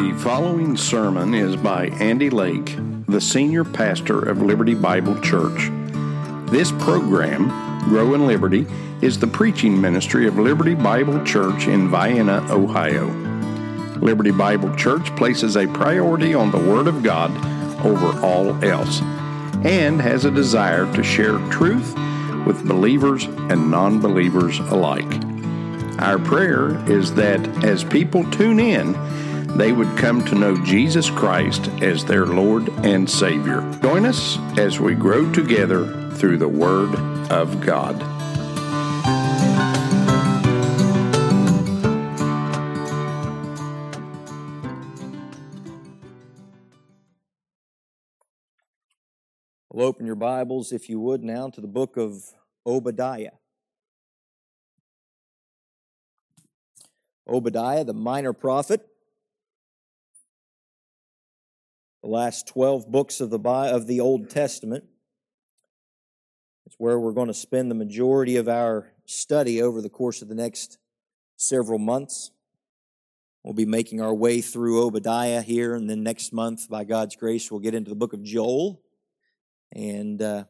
The 0.00 0.14
following 0.14 0.78
sermon 0.78 1.34
is 1.34 1.56
by 1.56 1.88
Andy 1.88 2.30
Lake, 2.30 2.74
the 3.06 3.20
senior 3.20 3.64
pastor 3.64 4.18
of 4.30 4.40
Liberty 4.40 4.72
Bible 4.72 5.20
Church. 5.20 5.68
This 6.50 6.72
program, 6.72 7.48
Grow 7.80 8.14
in 8.14 8.26
Liberty, 8.26 8.66
is 9.02 9.18
the 9.18 9.26
preaching 9.26 9.78
ministry 9.78 10.26
of 10.26 10.38
Liberty 10.38 10.74
Bible 10.74 11.22
Church 11.26 11.66
in 11.66 11.90
Vienna, 11.90 12.42
Ohio. 12.48 13.08
Liberty 13.98 14.30
Bible 14.30 14.74
Church 14.74 15.14
places 15.16 15.58
a 15.58 15.66
priority 15.66 16.32
on 16.32 16.50
the 16.50 16.56
Word 16.56 16.86
of 16.86 17.02
God 17.02 17.30
over 17.84 18.18
all 18.24 18.52
else 18.64 19.02
and 19.66 20.00
has 20.00 20.24
a 20.24 20.30
desire 20.30 20.90
to 20.94 21.02
share 21.02 21.36
truth 21.50 21.94
with 22.46 22.66
believers 22.66 23.24
and 23.24 23.70
non 23.70 24.00
believers 24.00 24.60
alike. 24.60 25.12
Our 25.98 26.18
prayer 26.18 26.70
is 26.90 27.12
that 27.16 27.46
as 27.62 27.84
people 27.84 28.24
tune 28.30 28.58
in, 28.58 28.96
they 29.56 29.72
would 29.72 29.96
come 29.98 30.24
to 30.26 30.34
know 30.34 30.56
Jesus 30.64 31.10
Christ 31.10 31.68
as 31.82 32.04
their 32.04 32.26
Lord 32.26 32.68
and 32.84 33.08
Savior. 33.08 33.60
Join 33.82 34.06
us 34.06 34.38
as 34.58 34.80
we 34.80 34.94
grow 34.94 35.30
together 35.32 36.10
through 36.12 36.38
the 36.38 36.48
Word 36.48 36.94
of 37.30 37.60
God. 37.60 37.98
We'll 49.72 49.86
open 49.86 50.04
your 50.04 50.14
Bibles, 50.14 50.72
if 50.72 50.90
you 50.90 51.00
would, 51.00 51.22
now 51.22 51.48
to 51.48 51.60
the 51.60 51.66
book 51.66 51.96
of 51.96 52.22
Obadiah. 52.66 53.30
Obadiah, 57.26 57.84
the 57.84 57.94
minor 57.94 58.32
prophet, 58.32 58.89
the 62.02 62.08
last 62.08 62.46
12 62.48 62.90
books 62.90 63.20
of 63.20 63.30
the, 63.30 63.38
of 63.38 63.86
the 63.86 64.00
Old 64.00 64.30
Testament. 64.30 64.84
It's 66.66 66.76
where 66.78 66.98
we're 66.98 67.12
going 67.12 67.28
to 67.28 67.34
spend 67.34 67.70
the 67.70 67.74
majority 67.74 68.36
of 68.36 68.48
our 68.48 68.92
study 69.04 69.60
over 69.60 69.82
the 69.82 69.90
course 69.90 70.22
of 70.22 70.28
the 70.28 70.34
next 70.34 70.78
several 71.36 71.78
months. 71.78 72.30
We'll 73.42 73.54
be 73.54 73.66
making 73.66 74.00
our 74.00 74.14
way 74.14 74.40
through 74.40 74.84
Obadiah 74.84 75.42
here, 75.42 75.74
and 75.74 75.88
then 75.88 76.02
next 76.02 76.32
month, 76.32 76.68
by 76.68 76.84
God's 76.84 77.16
grace, 77.16 77.50
we'll 77.50 77.60
get 77.60 77.74
into 77.74 77.88
the 77.88 77.96
book 77.96 78.12
of 78.12 78.22
Joel. 78.22 78.82
And 79.72 80.20
uh, 80.20 80.44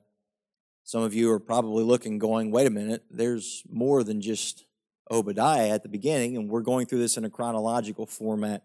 some 0.82 1.02
of 1.02 1.14
you 1.14 1.30
are 1.30 1.38
probably 1.38 1.84
looking, 1.84 2.18
going, 2.18 2.50
wait 2.50 2.66
a 2.66 2.70
minute, 2.70 3.04
there's 3.10 3.62
more 3.70 4.02
than 4.02 4.20
just 4.20 4.64
Obadiah 5.10 5.70
at 5.70 5.82
the 5.82 5.88
beginning, 5.88 6.36
and 6.36 6.48
we're 6.48 6.62
going 6.62 6.86
through 6.86 6.98
this 6.98 7.16
in 7.16 7.24
a 7.24 7.30
chronological 7.30 8.06
format. 8.06 8.64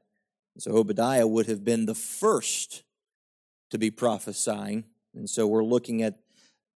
So 0.58 0.72
Obadiah 0.72 1.28
would 1.28 1.48
have 1.48 1.66
been 1.66 1.86
the 1.86 1.96
first 1.96 2.84
to 3.72 3.78
be 3.78 3.92
prophesying. 3.92 4.86
And 5.14 5.30
so 5.30 5.48
we're 5.48 5.64
looking 5.64 6.02
at, 6.02 6.16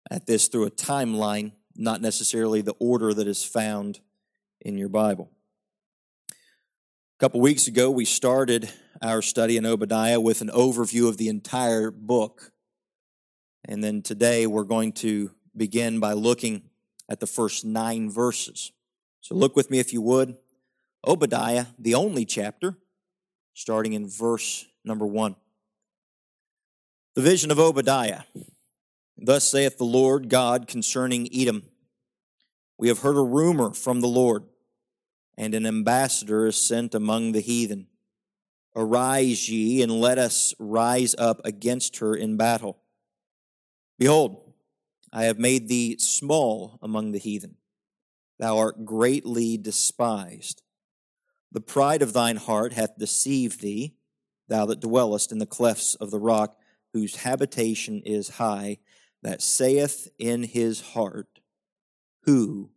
at 0.09 0.25
this 0.25 0.47
through 0.47 0.65
a 0.65 0.71
timeline, 0.71 1.51
not 1.75 2.01
necessarily 2.01 2.61
the 2.61 2.75
order 2.79 3.13
that 3.13 3.27
is 3.27 3.43
found 3.43 3.99
in 4.61 4.77
your 4.77 4.89
Bible. 4.89 5.29
A 6.31 7.19
couple 7.19 7.39
weeks 7.39 7.67
ago, 7.67 7.91
we 7.91 8.05
started 8.05 8.71
our 9.01 9.21
study 9.21 9.57
in 9.57 9.65
Obadiah 9.65 10.19
with 10.19 10.41
an 10.41 10.49
overview 10.49 11.07
of 11.07 11.17
the 11.17 11.29
entire 11.29 11.91
book. 11.91 12.51
And 13.65 13.83
then 13.83 14.01
today 14.01 14.47
we're 14.47 14.63
going 14.63 14.91
to 14.93 15.31
begin 15.55 15.99
by 15.99 16.13
looking 16.13 16.63
at 17.09 17.19
the 17.19 17.27
first 17.27 17.63
nine 17.63 18.09
verses. 18.09 18.71
So 19.21 19.35
look 19.35 19.55
with 19.55 19.69
me 19.69 19.79
if 19.79 19.93
you 19.93 20.01
would. 20.01 20.35
Obadiah, 21.05 21.67
the 21.77 21.95
only 21.95 22.25
chapter, 22.25 22.75
starting 23.57 23.93
in 23.93 24.07
verse 24.07 24.67
number 24.85 25.07
one. 25.07 25.35
The 27.15 27.23
vision 27.23 27.49
of 27.49 27.57
Obadiah. 27.57 28.21
Thus 29.17 29.45
saith 29.45 29.79
the 29.79 29.83
Lord 29.83 30.29
God 30.29 30.67
concerning 30.67 31.27
Edom 31.33 31.63
We 32.77 32.87
have 32.87 32.99
heard 32.99 33.17
a 33.17 33.23
rumor 33.23 33.73
from 33.73 34.01
the 34.01 34.07
Lord, 34.07 34.43
and 35.35 35.55
an 35.55 35.65
ambassador 35.65 36.45
is 36.45 36.55
sent 36.55 36.93
among 36.93 37.31
the 37.31 37.39
heathen. 37.39 37.87
Arise 38.75 39.49
ye, 39.49 39.81
and 39.81 39.91
let 39.91 40.19
us 40.19 40.53
rise 40.59 41.15
up 41.17 41.41
against 41.43 41.97
her 41.97 42.15
in 42.15 42.37
battle. 42.37 42.77
Behold, 43.97 44.53
I 45.11 45.23
have 45.23 45.39
made 45.39 45.67
thee 45.67 45.97
small 45.97 46.77
among 46.79 47.11
the 47.11 47.17
heathen. 47.17 47.55
Thou 48.37 48.59
art 48.59 48.85
greatly 48.85 49.57
despised. 49.57 50.61
The 51.57 51.61
pride 51.61 52.03
of 52.03 52.13
thine 52.13 52.35
heart 52.35 52.73
hath 52.73 52.99
deceived 52.99 53.61
thee, 53.61 53.95
thou 54.47 54.67
that 54.67 54.79
dwellest 54.79 55.31
in 55.31 55.39
the 55.39 55.47
clefts 55.47 55.95
of 55.95 56.11
the 56.11 56.19
rock, 56.19 56.55
whose 56.93 57.15
habitation 57.15 58.03
is 58.05 58.29
high, 58.37 58.77
that 59.23 59.41
saith 59.41 60.07
in 60.19 60.43
his 60.43 60.81
heart, 60.81 61.39
Who 62.25 62.69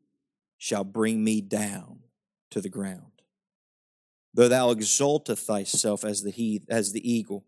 shall 0.56 0.84
bring 0.84 1.22
me 1.22 1.42
down 1.42 2.04
to 2.52 2.62
the 2.62 2.70
ground? 2.70 3.20
Though 4.32 4.48
thou 4.48 4.70
exalteth 4.70 5.40
thyself 5.40 6.02
as 6.02 6.22
the 6.22 6.30
heath, 6.30 6.64
as 6.70 6.92
the 6.92 7.06
eagle, 7.06 7.44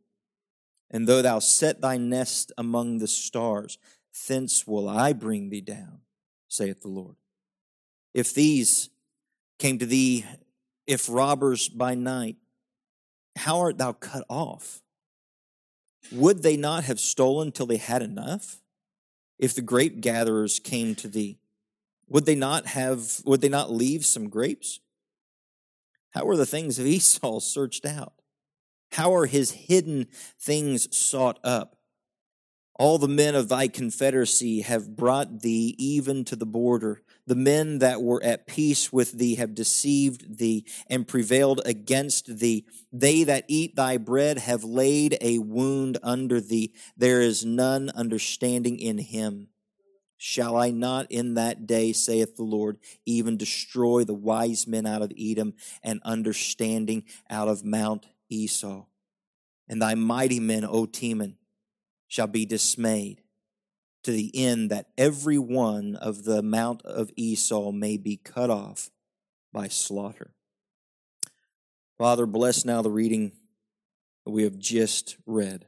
and 0.91 1.09
though 1.09 1.23
thou 1.23 1.39
set 1.39 1.81
thy 1.81 1.97
nest 1.97 2.53
among 2.59 2.99
the 2.99 3.09
stars, 3.09 3.79
thence 4.29 4.67
will 4.67 4.87
I 4.87 5.15
bring 5.15 5.49
thee 5.49 5.63
down, 5.63 6.01
saith 6.49 6.83
the 6.83 6.89
Lord. 6.89 7.17
If 8.13 8.35
these 8.35 8.91
came 9.59 9.79
to 9.79 9.87
thee 9.87 10.27
if 10.93 11.09
robbers 11.09 11.69
by 11.69 11.95
night, 11.95 12.37
how 13.37 13.61
art 13.61 13.79
thou 13.79 13.93
cut 13.93 14.25
off? 14.29 14.83
Would 16.13 16.43
they 16.43 16.57
not 16.57 16.85
have 16.85 17.01
stolen 17.01 17.51
till 17.51 17.67
they 17.67 17.79
had 17.79 18.03
enough? 18.03 18.61
If 19.39 19.55
the 19.55 19.63
grape 19.63 20.01
gatherers 20.01 20.59
came 20.59 20.95
to 20.97 21.09
thee, 21.09 21.39
would 22.09 22.27
they 22.27 22.35
not 22.35 22.67
have 22.67 23.23
would 23.25 23.41
they 23.41 23.49
not 23.49 23.73
leave 23.73 24.05
some 24.05 24.29
grapes? 24.29 24.81
How 26.11 26.29
are 26.29 26.37
the 26.37 26.47
things 26.47 26.79
of 26.79 26.87
Esau 26.97 27.41
searched 27.41 27.87
out? 27.87 28.13
How 28.93 29.15
are 29.15 29.27
his 29.27 29.53
hidden 29.53 30.09
things 30.39 30.95
sought 30.95 31.39
up? 31.43 31.77
All 32.75 32.99
the 32.99 33.09
men 33.09 33.35
of 33.35 33.49
thy 33.49 33.69
confederacy 33.69 34.61
have 34.61 34.97
brought 34.97 35.41
thee 35.41 35.75
even 35.79 36.25
to 36.27 36.37
the 36.37 36.47
border. 36.47 37.03
The 37.27 37.35
men 37.37 37.79
that 37.79 38.03
were 38.03 38.23
at 38.23 38.49
peace 38.49 38.93
with 38.93 39.13
thee 39.13 39.37
have 39.37 39.55
deceived 39.55 40.39
thee 40.39 40.65
and 40.89 41.07
prevailed 41.07 41.61
against 41.65 42.39
thee. 42.39 42.67
They 42.93 43.23
that 43.25 43.45
eat 43.47 43.77
thy 43.77 43.97
bread 43.97 44.39
have 44.39 44.65
laid 44.65 45.19
a 45.21 45.39
wound 45.39 45.99
under 46.03 46.41
thee. 46.41 46.73
There 46.97 47.21
is 47.21 47.45
none 47.45 47.91
understanding 47.91 48.79
in 48.79 48.99
him. 48.99 49.49
Shall 50.17 50.57
I 50.57 50.71
not 50.71 51.11
in 51.11 51.35
that 51.35 51.67
day, 51.67 51.93
saith 51.93 52.37
the 52.37 52.45
Lord, 52.45 52.79
even 53.07 53.37
destroy 53.37 54.05
the 54.05 54.15
wise 54.15 54.67
men 54.67 54.87
out 54.87 55.03
of 55.03 55.13
Edom 55.19 55.55
and 55.83 56.01
understanding 56.05 57.05
out 57.31 57.49
of 57.49 57.65
Mount 57.65 58.07
Esau? 58.29 58.87
And 59.69 59.81
thy 59.81 59.95
mighty 59.95 60.39
men, 60.39 60.65
O 60.65 60.87
Teman, 60.87 61.37
shall 62.09 62.27
be 62.27 62.47
dismayed 62.47 63.22
to 64.05 64.11
the 64.11 64.31
end 64.35 64.71
that 64.71 64.89
every 64.99 65.39
one 65.39 65.97
of 65.97 66.25
the 66.25 66.43
mount 66.43 66.83
of 66.83 67.11
Esau 67.17 67.71
may 67.71 67.97
be 67.97 68.17
cut 68.17 68.51
off 68.51 68.91
by 69.53 69.69
slaughter. 69.69 70.35
Father, 71.99 72.27
bless 72.27 72.65
now 72.65 72.83
the 72.83 72.91
reading 72.91 73.33
that 74.25 74.33
we 74.33 74.43
have 74.43 74.59
just 74.59 75.17
read. 75.27 75.67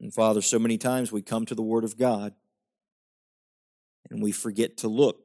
And 0.00 0.12
Father, 0.12 0.42
so 0.42 0.58
many 0.58 0.78
times 0.78 1.12
we 1.12 1.22
come 1.22 1.46
to 1.46 1.54
the 1.54 1.62
Word 1.62 1.84
of 1.84 1.98
God 1.98 2.34
and 4.10 4.22
we 4.22 4.32
forget 4.32 4.76
to 4.78 4.88
look 4.88 5.20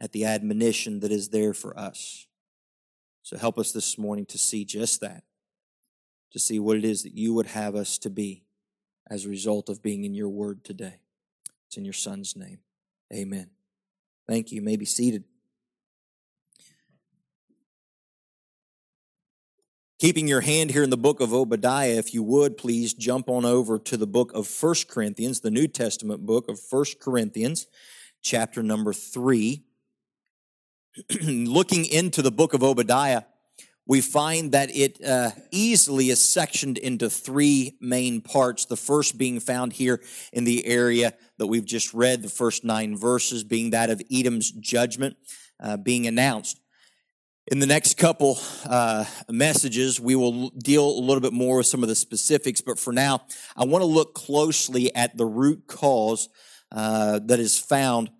at 0.00 0.12
the 0.12 0.24
admonition 0.24 1.00
that 1.00 1.10
is 1.10 1.30
there 1.30 1.52
for 1.52 1.78
us. 1.78 2.26
So 3.22 3.36
help 3.36 3.58
us 3.58 3.72
this 3.72 3.98
morning 3.98 4.26
to 4.26 4.38
see 4.38 4.64
just 4.64 5.00
that, 5.00 5.24
to 6.32 6.38
see 6.38 6.58
what 6.58 6.76
it 6.76 6.84
is 6.84 7.02
that 7.02 7.14
you 7.14 7.34
would 7.34 7.48
have 7.48 7.74
us 7.74 7.98
to 7.98 8.10
be 8.10 8.44
as 9.10 9.24
a 9.24 9.28
result 9.28 9.68
of 9.68 9.82
being 9.82 10.04
in 10.04 10.14
your 10.14 10.28
word 10.28 10.64
today. 10.64 11.00
It's 11.66 11.76
in 11.76 11.84
your 11.84 11.94
son's 11.94 12.36
name. 12.36 12.58
Amen. 13.12 13.50
Thank 14.26 14.52
you. 14.52 14.56
You 14.56 14.62
may 14.62 14.76
be 14.76 14.84
seated. 14.84 15.24
Keeping 19.98 20.28
your 20.28 20.42
hand 20.42 20.70
here 20.70 20.84
in 20.84 20.90
the 20.90 20.96
book 20.96 21.20
of 21.20 21.34
Obadiah, 21.34 21.96
if 21.96 22.14
you 22.14 22.22
would, 22.22 22.56
please 22.56 22.94
jump 22.94 23.28
on 23.28 23.44
over 23.44 23.80
to 23.80 23.96
the 23.96 24.06
book 24.06 24.32
of 24.32 24.46
First 24.46 24.88
Corinthians, 24.88 25.40
the 25.40 25.50
New 25.50 25.66
Testament 25.66 26.24
book 26.24 26.48
of 26.48 26.60
First 26.60 27.00
Corinthians, 27.00 27.66
chapter 28.22 28.62
number 28.62 28.92
3. 28.92 29.64
Looking 31.22 31.84
into 31.84 32.22
the 32.22 32.30
book 32.30 32.54
of 32.54 32.62
Obadiah, 32.62 33.22
we 33.88 34.02
find 34.02 34.52
that 34.52 34.70
it 34.76 35.02
uh, 35.02 35.30
easily 35.50 36.10
is 36.10 36.22
sectioned 36.22 36.76
into 36.76 37.08
three 37.08 37.76
main 37.80 38.20
parts. 38.20 38.66
The 38.66 38.76
first 38.76 39.16
being 39.16 39.40
found 39.40 39.72
here 39.72 40.02
in 40.30 40.44
the 40.44 40.66
area 40.66 41.14
that 41.38 41.46
we've 41.46 41.64
just 41.64 41.94
read, 41.94 42.22
the 42.22 42.28
first 42.28 42.64
nine 42.64 42.96
verses 42.96 43.44
being 43.44 43.70
that 43.70 43.88
of 43.88 44.02
Edom's 44.12 44.52
judgment 44.52 45.16
uh, 45.58 45.78
being 45.78 46.06
announced. 46.06 46.60
In 47.50 47.60
the 47.60 47.66
next 47.66 47.96
couple 47.96 48.38
uh, 48.68 49.06
messages, 49.30 49.98
we 49.98 50.14
will 50.14 50.50
deal 50.50 50.86
a 50.86 51.00
little 51.00 51.22
bit 51.22 51.32
more 51.32 51.56
with 51.56 51.66
some 51.66 51.82
of 51.82 51.88
the 51.88 51.94
specifics, 51.94 52.60
but 52.60 52.78
for 52.78 52.92
now, 52.92 53.22
I 53.56 53.64
want 53.64 53.80
to 53.80 53.86
look 53.86 54.14
closely 54.14 54.94
at 54.94 55.16
the 55.16 55.24
root 55.24 55.66
cause 55.66 56.28
uh, 56.70 57.20
that 57.24 57.40
is 57.40 57.58
found 57.58 58.10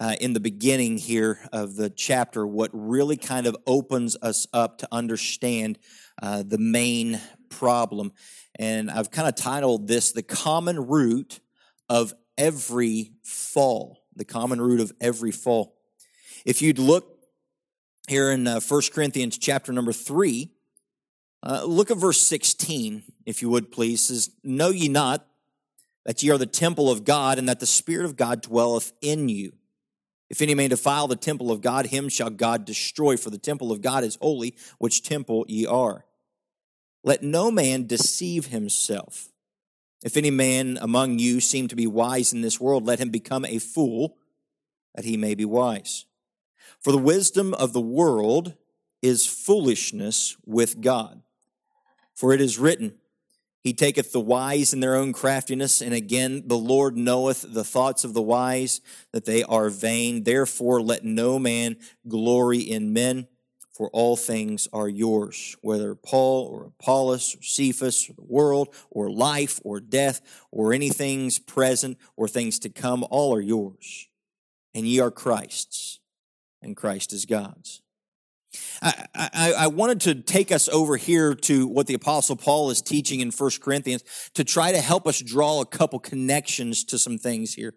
uh, 0.00 0.16
in 0.20 0.32
the 0.32 0.40
beginning 0.40 0.98
here 0.98 1.38
of 1.52 1.76
the 1.76 1.90
chapter, 1.90 2.46
what 2.46 2.70
really 2.72 3.16
kind 3.16 3.46
of 3.46 3.56
opens 3.66 4.16
us 4.22 4.46
up 4.52 4.78
to 4.78 4.88
understand 4.90 5.78
uh, 6.22 6.42
the 6.42 6.58
main 6.58 7.20
problem. 7.48 8.12
And 8.56 8.90
I've 8.90 9.10
kind 9.10 9.28
of 9.28 9.34
titled 9.34 9.88
this 9.88 10.12
The 10.12 10.22
Common 10.22 10.86
Root 10.86 11.40
of 11.88 12.12
Every 12.36 13.12
Fall. 13.22 14.02
The 14.16 14.24
Common 14.24 14.60
Root 14.60 14.80
of 14.80 14.92
Every 15.00 15.32
Fall. 15.32 15.76
If 16.44 16.60
you'd 16.60 16.78
look 16.78 17.14
here 18.08 18.30
in 18.30 18.46
uh, 18.46 18.60
1 18.60 18.82
Corinthians 18.92 19.38
chapter 19.38 19.72
number 19.72 19.92
3. 19.92 20.50
Uh, 21.42 21.64
look 21.64 21.90
at 21.90 21.96
verse 21.96 22.20
16, 22.20 23.02
if 23.26 23.42
you 23.42 23.50
would 23.50 23.70
please. 23.70 24.02
It 24.02 24.14
says, 24.14 24.30
Know 24.42 24.70
ye 24.70 24.88
not 24.88 25.26
that 26.04 26.22
ye 26.22 26.30
are 26.30 26.38
the 26.38 26.46
temple 26.46 26.90
of 26.90 27.04
God, 27.04 27.38
and 27.38 27.48
that 27.48 27.60
the 27.60 27.66
Spirit 27.66 28.04
of 28.04 28.16
God 28.16 28.42
dwelleth 28.42 28.92
in 29.00 29.28
you? 29.28 29.52
If 30.30 30.40
any 30.40 30.54
man 30.54 30.70
defile 30.70 31.06
the 31.06 31.16
temple 31.16 31.50
of 31.50 31.60
God, 31.60 31.86
him 31.86 32.08
shall 32.08 32.30
God 32.30 32.64
destroy, 32.64 33.16
for 33.16 33.30
the 33.30 33.38
temple 33.38 33.70
of 33.70 33.82
God 33.82 34.04
is 34.04 34.18
holy, 34.20 34.54
which 34.78 35.02
temple 35.02 35.44
ye 35.48 35.66
are. 35.66 36.04
Let 37.02 37.22
no 37.22 37.50
man 37.50 37.86
deceive 37.86 38.46
himself. 38.46 39.28
If 40.02 40.16
any 40.16 40.30
man 40.30 40.78
among 40.80 41.18
you 41.18 41.40
seem 41.40 41.68
to 41.68 41.76
be 41.76 41.86
wise 41.86 42.32
in 42.32 42.40
this 42.40 42.60
world, 42.60 42.84
let 42.84 42.98
him 42.98 43.10
become 43.10 43.44
a 43.44 43.58
fool, 43.58 44.16
that 44.94 45.04
he 45.04 45.16
may 45.16 45.34
be 45.34 45.44
wise. 45.44 46.06
For 46.80 46.92
the 46.92 46.98
wisdom 46.98 47.54
of 47.54 47.72
the 47.72 47.80
world 47.80 48.54
is 49.02 49.26
foolishness 49.26 50.36
with 50.46 50.80
God. 50.80 51.22
For 52.14 52.32
it 52.32 52.40
is 52.40 52.58
written, 52.58 52.94
He 53.64 53.72
taketh 53.72 54.12
the 54.12 54.20
wise 54.20 54.74
in 54.74 54.80
their 54.80 54.94
own 54.94 55.14
craftiness, 55.14 55.80
and 55.80 55.94
again, 55.94 56.42
the 56.46 56.58
Lord 56.58 56.98
knoweth 56.98 57.46
the 57.48 57.64
thoughts 57.64 58.04
of 58.04 58.12
the 58.12 58.22
wise, 58.22 58.82
that 59.12 59.24
they 59.24 59.42
are 59.42 59.70
vain. 59.70 60.24
Therefore, 60.24 60.82
let 60.82 61.02
no 61.02 61.38
man 61.38 61.76
glory 62.06 62.60
in 62.60 62.92
men, 62.92 63.26
for 63.72 63.88
all 63.90 64.16
things 64.16 64.68
are 64.72 64.88
yours, 64.88 65.56
whether 65.62 65.94
Paul 65.94 66.46
or 66.46 66.66
Apollos 66.66 67.34
or 67.34 67.42
Cephas 67.42 68.08
or 68.10 68.12
the 68.12 68.22
world 68.22 68.68
or 68.90 69.10
life 69.10 69.58
or 69.64 69.80
death 69.80 70.20
or 70.52 70.74
anything's 70.74 71.38
present 71.38 71.96
or 72.16 72.28
things 72.28 72.58
to 72.60 72.68
come, 72.68 73.04
all 73.10 73.34
are 73.34 73.40
yours, 73.40 74.08
and 74.74 74.86
ye 74.86 75.00
are 75.00 75.10
Christ's 75.10 76.00
and 76.64 76.76
Christ 76.76 77.12
is 77.12 77.26
God's. 77.26 77.82
I, 78.82 79.06
I, 79.14 79.52
I, 79.58 79.66
wanted 79.68 80.00
to 80.02 80.14
take 80.14 80.52
us 80.52 80.68
over 80.68 80.96
here 80.96 81.34
to 81.34 81.66
what 81.66 81.86
the 81.86 81.94
apostle 81.94 82.36
Paul 82.36 82.70
is 82.70 82.82
teaching 82.82 83.20
in 83.20 83.30
First 83.30 83.60
Corinthians 83.60 84.04
to 84.34 84.44
try 84.44 84.72
to 84.72 84.80
help 84.80 85.06
us 85.06 85.20
draw 85.20 85.60
a 85.60 85.66
couple 85.66 85.98
connections 85.98 86.84
to 86.84 86.98
some 86.98 87.18
things 87.18 87.54
here. 87.54 87.74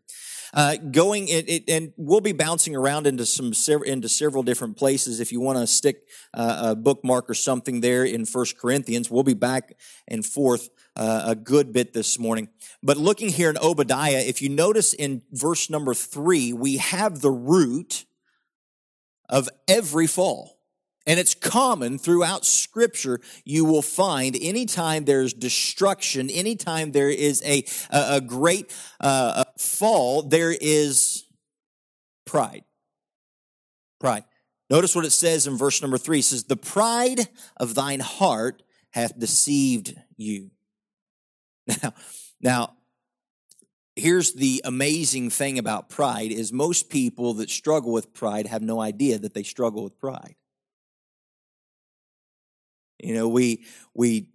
Uh, 0.53 0.77
going 0.77 1.27
it, 1.27 1.49
it, 1.49 1.69
and 1.69 1.91
we'll 1.97 2.21
be 2.21 2.31
bouncing 2.31 2.75
around 2.75 3.05
into 3.05 3.25
some 3.25 3.53
into 3.85 4.07
several 4.07 4.43
different 4.43 4.77
places. 4.77 5.19
If 5.19 5.31
you 5.31 5.41
want 5.41 5.59
to 5.59 5.67
stick 5.67 6.03
uh, 6.33 6.69
a 6.69 6.75
bookmark 6.75 7.29
or 7.29 7.33
something 7.33 7.81
there 7.81 8.05
in 8.05 8.25
First 8.25 8.57
Corinthians, 8.57 9.11
we'll 9.11 9.23
be 9.23 9.33
back 9.33 9.77
and 10.07 10.25
forth 10.25 10.69
uh, 10.95 11.23
a 11.27 11.35
good 11.35 11.73
bit 11.73 11.93
this 11.93 12.17
morning. 12.17 12.47
But 12.81 12.97
looking 12.97 13.29
here 13.29 13.49
in 13.49 13.57
Obadiah, 13.57 14.23
if 14.25 14.41
you 14.41 14.49
notice 14.49 14.93
in 14.93 15.21
verse 15.31 15.69
number 15.69 15.93
three, 15.93 16.53
we 16.53 16.77
have 16.77 17.19
the 17.21 17.31
root 17.31 18.05
of 19.29 19.49
every 19.67 20.07
fall. 20.07 20.56
And 21.07 21.21
it's 21.21 21.33
common 21.33 21.97
throughout 21.97 22.45
scripture. 22.45 23.21
You 23.45 23.63
will 23.63 23.81
find 23.81 24.35
anytime 24.39 25.05
there's 25.05 25.33
destruction, 25.33 26.29
anytime 26.29 26.91
there 26.91 27.09
is 27.09 27.41
a, 27.45 27.63
a, 27.89 28.17
a 28.17 28.21
great 28.21 28.75
uh, 28.99 29.45
fall, 29.57 30.21
there 30.21 30.51
is 30.51 31.25
pride. 32.25 32.65
Pride. 34.01 34.25
Notice 34.69 34.97
what 34.97 35.05
it 35.05 35.11
says 35.11 35.47
in 35.47 35.57
verse 35.57 35.81
number 35.81 35.97
three. 35.97 36.19
It 36.19 36.25
says, 36.25 36.43
The 36.43 36.57
pride 36.57 37.29
of 37.55 37.73
thine 37.73 38.01
heart 38.01 38.61
hath 38.91 39.17
deceived 39.17 39.95
you. 40.17 40.51
Now, 41.83 41.93
now, 42.39 42.73
here's 43.97 44.33
the 44.33 44.61
amazing 44.63 45.31
thing 45.31 45.59
about 45.59 45.89
pride 45.89 46.31
is 46.31 46.53
most 46.53 46.89
people 46.89 47.33
that 47.35 47.49
struggle 47.49 47.91
with 47.91 48.13
pride 48.13 48.47
have 48.47 48.61
no 48.61 48.79
idea 48.79 49.17
that 49.17 49.33
they 49.33 49.43
struggle 49.43 49.83
with 49.83 49.99
pride 49.99 50.35
you 52.99 53.13
know 53.13 53.27
we 53.27 53.65
we 53.93 54.27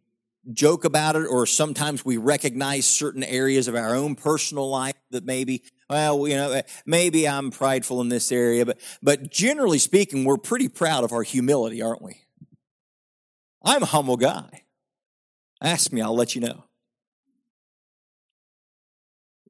joke 0.53 0.85
about 0.85 1.15
it 1.15 1.27
or 1.27 1.47
sometimes 1.47 2.05
we 2.05 2.17
recognize 2.17 2.85
certain 2.85 3.23
areas 3.23 3.69
of 3.69 3.77
our 3.77 3.95
own 3.95 4.17
personal 4.17 4.69
life 4.69 4.97
that 5.11 5.25
maybe 5.25 5.63
well 5.89 6.27
you 6.27 6.35
know 6.35 6.61
maybe 6.85 7.29
i'm 7.29 7.51
prideful 7.51 8.01
in 8.01 8.09
this 8.09 8.33
area 8.33 8.67
but 8.67 8.81
but 9.03 9.31
generally 9.31 9.79
speaking 9.79 10.25
we're 10.25 10.37
pretty 10.37 10.69
proud 10.69 11.05
of 11.05 11.13
our 11.13 11.23
humility 11.23 11.81
aren't 11.81 12.03
we? 12.03 12.19
I'm 13.65 13.85
a 13.85 13.87
humble 13.87 14.17
guy. 14.17 14.65
Ask 15.61 15.93
me 15.93 16.01
i'll 16.01 16.15
let 16.15 16.35
you 16.35 16.41
know. 16.41 16.65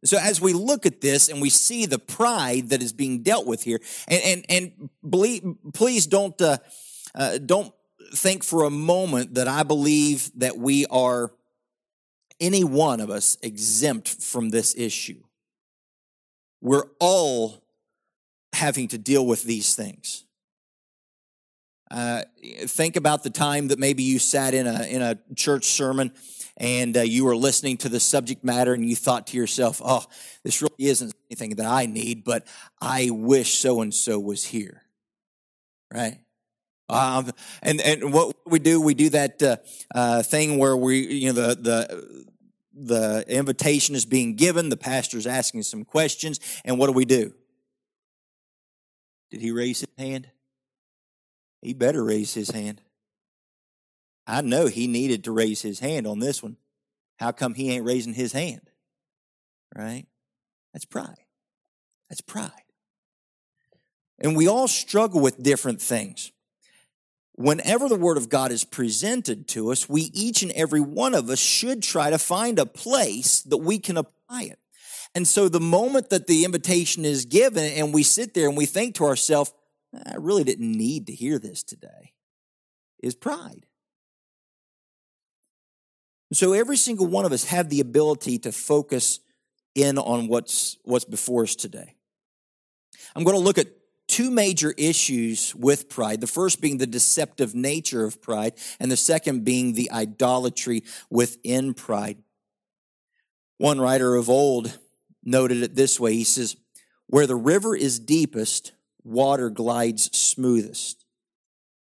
So 0.05 0.19
as 0.19 0.41
we 0.41 0.53
look 0.53 0.85
at 0.85 1.01
this 1.01 1.29
and 1.29 1.41
we 1.41 1.49
see 1.49 1.87
the 1.87 1.99
pride 1.99 2.71
that 2.71 2.83
is 2.83 2.93
being 2.93 3.23
dealt 3.23 3.47
with 3.47 3.63
here, 3.63 3.81
and 4.09 4.23
and 4.25 4.45
and 4.49 4.91
believe, 5.09 5.45
please 5.75 6.07
don't 6.07 6.41
uh, 6.41 6.59
uh, 7.15 7.39
don't 7.39 7.73
think 8.15 8.45
for 8.45 8.65
a 8.65 8.71
moment 8.71 9.35
that 9.35 9.49
I 9.49 9.63
believe 9.63 10.31
that 10.37 10.59
we 10.59 10.87
are 10.87 11.33
any 12.41 12.65
one 12.65 13.01
of 13.01 13.11
us 13.11 13.37
exempt 13.43 14.09
from 14.23 14.51
this 14.51 14.75
issue. 14.77 15.23
We're 16.61 16.87
all 16.99 17.63
having 18.53 18.89
to 18.89 18.99
deal 18.99 19.27
with 19.27 19.45
these 19.45 19.75
things. 19.75 20.25
Uh, 21.91 22.23
think 22.63 22.97
about 22.97 23.23
the 23.23 23.31
time 23.31 23.69
that 23.69 23.79
maybe 23.79 24.03
you 24.03 24.19
sat 24.19 24.55
in 24.55 24.67
a 24.67 24.83
in 24.85 25.03
a 25.03 25.19
church 25.35 25.67
sermon 25.67 26.13
and 26.57 26.97
uh, 26.97 27.01
you 27.01 27.25
were 27.25 27.37
listening 27.37 27.77
to 27.79 27.89
the 27.89 28.01
subject 28.01 28.45
matter 28.45 28.73
and 28.73 28.89
you 28.89 28.97
thought 28.97 29.27
to 29.29 29.37
yourself, 29.37 29.81
oh, 29.85 30.05
this 30.43 30.63
really 30.63 30.75
isn't 30.79 31.15
anything 31.31 31.57
that 31.57 31.67
I 31.67 31.87
need, 31.87 32.25
but 32.25 32.47
I 32.81 33.11
wish 33.11 33.55
so 33.55 33.81
and 33.83 33.93
so 33.93 34.19
was 34.19 34.47
here. 34.47 34.83
Right? 35.93 36.19
Um, 36.93 37.31
and 37.63 37.81
and 37.81 38.13
what 38.13 38.37
we 38.47 38.59
do, 38.59 38.81
we 38.81 38.95
do 38.95 39.09
that 39.11 39.43
uh, 39.43 39.57
uh, 39.95 40.23
thing 40.23 40.59
where 40.59 40.77
we, 40.77 41.07
you 41.07 41.33
know, 41.33 41.55
the 41.55 41.55
the 41.55 42.27
the 42.75 43.25
invitation 43.29 43.95
is 43.95 44.05
being 44.05 44.37
given, 44.37 44.69
the 44.69 44.77
pastor's 44.77 45.27
asking 45.27 45.63
some 45.63 45.85
questions, 45.85 46.39
and 46.65 46.79
what 46.79 46.87
do 46.87 46.93
we 46.93 47.05
do? 47.05 47.33
Did 49.31 49.41
he 49.41 49.51
raise 49.51 49.81
his 49.81 49.89
hand? 49.97 50.29
He 51.63 51.73
better 51.73 52.05
raise 52.05 52.35
his 52.35 52.51
hand. 52.51 52.83
I 54.27 54.43
know 54.43 54.67
he 54.67 54.87
needed 54.87 55.25
to 55.25 55.33
raise 55.33 55.63
his 55.63 55.81
hand 55.81 56.07
on 56.07 56.19
this 56.19 56.43
one. 56.43 56.57
How 57.19 57.33
come 57.33 57.55
he 57.55 57.71
ain't 57.71 57.85
raising 57.85 58.15
his 58.15 58.33
hand? 58.33 58.63
Right? 59.75 60.07
That's 60.73 60.85
pride. 60.85 61.25
That's 62.09 62.21
pride. 62.21 62.51
And 64.19 64.37
we 64.37 64.49
all 64.49 64.69
struggle 64.69 65.21
with 65.21 65.43
different 65.43 65.81
things. 65.81 66.31
Whenever 67.43 67.89
the 67.89 67.97
Word 67.97 68.17
of 68.17 68.29
God 68.29 68.53
is 68.53 68.63
presented 68.63 69.49
to 69.49 69.73
us, 69.73 69.89
we 69.89 70.03
each 70.15 70.43
and 70.43 70.53
every 70.53 70.81
one 70.81 71.13
of 71.13 71.29
us 71.29 71.41
should 71.41 71.83
try 71.83 72.09
to 72.09 72.19
find 72.19 72.59
a 72.59 72.67
place 72.67 73.41
that 73.43 73.57
we 73.57 73.81
can 73.81 73.97
apply 73.97 74.43
it. 74.45 74.61
And 75.13 75.27
so 75.27 75.49
the 75.49 75.61
moment 75.61 76.11
that 76.11 76.29
the 76.29 76.45
invitation 76.45 77.05
is 77.05 77.25
given 77.25 77.65
and 77.73 77.93
we 77.93 78.05
sit 78.05 78.35
there 78.35 78.49
and 78.49 78.57
we 78.57 78.65
think 78.65 78.95
to 78.95 79.05
ourselves, 79.05 79.53
I 80.07 80.15
really 80.19 80.45
didn't 80.45 80.71
need 80.71 81.09
to 81.09 81.15
hear 81.15 81.41
this 81.41 81.65
today, 81.65 82.13
is 83.03 83.17
pride. 83.17 83.67
So 86.33 86.53
every 86.53 86.77
single 86.77 87.09
one 87.09 87.25
of 87.25 87.33
us 87.33 87.47
have 87.47 87.69
the 87.69 87.81
ability 87.81 88.39
to 88.39 88.53
focus 88.53 89.19
in 89.75 89.99
on 89.99 90.29
what's 90.29 90.79
what's 90.85 91.05
before 91.05 91.43
us 91.43 91.57
today. 91.57 91.97
I'm 93.17 93.25
going 93.25 93.37
to 93.37 93.43
look 93.43 93.59
at 93.59 93.67
two 94.09 94.31
major 94.31 94.75
issues 94.77 95.55
with 95.55 95.89
pride. 95.89 96.21
The 96.21 96.27
first 96.27 96.61
being 96.61 96.79
the 96.79 96.87
deceptive 96.87 97.55
nature 97.55 98.05
of 98.05 98.21
pride, 98.21 98.55
and 98.79 98.91
the 98.91 98.97
second 98.97 99.45
being 99.45 99.73
the 99.73 99.91
idolatry 99.91 100.85
within 101.11 101.75
pride. 101.75 102.19
One 103.59 103.81
writer 103.81 104.15
of 104.15 104.29
old 104.29 104.79
noted 105.23 105.63
it 105.63 105.75
this 105.75 106.01
way. 106.01 106.15
He 106.15 106.25
says, 106.25 106.57
"Where 107.07 107.27
the 107.27 107.37
river 107.37 107.77
is 107.77 107.99
deepest, 107.99 108.73
water 109.05 109.51
glides 109.51 110.17
smoothest. 110.17 111.05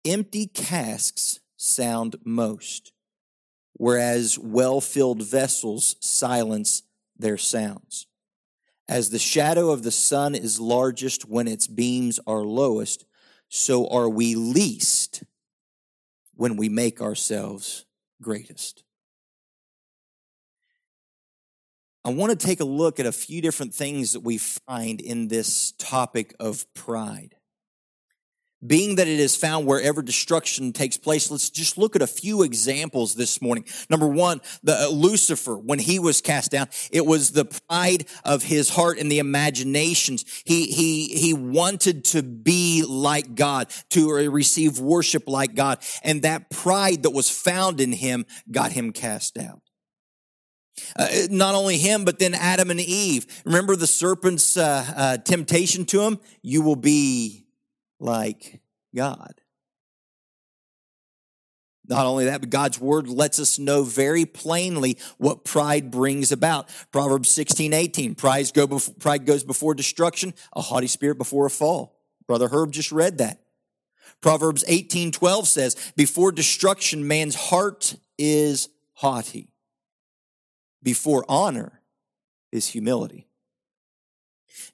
Empty 0.06 0.48
casks 0.48 1.40
sound 1.58 2.18
most 2.24 2.94
whereas 3.74 4.38
well 4.40 4.80
filled 4.80 5.22
vessels 5.22 5.96
silence 6.00 6.84
their 7.18 7.38
sounds. 7.38 8.08
As 8.88 9.10
the 9.10 9.20
shadow 9.20 9.72
of 9.72 9.84
the 9.84 9.92
sun 9.92 10.36
is 10.36 10.60
largest 10.60 11.28
when 11.28 11.48
its 11.48 11.68
beams 11.68 12.20
are 12.28 12.44
lowest, 12.44 13.06
so 13.50 13.88
are 13.88 14.10
we 14.10 14.36
least 14.36 15.24
when 16.36 16.58
we 16.58 16.70
make 16.70 17.02
ourselves 17.02 17.86
greatest. 18.22 18.84
I 22.06 22.10
want 22.10 22.38
to 22.38 22.46
take 22.48 22.60
a 22.60 22.66
look 22.66 23.00
at 23.00 23.06
a 23.06 23.14
few 23.14 23.42
different 23.42 23.74
things 23.74 24.12
that 24.12 24.20
we 24.20 24.38
find 24.38 25.00
in 25.00 25.30
this 25.30 25.72
topic 25.78 26.36
of 26.40 26.66
pride 26.74 27.36
being 28.66 28.96
that 28.96 29.08
it 29.08 29.20
is 29.20 29.36
found 29.36 29.66
wherever 29.66 30.02
destruction 30.02 30.72
takes 30.72 30.98
place 30.98 31.30
let's 31.30 31.50
just 31.50 31.78
look 31.78 31.96
at 31.96 32.02
a 32.02 32.08
few 32.08 32.44
examples 32.44 33.16
this 33.16 33.42
morning 33.42 33.66
number 33.90 34.08
one 34.08 34.42
the 34.64 34.74
uh, 34.74 34.88
lucifer 34.90 35.58
when 35.58 35.80
he 35.80 36.00
was 36.00 36.22
cast 36.22 36.52
down 36.52 36.68
it 36.92 37.06
was 37.06 37.32
the 37.32 37.46
pride 37.46 38.06
of 38.24 38.44
his 38.44 38.70
heart 38.70 38.98
and 38.98 39.12
the 39.12 39.20
imaginations 39.20 40.26
he 40.46 40.68
he 40.68 41.08
he 41.08 41.34
wanted 41.34 42.04
to 42.04 42.22
be 42.22 42.84
like 42.88 43.36
god 43.36 43.70
to 43.90 44.12
receive 44.30 44.80
worship 44.80 45.28
like 45.28 45.56
god 45.56 45.80
and 46.04 46.22
that 46.22 46.50
pride 46.50 47.04
that 47.04 47.12
was 47.12 47.30
found 47.30 47.80
in 47.80 47.92
him 47.92 48.26
got 48.52 48.72
him 48.72 48.92
cast 48.92 49.38
out 49.38 49.62
uh, 50.96 51.08
not 51.30 51.56
only 51.56 51.78
him, 51.78 52.04
but 52.04 52.20
then 52.20 52.34
Adam 52.34 52.72
and 52.72 52.80
Eve. 52.80 53.44
Remember 53.46 53.76
the 53.76 53.88
serpent's 53.88 54.58
uh, 54.58 54.86
uh, 54.96 55.18
temptation 55.18 55.86
to 55.86 56.02
him? 56.02 56.20
You 56.42 56.62
will 56.62 56.76
be 56.76 57.43
like 58.04 58.60
God. 58.94 59.34
Not 61.88 62.06
only 62.06 62.26
that, 62.26 62.42
but 62.42 62.50
God's 62.50 62.80
word 62.80 63.10
lets 63.10 63.40
us 63.40 63.60
know 63.60 63.84
very 63.84 64.26
plainly 64.26 64.98
what 65.18 65.44
pride 65.44 65.92
brings 65.92 66.32
about. 66.32 66.70
Proverbs 66.92 67.30
16, 67.30 67.74
18. 67.74 68.16
Pride, 68.16 68.54
go 68.54 68.68
before, 68.68 68.94
pride 68.96 69.26
goes 69.26 69.44
before 69.44 69.74
destruction, 69.74 70.34
a 70.54 70.62
haughty 70.62 70.88
spirit 70.88 71.18
before 71.18 71.46
a 71.46 71.50
fall. 71.50 72.00
Brother 72.26 72.48
Herb 72.48 72.72
just 72.72 72.92
read 72.92 73.18
that. 73.18 73.42
Proverbs 74.22 74.64
18, 74.68 75.12
12 75.12 75.48
says, 75.48 75.94
Before 75.98 76.32
destruction, 76.32 77.08
man's 77.08 77.36
heart 77.36 77.96
is 78.18 78.70
haughty. 78.94 79.50
Before 80.82 81.26
honor 81.28 81.82
is 82.52 82.68
humility. 82.68 83.28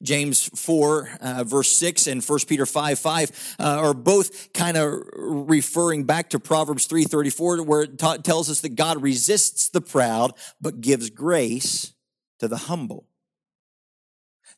James 0.01 0.49
4, 0.55 1.09
uh, 1.21 1.43
verse 1.43 1.71
6, 1.71 2.07
and 2.07 2.23
1 2.23 2.39
Peter 2.47 2.65
5, 2.65 2.99
5 2.99 3.55
uh, 3.59 3.63
are 3.63 3.93
both 3.93 4.53
kind 4.53 4.77
of 4.77 5.01
referring 5.13 6.05
back 6.05 6.29
to 6.29 6.39
Proverbs 6.39 6.87
3.34, 6.87 7.65
where 7.65 7.81
it 7.81 7.99
ta- 7.99 8.17
tells 8.17 8.49
us 8.49 8.61
that 8.61 8.75
God 8.75 9.01
resists 9.01 9.69
the 9.69 9.81
proud, 9.81 10.33
but 10.61 10.81
gives 10.81 11.09
grace 11.09 11.93
to 12.39 12.47
the 12.47 12.57
humble. 12.57 13.07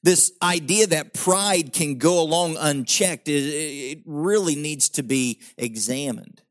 This 0.03 0.31
idea 0.41 0.87
that 0.87 1.13
pride 1.13 1.73
can 1.73 1.97
go 1.97 2.21
along 2.21 2.57
unchecked, 2.57 3.27
it 3.27 3.99
really 4.05 4.55
needs 4.55 4.89
to 4.89 5.03
be 5.03 5.39
examined. 5.57 6.41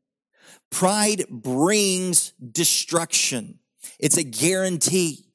Pride 0.69 1.25
brings 1.29 2.31
destruction. 2.31 3.59
It's 3.99 4.17
a 4.17 4.23
guarantee. 4.23 5.25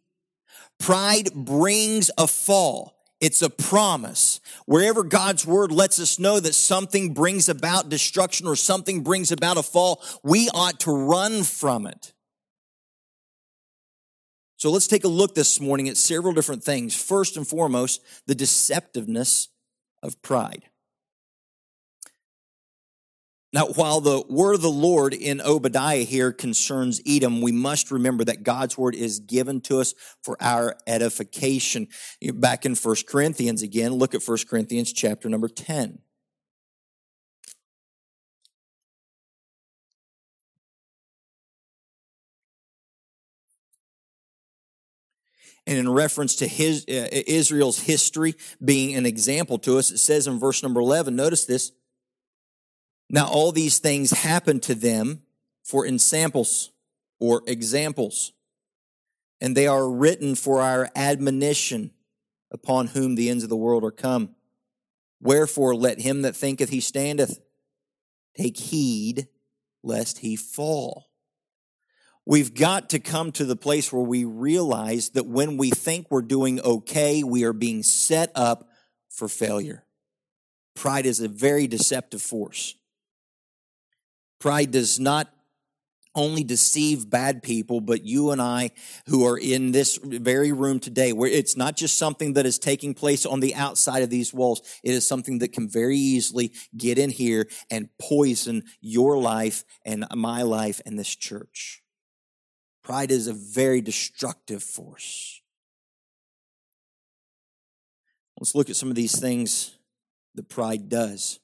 Pride 0.79 1.33
brings 1.35 2.11
a 2.17 2.27
fall. 2.27 2.96
It's 3.21 3.41
a 3.41 3.49
promise. 3.49 4.41
Wherever 4.67 5.03
God's 5.03 5.47
word 5.47 5.73
lets 5.73 5.99
us 5.99 6.19
know 6.19 6.39
that 6.39 6.55
something 6.55 7.15
brings 7.15 7.49
about 7.49 7.89
destruction 7.89 8.47
or 8.47 8.57
something 8.57 9.03
brings 9.03 9.33
about 9.33 9.57
a 9.57 9.63
fall, 9.63 10.03
we 10.23 10.51
ought 10.51 10.81
to 10.81 10.93
run 10.93 11.43
from 11.43 11.87
it. 11.87 12.13
So 14.59 14.71
let's 14.71 14.87
take 14.87 15.05
a 15.05 15.09
look 15.09 15.35
this 15.35 15.61
morning 15.61 15.89
at 15.89 15.97
several 15.97 16.33
different 16.33 16.65
things. 16.65 16.95
First 16.95 17.37
and 17.37 17.47
foremost, 17.47 18.03
the 18.27 18.35
deceptiveness 18.35 19.49
of 20.03 20.21
pride. 20.23 20.65
Now, 23.57 23.69
while 23.69 24.03
the 24.03 24.23
word 24.29 24.57
of 24.57 24.61
the 24.61 24.69
Lord 24.69 25.15
in 25.15 25.41
Obadiah 25.41 26.03
here 26.03 26.31
concerns 26.31 27.01
Edom, 27.07 27.41
we 27.41 27.53
must 27.53 27.91
remember 27.91 28.23
that 28.25 28.43
God's 28.43 28.77
word 28.77 28.95
is 28.95 29.19
given 29.19 29.63
to 29.63 29.81
us 29.81 29.95
for 30.23 30.37
our 30.43 30.77
edification. 30.87 31.89
Back 32.35 32.67
in 32.67 32.75
1 32.75 32.97
Corinthians 33.09 33.63
again, 33.63 33.95
look 33.95 34.15
at 34.15 34.23
1 34.23 34.39
Corinthians 34.47 34.93
chapter 34.93 35.31
number 35.31 35.49
10. 35.49 36.01
And 45.67 45.79
in 45.79 45.89
reference 45.89 46.37
to 46.37 46.47
his, 46.47 46.85
uh, 46.87 47.09
Israel's 47.11 47.79
history 47.79 48.35
being 48.63 48.95
an 48.95 49.07
example 49.07 49.59
to 49.61 49.79
us, 49.79 49.91
it 49.91 49.97
says 49.97 50.27
in 50.27 50.39
verse 50.39 50.63
number 50.63 50.81
11, 50.81 51.17
notice 51.17 51.47
this, 51.47 51.73
now, 53.09 53.29
all 53.29 53.53
these 53.53 53.79
things 53.79 54.11
happen 54.11 54.59
to 54.61 54.75
them 54.75 55.23
for 55.63 55.87
ensamples 55.87 56.73
or 57.21 57.43
examples, 57.47 58.33
and 59.41 59.57
they 59.57 59.67
are 59.67 59.89
written 59.89 60.35
for 60.35 60.61
our 60.61 60.89
admonition 60.97 61.93
upon 62.51 62.89
whom 62.89 63.15
the 63.15 63.31
ends 63.31 63.45
of 63.45 63.49
the 63.49 63.57
world 63.57 63.85
are 63.85 63.93
come. 63.93 64.35
Wherefore, 65.21 65.75
let 65.75 66.01
him 66.01 66.23
that 66.23 66.37
thinketh 66.37 66.71
he 66.71 66.81
standeth 66.81 67.41
take 68.37 68.57
heed 68.57 69.29
lest 69.83 70.19
he 70.19 70.37
fall. 70.37 71.09
We've 72.27 72.55
got 72.55 72.91
to 72.91 72.99
come 72.99 73.31
to 73.33 73.45
the 73.45 73.57
place 73.57 73.93
where 73.93 74.03
we 74.03 74.25
realize 74.25 75.11
that 75.11 75.27
when 75.27 75.57
we 75.57 75.71
think 75.71 76.09
we're 76.11 76.23
doing 76.23 76.61
okay, 76.61 77.23
we 77.23 77.45
are 77.45 77.53
being 77.53 77.85
set 77.85 78.33
up 78.35 78.69
for 79.09 79.29
failure. 79.29 79.85
Pride 80.75 81.07
is 81.07 81.21
a 81.21 81.29
very 81.29 81.69
deceptive 81.69 82.21
force. 82.21 82.75
Pride 84.47 84.71
does 84.71 85.01
not 85.01 85.29
only 86.15 86.45
deceive 86.45 87.11
bad 87.11 87.43
people, 87.43 87.81
but 87.81 88.05
you 88.05 88.31
and 88.31 88.41
I 88.41 88.71
who 89.07 89.27
are 89.27 89.37
in 89.37 89.73
this 89.73 89.99
very 90.01 90.53
room 90.53 90.79
today, 90.79 91.13
where 91.13 91.29
it's 91.29 91.57
not 91.57 91.75
just 91.75 91.99
something 91.99 92.35
that 92.35 92.47
is 92.47 92.57
taking 92.57 92.95
place 92.95 93.27
on 93.27 93.41
the 93.41 93.57
outside 93.57 94.05
of 94.05 94.09
these 94.09 94.33
walls. 94.33 94.63
It 94.85 94.93
is 94.93 95.05
something 95.05 95.41
that 95.41 95.53
can 95.53 95.69
very 95.69 95.97
easily 95.97 96.53
get 96.77 96.97
in 96.97 97.11
here 97.11 97.49
and 97.73 97.89
poison 98.01 98.63
your 98.81 99.19
life 99.19 99.65
and 99.85 100.07
my 100.15 100.43
life 100.43 100.81
and 100.87 100.97
this 100.97 101.17
church. 101.17 101.83
Pride 102.85 103.11
is 103.11 103.27
a 103.27 103.33
very 103.33 103.81
destructive 103.81 104.63
force. 104.63 105.43
Let's 108.39 108.55
look 108.55 108.71
at 108.71 108.77
some 108.77 108.91
of 108.91 108.95
these 108.95 109.19
things 109.19 109.77
that 110.37 110.49
pride 110.49 110.89
does. 110.89 111.41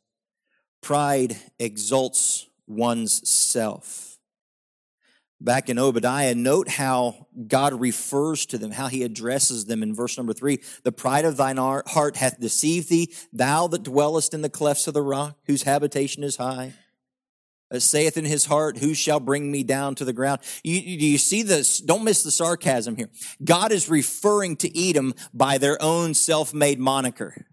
Pride 0.83 1.37
exalts 1.59 2.47
one's 2.73 3.29
self. 3.29 4.19
Back 5.41 5.69
in 5.69 5.79
Obadiah, 5.79 6.37
note 6.37 6.69
how 6.69 7.27
God 7.49 7.75
refers 7.81 8.47
to 8.47 8.59
them, 8.59 8.71
how 8.71 8.87
he 8.87 9.03
addresses 9.03 9.65
them 9.65 9.83
in 9.83 9.93
verse 9.93 10.17
number 10.17 10.33
three. 10.33 10.61
The 10.85 10.93
pride 10.93 11.25
of 11.25 11.37
thine 11.37 11.57
heart 11.57 12.17
hath 12.17 12.39
deceived 12.39 12.89
thee, 12.89 13.13
thou 13.33 13.67
that 13.67 13.83
dwellest 13.83 14.35
in 14.35 14.43
the 14.43 14.49
clefts 14.49 14.87
of 14.87 14.95
the 14.95 15.03
rock, 15.03 15.37
whose 15.47 15.65
habitation 15.65 16.23
is 16.23 16.37
high. 16.37 16.75
Saith 17.79 18.17
in 18.17 18.25
his 18.25 18.45
heart, 18.45 18.79
who 18.79 18.95
shall 18.95 19.19
bring 19.19 19.51
me 19.51 19.65
down 19.65 19.95
to 19.95 20.05
the 20.05 20.13
ground? 20.13 20.43
You, 20.63 20.79
you 20.79 21.19
see 21.19 21.43
this? 21.43 21.81
Don't 21.81 22.05
miss 22.05 22.23
the 22.23 22.31
sarcasm 22.31 22.97
here. 22.97 23.09
God 23.43 23.73
is 23.73 23.89
referring 23.89 24.57
to 24.57 24.89
Edom 24.89 25.15
by 25.33 25.59
their 25.59 25.81
own 25.83 26.15
self-made 26.15 26.79
moniker. 26.79 27.47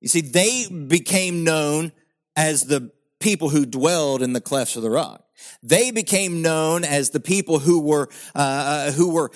You 0.00 0.08
see, 0.08 0.20
they 0.20 0.66
became 0.68 1.44
known 1.44 1.92
as 2.36 2.64
the 2.64 2.90
people 3.20 3.48
who 3.48 3.66
dwelled 3.66 4.22
in 4.22 4.32
the 4.32 4.40
clefts 4.40 4.76
of 4.76 4.82
the 4.82 4.90
rock. 4.90 5.24
They 5.62 5.90
became 5.90 6.42
known 6.42 6.84
as 6.84 7.10
the 7.10 7.20
people 7.20 7.58
who 7.60 7.80
were 7.80 8.08
uh, 8.34 8.38
uh 8.38 8.92
who 8.92 9.10
were 9.10 9.30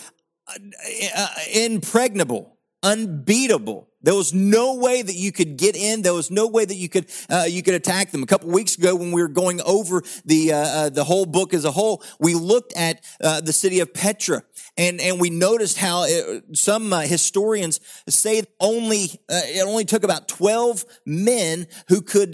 uh, 0.49 1.29
impregnable, 1.53 2.59
unbeatable. 2.83 3.89
There 4.05 4.15
was 4.15 4.35
no 4.35 4.75
way 4.75 5.01
that 5.01 5.15
you 5.15 5.31
could 5.31 5.57
get 5.57 5.77
in. 5.77 6.03
There 6.03 6.13
was 6.13 6.31
no 6.31 6.49
way 6.49 6.65
that 6.65 6.75
you 6.75 6.89
could 6.89 7.09
uh, 7.31 7.45
you 7.49 7.63
could 7.63 7.75
attack 7.75 8.11
them. 8.11 8.23
A 8.23 8.27
couple 8.27 8.51
weeks 8.51 8.77
ago, 8.77 8.97
when 8.97 9.13
we 9.13 9.23
were 9.23 9.29
going 9.29 9.61
over 9.63 10.03
the 10.25 10.53
uh, 10.53 10.57
uh, 10.57 10.89
the 10.89 11.05
whole 11.05 11.25
book 11.25 11.55
as 11.55 11.65
a 11.65 11.71
whole, 11.71 12.03
we 12.19 12.35
looked 12.35 12.73
at 12.77 13.05
uh, 13.23 13.41
the 13.41 13.53
city 13.53 13.79
of 13.79 13.95
Petra, 13.95 14.43
and 14.77 15.01
and 15.01 15.21
we 15.21 15.31
noticed 15.31 15.79
how 15.79 16.05
it, 16.05 16.57
some 16.57 16.93
uh, 16.93 17.03
historians 17.03 17.79
say 18.09 18.43
only 18.59 19.05
uh, 19.29 19.41
it 19.45 19.65
only 19.65 19.85
took 19.85 20.03
about 20.03 20.27
twelve 20.27 20.85
men 21.07 21.69
who 21.89 22.03
could 22.03 22.33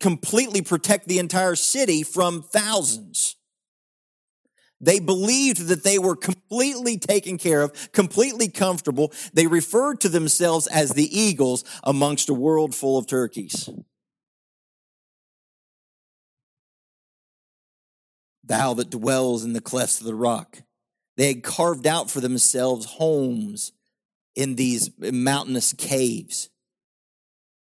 completely 0.00 0.62
protect 0.62 1.08
the 1.08 1.18
entire 1.18 1.54
city 1.54 2.02
from 2.02 2.42
thousands. 2.42 3.36
They 4.80 4.98
believed 4.98 5.68
that 5.68 5.84
they 5.84 5.98
were 5.98 6.16
completely 6.16 6.98
taken 6.98 7.38
care 7.38 7.62
of, 7.62 7.92
completely 7.92 8.48
comfortable. 8.48 9.12
They 9.32 9.46
referred 9.46 10.00
to 10.00 10.08
themselves 10.08 10.66
as 10.66 10.92
the 10.92 11.18
eagles 11.18 11.64
amongst 11.84 12.28
a 12.28 12.34
world 12.34 12.74
full 12.74 12.98
of 12.98 13.06
turkeys. 13.06 13.68
Thou 18.42 18.74
that 18.74 18.90
dwells 18.90 19.44
in 19.44 19.52
the 19.52 19.60
clefts 19.60 20.00
of 20.00 20.06
the 20.06 20.16
rock. 20.16 20.58
They 21.16 21.28
had 21.28 21.44
carved 21.44 21.86
out 21.86 22.10
for 22.10 22.20
themselves 22.20 22.86
homes 22.86 23.72
in 24.34 24.56
these 24.56 24.90
mountainous 24.98 25.72
caves. 25.74 26.48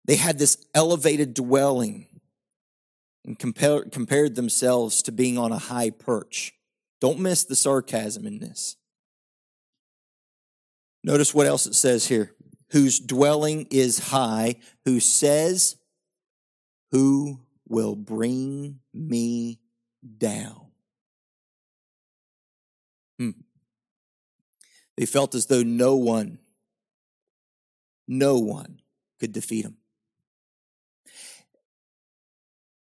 They 0.04 0.16
had 0.16 0.38
this 0.38 0.64
elevated 0.74 1.34
dwelling 1.34 2.06
and 3.24 3.38
compare, 3.38 3.82
compared 3.84 4.34
themselves 4.34 5.02
to 5.02 5.12
being 5.12 5.38
on 5.38 5.52
a 5.52 5.58
high 5.58 5.90
perch. 5.90 6.54
Don't 7.00 7.20
miss 7.20 7.44
the 7.44 7.56
sarcasm 7.56 8.26
in 8.26 8.38
this. 8.38 8.76
Notice 11.04 11.32
what 11.32 11.46
else 11.46 11.66
it 11.66 11.74
says 11.74 12.06
here. 12.06 12.34
Whose 12.70 12.98
dwelling 12.98 13.66
is 13.70 13.98
high, 13.98 14.56
who 14.84 15.00
says, 15.00 15.76
Who 16.90 17.40
will 17.66 17.96
bring 17.96 18.80
me 18.92 19.60
down? 20.18 20.66
Hmm. 23.18 23.30
They 24.96 25.06
felt 25.06 25.34
as 25.34 25.46
though 25.46 25.62
no 25.62 25.94
one, 25.94 26.40
no 28.06 28.38
one 28.38 28.80
could 29.20 29.32
defeat 29.32 29.62
them. 29.62 29.76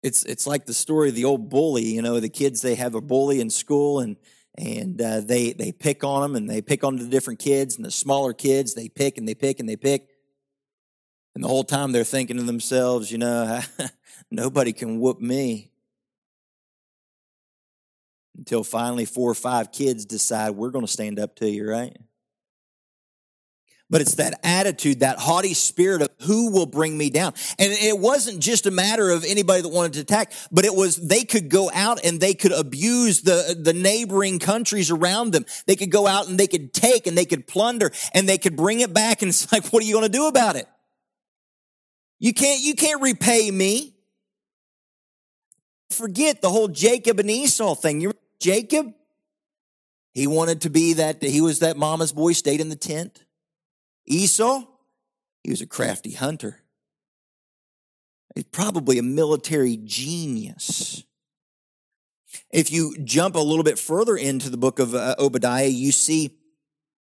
It's, 0.06 0.22
it's 0.22 0.46
like 0.46 0.66
the 0.66 0.72
story 0.72 1.08
of 1.08 1.16
the 1.16 1.25
old 1.25 1.50
bully, 1.50 1.82
you 1.82 2.00
know, 2.00 2.20
the 2.20 2.28
kids, 2.28 2.62
they 2.62 2.76
have 2.76 2.94
a 2.94 3.00
bully 3.00 3.40
in 3.40 3.50
school 3.50 3.98
and, 3.98 4.16
and 4.56 5.02
uh, 5.02 5.20
they, 5.20 5.52
they 5.52 5.72
pick 5.72 6.04
on 6.04 6.22
them 6.22 6.36
and 6.36 6.48
they 6.48 6.62
pick 6.62 6.84
on 6.84 6.94
the 6.94 7.08
different 7.08 7.40
kids 7.40 7.75
and 7.75 7.84
the 7.84 7.90
smaller 7.90 8.32
kids, 8.32 8.75
they 8.75 8.88
pick 8.88 9.18
and 9.18 9.26
they 9.26 9.34
pick 9.34 9.58
and 9.58 9.68
they 9.68 9.75
pick. 9.75 10.06
And 11.34 11.42
the 11.42 11.48
whole 11.48 11.64
time 11.64 11.90
they're 11.90 12.04
thinking 12.04 12.36
to 12.36 12.44
themselves, 12.44 13.10
you 13.10 13.18
know, 13.18 13.60
nobody 14.30 14.72
can 14.72 15.00
whoop 15.00 15.20
me. 15.20 15.72
Until 18.38 18.62
finally 18.62 19.06
four 19.06 19.28
or 19.28 19.34
five 19.34 19.72
kids 19.72 20.04
decide 20.04 20.50
we're 20.50 20.70
going 20.70 20.86
to 20.86 20.92
stand 20.92 21.18
up 21.18 21.34
to 21.36 21.50
you, 21.50 21.68
right? 21.68 21.96
But 23.88 24.00
it's 24.00 24.16
that 24.16 24.40
attitude, 24.43 25.00
that 25.00 25.19
haughty 25.19 25.55
spirit 25.55 26.02
of 26.02 26.09
who 26.23 26.50
will 26.50 26.66
bring 26.66 26.97
me 26.99 27.11
down. 27.11 27.35
And 27.59 27.73
it 27.73 27.99
wasn't 27.99 28.40
just 28.40 28.66
a 28.66 28.71
matter 28.71 29.11
of 29.11 29.25
anybody 29.25 29.62
that 29.62 29.69
wanted 29.69 29.93
to 29.95 30.00
attack, 30.00 30.33
but 30.50 30.64
it 30.64 30.75
was 30.75 30.97
they 30.97 31.25
could 31.25 31.49
go 31.49 31.71
out 31.73 32.05
and 32.05 32.21
they 32.21 32.35
could 32.35 32.52
abuse 32.52 33.23
the, 33.23 33.57
the 33.59 33.73
neighboring 33.73 34.38
countries 34.38 34.90
around 34.90 35.33
them. 35.33 35.45
They 35.66 35.76
could 35.76 35.90
go 35.90 36.07
out 36.07 36.28
and 36.28 36.38
they 36.38 36.49
could 36.49 36.73
take 36.73 37.07
and 37.07 37.16
they 37.16 37.26
could 37.26 37.47
plunder 37.47 37.93
and 38.12 38.28
they 38.28 38.38
could 38.38 38.57
bring 38.57 38.81
it 38.81 38.93
back. 38.93 39.23
And 39.23 39.28
it's 39.28 39.50
like, 39.52 39.66
what 39.69 39.83
are 39.83 39.87
you 39.87 39.95
going 39.95 40.11
to 40.11 40.12
do 40.12 40.26
about 40.26 40.57
it? 40.57 40.66
You 42.19 42.33
can't, 42.33 42.61
you 42.61 42.75
can't 42.75 43.02
repay 43.02 43.50
me. 43.50 43.95
Forget 45.90 46.43
the 46.43 46.50
whole 46.50 46.69
Jacob 46.69 47.21
and 47.21 47.31
Esau 47.31 47.75
thing. 47.76 48.00
You 48.00 48.12
Jacob? 48.40 48.93
He 50.12 50.26
wanted 50.26 50.62
to 50.62 50.71
be 50.71 50.95
that, 50.95 51.23
he 51.23 51.40
was 51.40 51.61
that 51.61 51.76
mama's 51.76 52.12
boy, 52.12 52.33
stayed 52.33 52.61
in 52.61 52.71
the 52.71 52.76
tent. 52.76 53.25
Esau, 54.06 54.64
he 55.42 55.50
was 55.50 55.60
a 55.60 55.66
crafty 55.66 56.12
hunter. 56.12 56.60
He's 58.34 58.44
probably 58.44 58.98
a 58.98 59.02
military 59.02 59.76
genius. 59.76 61.04
If 62.52 62.70
you 62.70 62.96
jump 63.02 63.34
a 63.34 63.40
little 63.40 63.64
bit 63.64 63.78
further 63.78 64.16
into 64.16 64.50
the 64.50 64.58
book 64.58 64.78
of 64.78 64.94
uh, 64.94 65.14
Obadiah, 65.18 65.66
you 65.66 65.90
see 65.90 66.36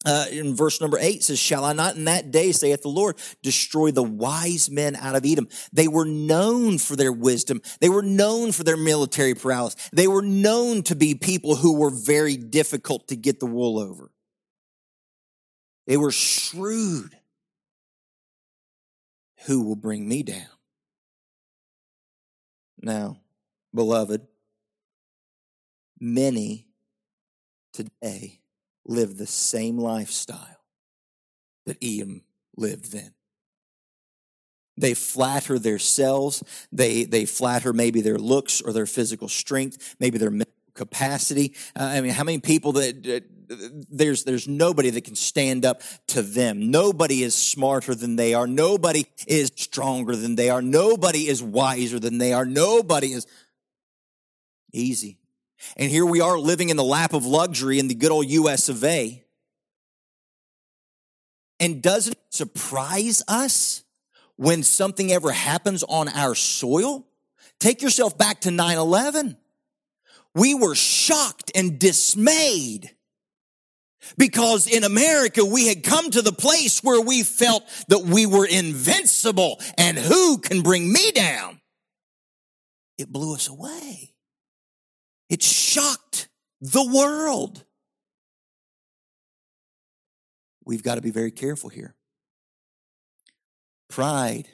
uh, 0.06 0.26
in 0.32 0.56
verse 0.56 0.80
number 0.80 0.98
eight 1.00 1.24
says, 1.24 1.40
Shall 1.40 1.66
I 1.66 1.74
not 1.74 1.96
in 1.96 2.06
that 2.06 2.32
day, 2.32 2.52
saith 2.52 2.84
the 2.84 2.90
Lord, 2.90 3.18
destroy 3.42 3.92
the 3.92 4.04
wise 4.04 4.70
men 4.70 4.96
out 4.96 5.16
of 5.16 5.26
Edom? 5.26 5.50
They 5.74 5.88
were 5.88 6.06
known 6.06 6.78
for 6.78 6.96
their 6.96 7.12
wisdom. 7.12 7.62
They 7.80 7.90
were 7.90 8.04
known 8.04 8.52
for 8.52 8.64
their 8.64 8.78
military 8.78 9.34
prowess. 9.34 9.76
They 9.92 10.08
were 10.08 10.22
known 10.22 10.84
to 10.84 10.96
be 10.96 11.16
people 11.16 11.56
who 11.56 11.78
were 11.78 11.90
very 11.90 12.38
difficult 12.38 13.08
to 13.08 13.16
get 13.16 13.40
the 13.40 13.46
wool 13.46 13.80
over. 13.80 14.12
They 15.88 15.98
were 15.98 16.12
shrewd. 16.12 17.16
Who 19.46 19.64
will 19.64 19.76
bring 19.76 20.08
me 20.08 20.24
down? 20.24 20.48
Now, 22.82 23.18
beloved, 23.74 24.26
many 26.00 26.68
today 27.74 28.42
live 28.86 29.18
the 29.18 29.28
same 29.28 29.78
lifestyle 29.78 30.64
that 31.66 31.78
Edom 31.84 32.22
lived 32.56 32.92
then. 32.92 33.14
They 34.78 34.94
flatter 34.94 35.58
themselves. 35.58 36.44
They, 36.72 37.06
they 37.06 37.26
flatter 37.26 37.74
maybe 37.74 38.02
their 38.02 38.18
looks 38.18 38.62
or 38.62 38.74
their 38.74 38.86
physical 38.86 39.28
strength, 39.28 39.96
maybe 40.00 40.18
their 40.18 40.32
capacity. 40.76 41.56
Uh, 41.76 41.84
I 41.84 42.02
mean, 42.02 42.12
how 42.12 42.24
many 42.24 42.40
people 42.40 42.74
that, 42.74 43.24
there's 43.48 44.24
there's 44.24 44.48
nobody 44.48 44.90
that 44.92 45.04
can 45.04 45.16
stand 45.16 45.66
up 45.66 45.82
to 46.08 46.22
them. 46.22 46.72
Nobody 46.72 47.24
is 47.24 47.36
smarter 47.36 47.96
than 47.96 48.16
they 48.16 48.34
are. 48.34 48.48
Nobody 48.48 49.06
is 49.28 49.52
stronger 49.56 50.16
than 50.16 50.36
they 50.36 50.50
are. 50.50 50.62
Nobody 50.62 51.28
is 51.28 51.42
wiser 51.42 52.00
than 52.00 52.18
they 52.18 52.34
are. 52.34 52.46
Nobody 52.46 53.14
is 53.14 53.28
easy. 54.74 55.18
And 55.78 55.90
here 55.90 56.06
we 56.06 56.22
are 56.22 56.38
living 56.38 56.70
in 56.70 56.78
the 56.78 56.84
lap 56.84 57.14
of 57.14 57.26
luxury 57.26 57.80
in 57.80 57.88
the 57.88 57.96
good 57.96 58.12
old 58.12 58.28
US 58.28 58.70
of 58.70 58.84
A. 58.84 59.24
And 61.60 61.82
doesn't 61.82 62.14
it 62.14 62.20
surprise 62.30 63.24
us 63.28 63.84
when 64.36 64.64
something 64.64 65.12
ever 65.12 65.32
happens 65.32 65.84
on 65.84 66.10
our 66.10 66.36
soil? 66.36 67.08
Take 67.60 67.82
yourself 67.82 68.18
back 68.18 68.42
to 68.42 68.52
9 68.52 68.78
11. 68.78 69.38
We 70.36 70.54
were 70.54 70.76
shocked 70.76 71.52
and 71.56 71.80
dismayed 71.80 72.92
because 74.18 74.68
in 74.68 74.84
America, 74.84 75.44
we 75.44 75.68
had 75.68 75.84
come 75.84 76.12
to 76.12 76.22
the 76.22 76.34
place 76.34 76.84
where 76.84 77.02
we 77.02 77.24
felt 77.24 77.64
that 77.88 78.00
we 78.00 78.26
were 78.26 78.46
invincible 78.46 79.60
and 79.78 79.98
who 79.98 80.38
can 80.38 80.62
bring 80.62 80.92
me 80.92 81.12
down? 81.12 81.60
It 82.98 83.12
blew 83.12 83.34
us 83.34 83.48
away. 83.48 84.14
It 85.30 85.42
shocked 85.42 86.30
the 86.62 86.86
world. 86.86 87.64
We've 90.66 90.84
got 90.84 90.96
to 90.96 91.02
be 91.02 91.12
very 91.12 91.32
careful 91.32 91.70
here. 91.70 91.96
Pride 93.90 94.48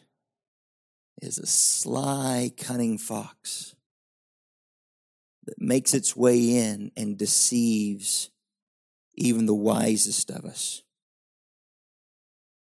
is 1.21 1.37
a 1.37 1.45
sly, 1.45 2.51
cunning 2.57 2.97
fox 2.97 3.75
that 5.45 5.61
makes 5.61 5.93
its 5.93 6.15
way 6.15 6.57
in 6.57 6.91
and 6.95 7.17
deceives 7.17 8.29
even 9.15 9.45
the 9.45 9.55
wisest 9.55 10.29
of 10.29 10.45
us. 10.45 10.83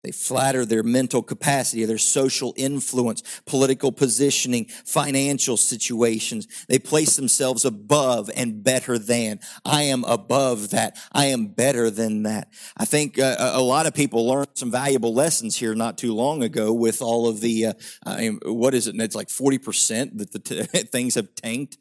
They 0.05 0.13
flatter 0.13 0.65
their 0.65 0.85
mental 0.85 1.23
capacity, 1.23 1.85
their 1.85 1.99
social 1.99 2.55
influence, 2.57 3.23
political 3.47 3.91
positioning, 3.91 4.67
financial 4.85 5.57
situations. 5.57 6.47
They 6.69 6.79
place 6.79 7.17
themselves 7.17 7.65
above 7.65 8.31
and 8.37 8.63
better 8.63 8.97
than. 8.97 9.41
I 9.65 9.83
am 9.83 10.05
above 10.05 10.71
that. 10.71 10.97
I 11.11 11.27
am 11.27 11.49
better 11.49 11.91
than 11.91 12.23
that. 12.23 12.49
I 12.77 12.85
think 12.85 13.19
uh, 13.19 13.37
a 13.39 13.61
lot 13.61 13.87
of 13.87 13.95
people 13.95 14.27
learned 14.27 14.49
some 14.55 14.71
valuable 14.71 15.15
lessons 15.15 15.57
here 15.57 15.75
not 15.75 15.99
too 15.99 16.15
long 16.15 16.45
ago 16.45 16.73
with 16.73 17.03
all 17.03 17.27
of 17.29 17.41
the, 17.41 17.67
uh, 17.67 17.73
I 18.07 18.21
mean, 18.21 18.41
what 18.45 18.75
is 18.75 18.87
it? 18.87 18.95
It's 19.01 19.17
like 19.17 19.29
40% 19.29 20.19
that 20.19 20.33
the 20.33 20.39
t- 20.39 20.63
things 20.85 21.17
have 21.17 21.35
tanked. 21.35 21.77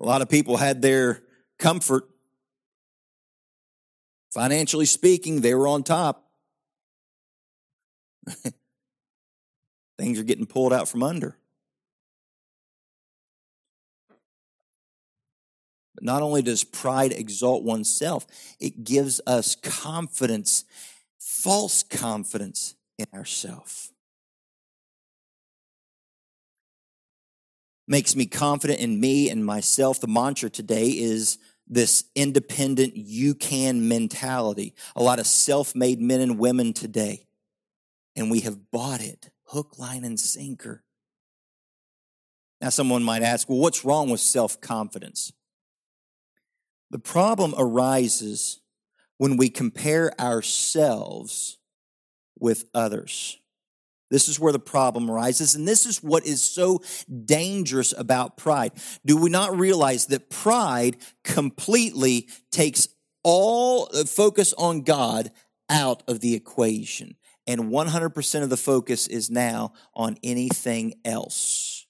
A 0.00 0.04
lot 0.04 0.22
of 0.22 0.28
people 0.28 0.56
had 0.56 0.80
their 0.82 1.22
comfort 1.58 2.10
Financially 4.32 4.86
speaking, 4.86 5.40
they 5.40 5.54
were 5.54 5.66
on 5.66 5.82
top. 5.82 6.30
Things 9.98 10.18
are 10.18 10.24
getting 10.24 10.46
pulled 10.46 10.72
out 10.72 10.88
from 10.88 11.02
under. 11.02 11.36
But 15.96 16.04
not 16.04 16.22
only 16.22 16.42
does 16.42 16.62
pride 16.62 17.12
exalt 17.12 17.64
oneself, 17.64 18.26
it 18.60 18.84
gives 18.84 19.20
us 19.26 19.56
confidence, 19.56 20.64
false 21.18 21.82
confidence 21.82 22.76
in 22.98 23.06
ourselves. 23.12 23.89
Makes 27.90 28.14
me 28.14 28.26
confident 28.26 28.78
in 28.78 29.00
me 29.00 29.28
and 29.30 29.44
myself. 29.44 30.00
The 30.00 30.06
mantra 30.06 30.48
today 30.48 30.90
is 30.90 31.38
this 31.66 32.04
independent, 32.14 32.96
you 32.96 33.34
can 33.34 33.88
mentality. 33.88 34.74
A 34.94 35.02
lot 35.02 35.18
of 35.18 35.26
self 35.26 35.74
made 35.74 36.00
men 36.00 36.20
and 36.20 36.38
women 36.38 36.72
today. 36.72 37.26
And 38.14 38.30
we 38.30 38.40
have 38.42 38.70
bought 38.70 39.00
it 39.00 39.30
hook, 39.46 39.76
line, 39.76 40.04
and 40.04 40.20
sinker. 40.20 40.84
Now, 42.60 42.68
someone 42.68 43.02
might 43.02 43.22
ask, 43.22 43.48
well, 43.48 43.58
what's 43.58 43.84
wrong 43.84 44.08
with 44.08 44.20
self 44.20 44.60
confidence? 44.60 45.32
The 46.92 47.00
problem 47.00 47.56
arises 47.58 48.60
when 49.18 49.36
we 49.36 49.48
compare 49.48 50.12
ourselves 50.20 51.58
with 52.38 52.66
others. 52.72 53.39
This 54.10 54.28
is 54.28 54.40
where 54.40 54.52
the 54.52 54.58
problem 54.58 55.10
arises. 55.10 55.54
And 55.54 55.66
this 55.66 55.86
is 55.86 56.02
what 56.02 56.26
is 56.26 56.42
so 56.42 56.82
dangerous 57.24 57.94
about 57.96 58.36
pride. 58.36 58.72
Do 59.04 59.16
we 59.16 59.30
not 59.30 59.56
realize 59.56 60.06
that 60.06 60.30
pride 60.30 60.96
completely 61.22 62.28
takes 62.50 62.88
all 63.22 63.88
uh, 63.94 64.04
focus 64.04 64.52
on 64.54 64.82
God 64.82 65.30
out 65.68 66.02
of 66.08 66.20
the 66.20 66.34
equation? 66.34 67.16
and 67.50 67.62
100% 67.62 68.42
of 68.42 68.48
the 68.48 68.56
focus 68.56 69.08
is 69.08 69.28
now 69.28 69.72
on 69.92 70.16
anything 70.22 70.94
else. 71.04 71.84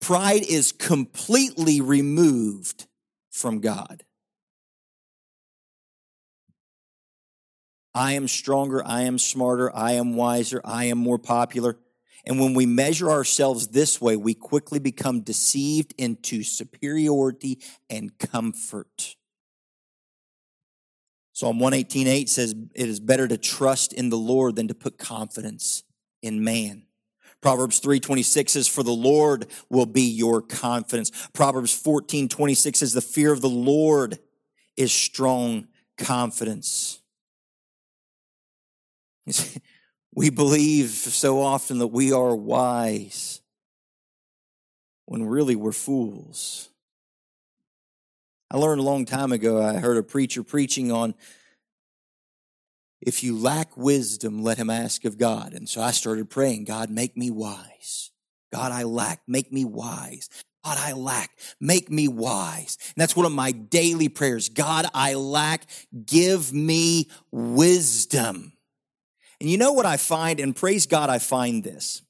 Pride 0.00 0.42
is 0.42 0.72
completely 0.72 1.80
removed 1.80 2.88
from 3.30 3.60
God. 3.60 4.02
I 7.94 8.12
am 8.12 8.28
stronger, 8.28 8.86
I 8.86 9.02
am 9.02 9.18
smarter, 9.18 9.74
I 9.74 9.92
am 9.92 10.14
wiser, 10.14 10.60
I 10.64 10.84
am 10.84 10.98
more 10.98 11.18
popular. 11.18 11.78
And 12.26 12.38
when 12.38 12.54
we 12.54 12.66
measure 12.66 13.10
ourselves 13.10 13.68
this 13.68 14.00
way, 14.00 14.16
we 14.16 14.34
quickly 14.34 14.78
become 14.78 15.20
deceived 15.20 15.94
into 15.96 16.42
superiority 16.42 17.60
and 17.88 18.16
comfort. 18.18 19.16
Psalm 21.32 21.58
118.8 21.58 22.28
says, 22.28 22.54
It 22.74 22.88
is 22.88 23.00
better 23.00 23.28
to 23.28 23.38
trust 23.38 23.92
in 23.92 24.10
the 24.10 24.18
Lord 24.18 24.56
than 24.56 24.68
to 24.68 24.74
put 24.74 24.98
confidence 24.98 25.84
in 26.20 26.42
man. 26.42 26.82
Proverbs 27.40 27.80
3.26 27.80 28.50
says, 28.50 28.68
For 28.68 28.82
the 28.82 28.90
Lord 28.90 29.46
will 29.70 29.86
be 29.86 30.02
your 30.02 30.42
confidence. 30.42 31.28
Proverbs 31.32 31.80
14.26 31.80 32.76
says, 32.76 32.92
The 32.92 33.00
fear 33.00 33.32
of 33.32 33.40
the 33.40 33.48
Lord 33.48 34.18
is 34.76 34.92
strong 34.92 35.68
confidence. 35.96 37.00
We 40.14 40.30
believe 40.30 40.88
so 40.88 41.40
often 41.40 41.78
that 41.78 41.88
we 41.88 42.12
are 42.12 42.34
wise 42.34 43.40
when 45.06 45.26
really 45.26 45.54
we're 45.54 45.70
fools. 45.70 46.70
I 48.50 48.56
learned 48.56 48.80
a 48.80 48.84
long 48.84 49.04
time 49.04 49.30
ago, 49.30 49.62
I 49.62 49.74
heard 49.74 49.96
a 49.96 50.02
preacher 50.02 50.42
preaching 50.42 50.90
on 50.90 51.14
if 53.00 53.22
you 53.22 53.38
lack 53.38 53.76
wisdom, 53.76 54.42
let 54.42 54.58
him 54.58 54.70
ask 54.70 55.04
of 55.04 55.18
God. 55.18 55.52
And 55.54 55.68
so 55.68 55.80
I 55.80 55.92
started 55.92 56.28
praying, 56.28 56.64
God, 56.64 56.90
make 56.90 57.16
me 57.16 57.30
wise. 57.30 58.10
God, 58.52 58.72
I 58.72 58.82
lack, 58.82 59.20
make 59.28 59.52
me 59.52 59.64
wise. 59.64 60.28
God, 60.64 60.78
I 60.80 60.94
lack, 60.94 61.30
make 61.60 61.90
me 61.90 62.08
wise. 62.08 62.76
And 62.80 62.94
that's 62.96 63.14
one 63.14 63.26
of 63.26 63.32
my 63.32 63.52
daily 63.52 64.08
prayers. 64.08 64.48
God, 64.48 64.86
I 64.92 65.14
lack, 65.14 65.66
give 66.06 66.52
me 66.52 67.08
wisdom. 67.30 68.52
And 69.40 69.48
you 69.48 69.56
know 69.56 69.72
what 69.72 69.86
I 69.86 69.96
find, 69.96 70.40
and 70.40 70.54
praise 70.54 70.86
God, 70.86 71.10
I 71.10 71.18
find 71.18 71.62
this 71.62 72.02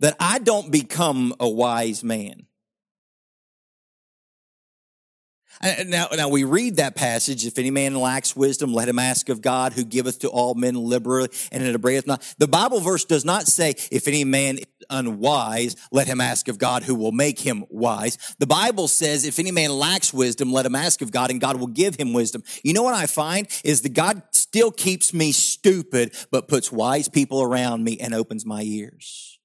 that 0.00 0.16
I 0.20 0.38
don't 0.38 0.70
become 0.70 1.34
a 1.40 1.48
wise 1.48 2.04
man. 2.04 2.46
Now, 5.86 6.08
now 6.12 6.28
we 6.28 6.42
read 6.42 6.76
that 6.76 6.96
passage. 6.96 7.46
If 7.46 7.56
any 7.56 7.70
man 7.70 7.94
lacks 7.94 8.34
wisdom, 8.34 8.74
let 8.74 8.88
him 8.88 8.98
ask 8.98 9.28
of 9.28 9.40
God, 9.40 9.72
who 9.72 9.84
giveth 9.84 10.18
to 10.20 10.28
all 10.28 10.54
men 10.54 10.74
liberally, 10.74 11.28
and 11.52 11.62
it 11.62 11.72
upbraideth 11.72 12.04
not. 12.04 12.34
The 12.38 12.48
Bible 12.48 12.80
verse 12.80 13.04
does 13.04 13.24
not 13.24 13.46
say, 13.46 13.74
if 13.92 14.08
any 14.08 14.24
man 14.24 14.58
is 14.58 14.66
unwise, 14.90 15.76
let 15.92 16.08
him 16.08 16.20
ask 16.20 16.48
of 16.48 16.58
God, 16.58 16.82
who 16.82 16.96
will 16.96 17.12
make 17.12 17.38
him 17.38 17.64
wise. 17.68 18.18
The 18.40 18.46
Bible 18.46 18.88
says, 18.88 19.24
if 19.24 19.38
any 19.38 19.52
man 19.52 19.70
lacks 19.70 20.12
wisdom, 20.12 20.52
let 20.52 20.66
him 20.66 20.74
ask 20.74 21.00
of 21.00 21.12
God, 21.12 21.30
and 21.30 21.40
God 21.40 21.60
will 21.60 21.68
give 21.68 21.94
him 21.94 22.12
wisdom. 22.12 22.42
You 22.64 22.72
know 22.72 22.82
what 22.82 22.94
I 22.94 23.06
find 23.06 23.46
is 23.62 23.82
that 23.82 23.94
God 23.94 24.22
still 24.32 24.72
keeps 24.72 25.14
me 25.14 25.30
stupid, 25.30 26.16
but 26.32 26.48
puts 26.48 26.72
wise 26.72 27.08
people 27.08 27.40
around 27.40 27.84
me 27.84 27.98
and 28.00 28.14
opens 28.14 28.44
my 28.44 28.62
ears. 28.62 29.38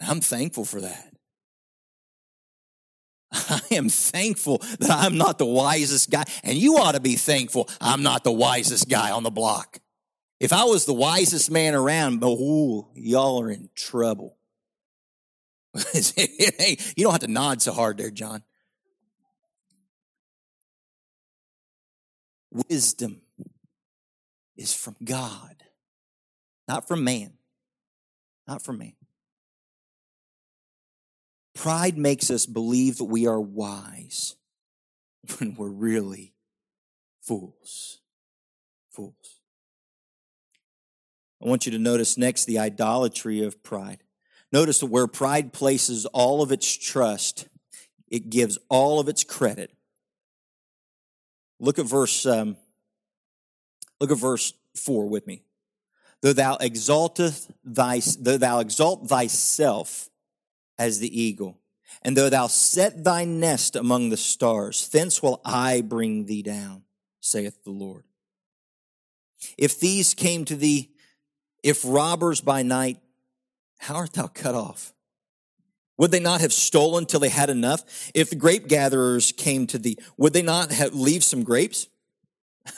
I'm 0.00 0.22
thankful 0.22 0.64
for 0.64 0.80
that. 0.80 1.11
I 3.50 3.60
am 3.70 3.88
thankful 3.88 4.58
that 4.80 4.90
I'm 4.90 5.16
not 5.16 5.38
the 5.38 5.46
wisest 5.46 6.10
guy. 6.10 6.24
And 6.44 6.56
you 6.58 6.76
ought 6.76 6.92
to 6.92 7.00
be 7.00 7.16
thankful 7.16 7.68
I'm 7.80 8.02
not 8.02 8.24
the 8.24 8.32
wisest 8.32 8.88
guy 8.88 9.10
on 9.10 9.22
the 9.22 9.30
block. 9.30 9.78
If 10.38 10.52
I 10.52 10.64
was 10.64 10.86
the 10.86 10.92
wisest 10.92 11.50
man 11.50 11.74
around, 11.74 12.20
oh, 12.24 12.88
y'all 12.94 13.40
are 13.40 13.50
in 13.50 13.70
trouble. 13.74 14.36
hey, 15.92 16.76
you 16.96 17.04
don't 17.04 17.12
have 17.12 17.20
to 17.20 17.28
nod 17.28 17.62
so 17.62 17.72
hard 17.72 17.96
there, 17.96 18.10
John. 18.10 18.42
Wisdom 22.50 23.22
is 24.56 24.74
from 24.74 24.96
God, 25.02 25.62
not 26.68 26.86
from 26.86 27.04
man. 27.04 27.32
Not 28.46 28.62
from 28.62 28.78
man. 28.78 28.92
Pride 31.54 31.98
makes 31.98 32.30
us 32.30 32.46
believe 32.46 32.98
that 32.98 33.04
we 33.04 33.26
are 33.26 33.40
wise 33.40 34.36
when 35.38 35.54
we're 35.54 35.68
really 35.68 36.34
fools. 37.20 38.00
Fools. 38.90 39.40
I 41.42 41.48
want 41.48 41.66
you 41.66 41.72
to 41.72 41.78
notice 41.78 42.16
next 42.16 42.44
the 42.44 42.58
idolatry 42.58 43.42
of 43.42 43.62
pride. 43.62 44.02
Notice 44.52 44.80
that 44.80 44.86
where 44.86 45.06
pride 45.06 45.52
places 45.52 46.06
all 46.06 46.42
of 46.42 46.52
its 46.52 46.76
trust, 46.76 47.48
it 48.08 48.30
gives 48.30 48.58
all 48.68 49.00
of 49.00 49.08
its 49.08 49.24
credit. 49.24 49.72
Look 51.58 51.78
at 51.78 51.86
verse. 51.86 52.26
Um, 52.26 52.56
look 54.00 54.10
at 54.10 54.18
verse 54.18 54.52
four 54.76 55.08
with 55.08 55.26
me. 55.26 55.42
Though 56.20 56.32
thou 56.32 56.56
exalteth 56.56 57.50
thy, 57.64 58.00
though 58.18 58.38
thou 58.38 58.60
exalt 58.60 59.08
thyself 59.08 60.08
as 60.78 60.98
the 60.98 61.20
eagle. 61.20 61.58
And 62.02 62.16
though 62.16 62.30
thou 62.30 62.46
set 62.46 63.04
thy 63.04 63.24
nest 63.24 63.76
among 63.76 64.08
the 64.08 64.16
stars, 64.16 64.88
thence 64.88 65.22
will 65.22 65.40
I 65.44 65.82
bring 65.82 66.26
thee 66.26 66.42
down, 66.42 66.82
saith 67.20 67.62
the 67.64 67.70
Lord. 67.70 68.04
If 69.58 69.78
these 69.78 70.14
came 70.14 70.44
to 70.46 70.56
thee, 70.56 70.90
if 71.62 71.82
robbers 71.84 72.40
by 72.40 72.62
night, 72.62 72.98
how 73.78 73.96
art 73.96 74.14
thou 74.14 74.28
cut 74.28 74.54
off? 74.54 74.92
Would 75.98 76.10
they 76.10 76.20
not 76.20 76.40
have 76.40 76.52
stolen 76.52 77.06
till 77.06 77.20
they 77.20 77.28
had 77.28 77.50
enough? 77.50 78.10
If 78.14 78.30
the 78.30 78.36
grape 78.36 78.66
gatherers 78.66 79.32
came 79.32 79.66
to 79.68 79.78
thee, 79.78 79.98
would 80.16 80.32
they 80.32 80.42
not 80.42 80.72
have 80.72 80.94
leave 80.94 81.22
some 81.22 81.44
grapes? 81.44 81.88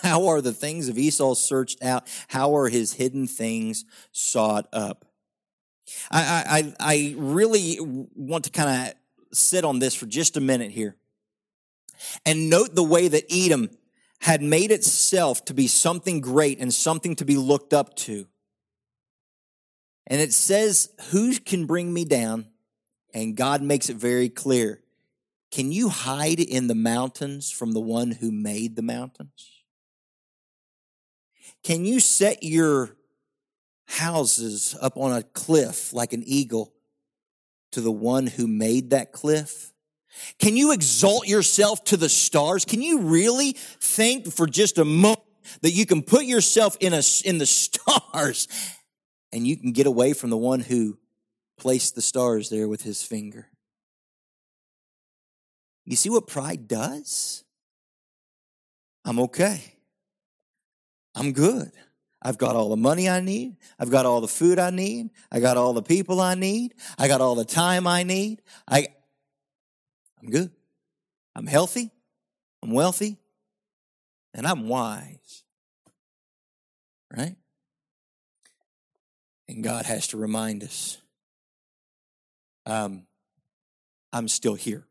How 0.02 0.26
are 0.28 0.40
the 0.40 0.52
things 0.52 0.88
of 0.88 0.98
Esau 0.98 1.34
searched 1.34 1.82
out? 1.82 2.08
How 2.28 2.56
are 2.56 2.68
his 2.68 2.94
hidden 2.94 3.26
things 3.26 3.84
sought 4.12 4.66
up? 4.72 5.04
I, 6.10 6.74
I, 6.80 6.94
I 6.94 7.14
really 7.16 7.78
want 7.80 8.44
to 8.44 8.50
kind 8.50 8.88
of 8.88 9.36
sit 9.36 9.64
on 9.64 9.78
this 9.78 9.94
for 9.94 10.06
just 10.06 10.36
a 10.36 10.40
minute 10.40 10.70
here 10.70 10.96
and 12.24 12.48
note 12.50 12.74
the 12.74 12.82
way 12.82 13.08
that 13.08 13.24
Edom 13.30 13.70
had 14.20 14.42
made 14.42 14.70
itself 14.70 15.44
to 15.46 15.54
be 15.54 15.66
something 15.66 16.20
great 16.20 16.58
and 16.58 16.72
something 16.72 17.14
to 17.16 17.24
be 17.24 17.36
looked 17.36 17.74
up 17.74 17.94
to. 17.94 18.26
And 20.06 20.20
it 20.20 20.32
says, 20.32 20.90
Who 21.10 21.38
can 21.38 21.66
bring 21.66 21.92
me 21.92 22.04
down? 22.04 22.46
And 23.12 23.36
God 23.36 23.62
makes 23.62 23.88
it 23.88 23.96
very 23.96 24.28
clear. 24.28 24.80
Can 25.50 25.70
you 25.70 25.88
hide 25.88 26.40
in 26.40 26.66
the 26.66 26.74
mountains 26.74 27.50
from 27.50 27.72
the 27.72 27.80
one 27.80 28.10
who 28.10 28.32
made 28.32 28.76
the 28.76 28.82
mountains? 28.82 29.62
Can 31.62 31.84
you 31.84 32.00
set 32.00 32.42
your 32.42 32.96
houses 33.86 34.76
up 34.80 34.96
on 34.96 35.12
a 35.12 35.22
cliff 35.22 35.92
like 35.92 36.12
an 36.12 36.22
eagle 36.24 36.72
to 37.72 37.80
the 37.80 37.92
one 37.92 38.26
who 38.26 38.46
made 38.46 38.90
that 38.90 39.12
cliff? 39.12 39.72
Can 40.38 40.56
you 40.56 40.72
exalt 40.72 41.26
yourself 41.26 41.82
to 41.84 41.96
the 41.96 42.08
stars? 42.08 42.64
Can 42.64 42.82
you 42.82 43.00
really 43.00 43.52
think 43.52 44.32
for 44.32 44.46
just 44.46 44.78
a 44.78 44.84
moment 44.84 45.20
that 45.62 45.72
you 45.72 45.86
can 45.86 46.02
put 46.02 46.24
yourself 46.24 46.76
in 46.80 46.92
a, 46.92 47.02
in 47.24 47.38
the 47.38 47.46
stars 47.46 48.48
and 49.32 49.46
you 49.46 49.56
can 49.56 49.72
get 49.72 49.86
away 49.86 50.12
from 50.12 50.30
the 50.30 50.36
one 50.36 50.60
who 50.60 50.98
placed 51.58 51.94
the 51.94 52.02
stars 52.02 52.48
there 52.48 52.68
with 52.68 52.82
his 52.82 53.02
finger? 53.02 53.48
You 55.84 55.96
see 55.96 56.08
what 56.08 56.26
pride 56.26 56.66
does? 56.66 57.44
I'm 59.04 59.18
okay. 59.20 59.74
I'm 61.14 61.32
good. 61.32 61.72
I've 62.24 62.38
got 62.38 62.56
all 62.56 62.70
the 62.70 62.76
money 62.76 63.08
I 63.08 63.20
need. 63.20 63.56
I've 63.78 63.90
got 63.90 64.06
all 64.06 64.22
the 64.22 64.28
food 64.28 64.58
I 64.58 64.70
need. 64.70 65.10
I 65.30 65.40
got 65.40 65.58
all 65.58 65.74
the 65.74 65.82
people 65.82 66.22
I 66.22 66.34
need. 66.34 66.74
I 66.96 67.06
got 67.06 67.20
all 67.20 67.34
the 67.34 67.44
time 67.44 67.86
I 67.86 68.02
need. 68.02 68.40
I, 68.66 68.88
I'm 70.22 70.30
good. 70.30 70.50
I'm 71.36 71.46
healthy. 71.46 71.90
I'm 72.62 72.70
wealthy. 72.70 73.18
And 74.32 74.46
I'm 74.46 74.68
wise. 74.68 75.44
Right? 77.14 77.36
And 79.46 79.62
God 79.62 79.84
has 79.84 80.08
to 80.08 80.16
remind 80.16 80.64
us 80.64 80.96
um, 82.64 83.06
I'm 84.14 84.28
still 84.28 84.54
here. 84.54 84.86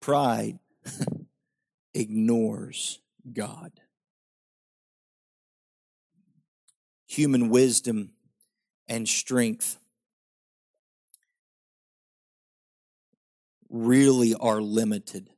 Pride 0.00 0.58
ignores 1.94 2.98
God. 3.32 3.72
Human 7.10 7.48
wisdom 7.48 8.10
and 8.86 9.08
strength 9.08 9.76
really 13.68 14.34
are 14.34 14.60
limited. 14.60 15.28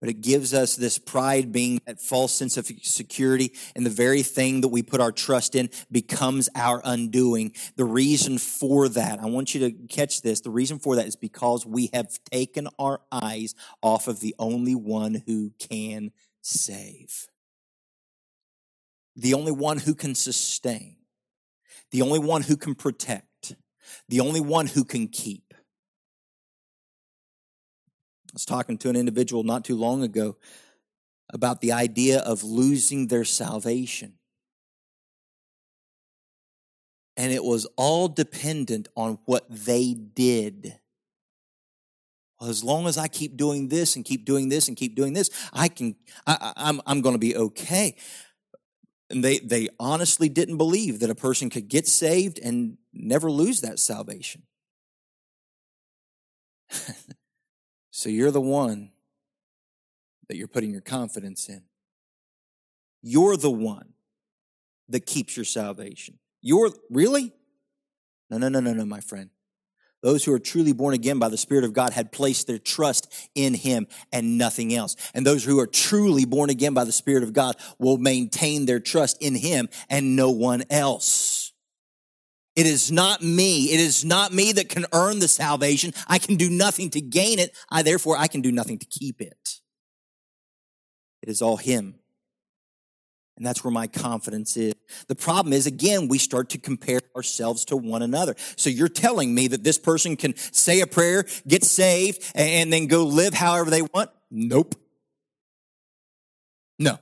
But 0.00 0.10
it 0.10 0.20
gives 0.20 0.54
us 0.54 0.76
this 0.76 0.96
pride 0.96 1.50
being 1.50 1.80
that 1.86 2.00
false 2.00 2.32
sense 2.32 2.56
of 2.56 2.70
security 2.84 3.52
and 3.74 3.84
the 3.84 3.90
very 3.90 4.22
thing 4.22 4.60
that 4.60 4.68
we 4.68 4.84
put 4.84 5.00
our 5.00 5.10
trust 5.10 5.56
in 5.56 5.70
becomes 5.90 6.48
our 6.54 6.80
undoing. 6.84 7.52
The 7.74 7.84
reason 7.84 8.38
for 8.38 8.88
that 8.90 9.18
i 9.18 9.26
want 9.26 9.54
you 9.54 9.60
to 9.60 9.72
catch 9.88 10.22
this 10.22 10.40
the 10.40 10.50
reason 10.50 10.78
for 10.78 10.96
that 10.96 11.06
is 11.06 11.16
because 11.16 11.66
we 11.66 11.90
have 11.92 12.18
taken 12.30 12.68
our 12.78 13.00
eyes 13.10 13.54
off 13.82 14.06
of 14.06 14.20
the 14.20 14.34
only 14.38 14.74
one 14.74 15.22
who 15.26 15.52
can 15.58 16.12
save 16.42 17.26
the 19.18 19.34
only 19.34 19.52
one 19.52 19.78
who 19.78 19.94
can 19.94 20.14
sustain 20.14 20.96
the 21.90 22.02
only 22.02 22.18
one 22.18 22.42
who 22.42 22.56
can 22.56 22.74
protect 22.74 23.54
the 24.08 24.20
only 24.20 24.40
one 24.40 24.66
who 24.66 24.84
can 24.84 25.08
keep 25.08 25.48
I 28.28 28.30
was 28.34 28.44
talking 28.44 28.76
to 28.78 28.90
an 28.90 28.96
individual 28.96 29.42
not 29.42 29.64
too 29.64 29.76
long 29.76 30.02
ago 30.02 30.36
about 31.32 31.60
the 31.60 31.72
idea 31.72 32.20
of 32.20 32.44
losing 32.44 33.08
their 33.08 33.24
salvation. 33.24 34.14
And 37.16 37.32
it 37.32 37.42
was 37.42 37.66
all 37.76 38.08
dependent 38.08 38.88
on 38.96 39.18
what 39.24 39.46
they 39.50 39.94
did. 39.94 40.78
Well, 42.40 42.48
as 42.48 42.62
long 42.62 42.86
as 42.86 42.96
I 42.96 43.08
keep 43.08 43.36
doing 43.36 43.68
this 43.68 43.96
and 43.96 44.04
keep 44.04 44.24
doing 44.24 44.48
this 44.48 44.68
and 44.68 44.76
keep 44.76 44.94
doing 44.94 45.14
this, 45.14 45.30
I 45.52 45.68
can, 45.68 45.96
I, 46.26 46.52
I'm, 46.56 46.80
I'm 46.86 47.00
going 47.00 47.14
to 47.14 47.18
be 47.18 47.36
okay. 47.36 47.96
And 49.10 49.24
they, 49.24 49.38
they 49.38 49.68
honestly 49.80 50.28
didn't 50.28 50.58
believe 50.58 51.00
that 51.00 51.08
a 51.08 51.14
person 51.14 51.48
could 51.48 51.68
get 51.68 51.86
saved 51.86 52.38
and 52.38 52.76
never 52.92 53.30
lose 53.30 53.62
that 53.62 53.78
salvation. 53.78 54.42
So 57.98 58.08
you're 58.08 58.30
the 58.30 58.40
one 58.40 58.90
that 60.28 60.36
you're 60.36 60.46
putting 60.46 60.70
your 60.70 60.80
confidence 60.80 61.48
in. 61.48 61.64
You're 63.02 63.36
the 63.36 63.50
one 63.50 63.88
that 64.88 65.04
keeps 65.04 65.36
your 65.36 65.44
salvation. 65.44 66.20
You're 66.40 66.70
really? 66.90 67.32
No, 68.30 68.38
no, 68.38 68.48
no, 68.48 68.60
no, 68.60 68.72
no, 68.72 68.84
my 68.84 69.00
friend. 69.00 69.30
Those 70.02 70.24
who 70.24 70.32
are 70.32 70.38
truly 70.38 70.72
born 70.72 70.94
again 70.94 71.18
by 71.18 71.28
the 71.28 71.36
Spirit 71.36 71.64
of 71.64 71.72
God 71.72 71.92
had 71.92 72.12
placed 72.12 72.46
their 72.46 72.58
trust 72.58 73.12
in 73.34 73.54
Him 73.54 73.88
and 74.12 74.38
nothing 74.38 74.72
else. 74.74 74.94
And 75.12 75.26
those 75.26 75.44
who 75.44 75.58
are 75.58 75.66
truly 75.66 76.24
born 76.24 76.50
again 76.50 76.72
by 76.72 76.84
the 76.84 76.92
Spirit 76.92 77.24
of 77.24 77.32
God 77.32 77.56
will 77.78 77.98
maintain 77.98 78.66
their 78.66 78.80
trust 78.80 79.20
in 79.20 79.34
Him 79.34 79.68
and 79.90 80.14
no 80.14 80.30
one 80.30 80.62
else. 80.70 81.52
It 82.54 82.66
is 82.66 82.90
not 82.90 83.22
me. 83.22 83.66
It 83.66 83.80
is 83.80 84.04
not 84.04 84.32
me 84.32 84.52
that 84.52 84.68
can 84.68 84.86
earn 84.92 85.20
the 85.20 85.28
salvation. 85.28 85.92
I 86.08 86.18
can 86.18 86.36
do 86.36 86.50
nothing 86.50 86.90
to 86.90 87.00
gain 87.00 87.38
it. 87.38 87.56
I, 87.70 87.82
therefore, 87.82 88.16
I 88.16 88.26
can 88.26 88.40
do 88.40 88.50
nothing 88.50 88.78
to 88.78 88.86
keep 88.86 89.20
it. 89.20 89.60
It 91.22 91.28
is 91.28 91.42
all 91.42 91.56
Him. 91.56 91.96
And 93.38 93.46
that's 93.46 93.62
where 93.62 93.70
my 93.70 93.86
confidence 93.86 94.56
is. 94.56 94.74
The 95.06 95.14
problem 95.14 95.52
is, 95.52 95.66
again, 95.66 96.08
we 96.08 96.18
start 96.18 96.50
to 96.50 96.58
compare 96.58 97.00
ourselves 97.14 97.64
to 97.66 97.76
one 97.76 98.02
another. 98.02 98.34
So 98.56 98.68
you're 98.68 98.88
telling 98.88 99.32
me 99.32 99.46
that 99.48 99.62
this 99.62 99.78
person 99.78 100.16
can 100.16 100.36
say 100.36 100.80
a 100.80 100.88
prayer, 100.88 101.24
get 101.46 101.62
saved, 101.62 102.32
and 102.34 102.72
then 102.72 102.88
go 102.88 103.04
live 103.04 103.34
however 103.34 103.70
they 103.70 103.82
want? 103.82 104.10
Nope. 104.28 104.74
No. 106.80 106.98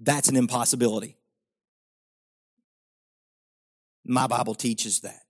That's 0.00 0.28
an 0.28 0.36
impossibility. 0.36 1.16
My 4.04 4.26
Bible 4.26 4.56
teaches 4.56 5.00
that. 5.00 5.21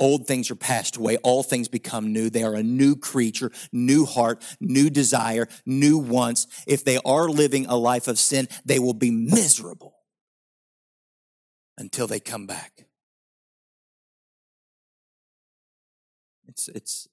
Old 0.00 0.26
things 0.26 0.50
are 0.50 0.56
passed 0.56 0.96
away. 0.96 1.16
All 1.18 1.42
things 1.42 1.68
become 1.68 2.12
new. 2.12 2.30
They 2.30 2.44
are 2.44 2.54
a 2.54 2.62
new 2.62 2.94
creature, 2.94 3.50
new 3.72 4.04
heart, 4.04 4.44
new 4.60 4.90
desire, 4.90 5.48
new 5.66 5.98
wants. 5.98 6.46
If 6.66 6.84
they 6.84 6.98
are 7.04 7.28
living 7.28 7.66
a 7.66 7.76
life 7.76 8.06
of 8.06 8.18
sin, 8.18 8.48
they 8.64 8.78
will 8.78 8.94
be 8.94 9.10
miserable 9.10 9.96
until 11.76 12.06
they 12.06 12.20
come 12.20 12.46
back. 12.46 12.86
It's, 16.46 16.68
it's, 16.68 17.08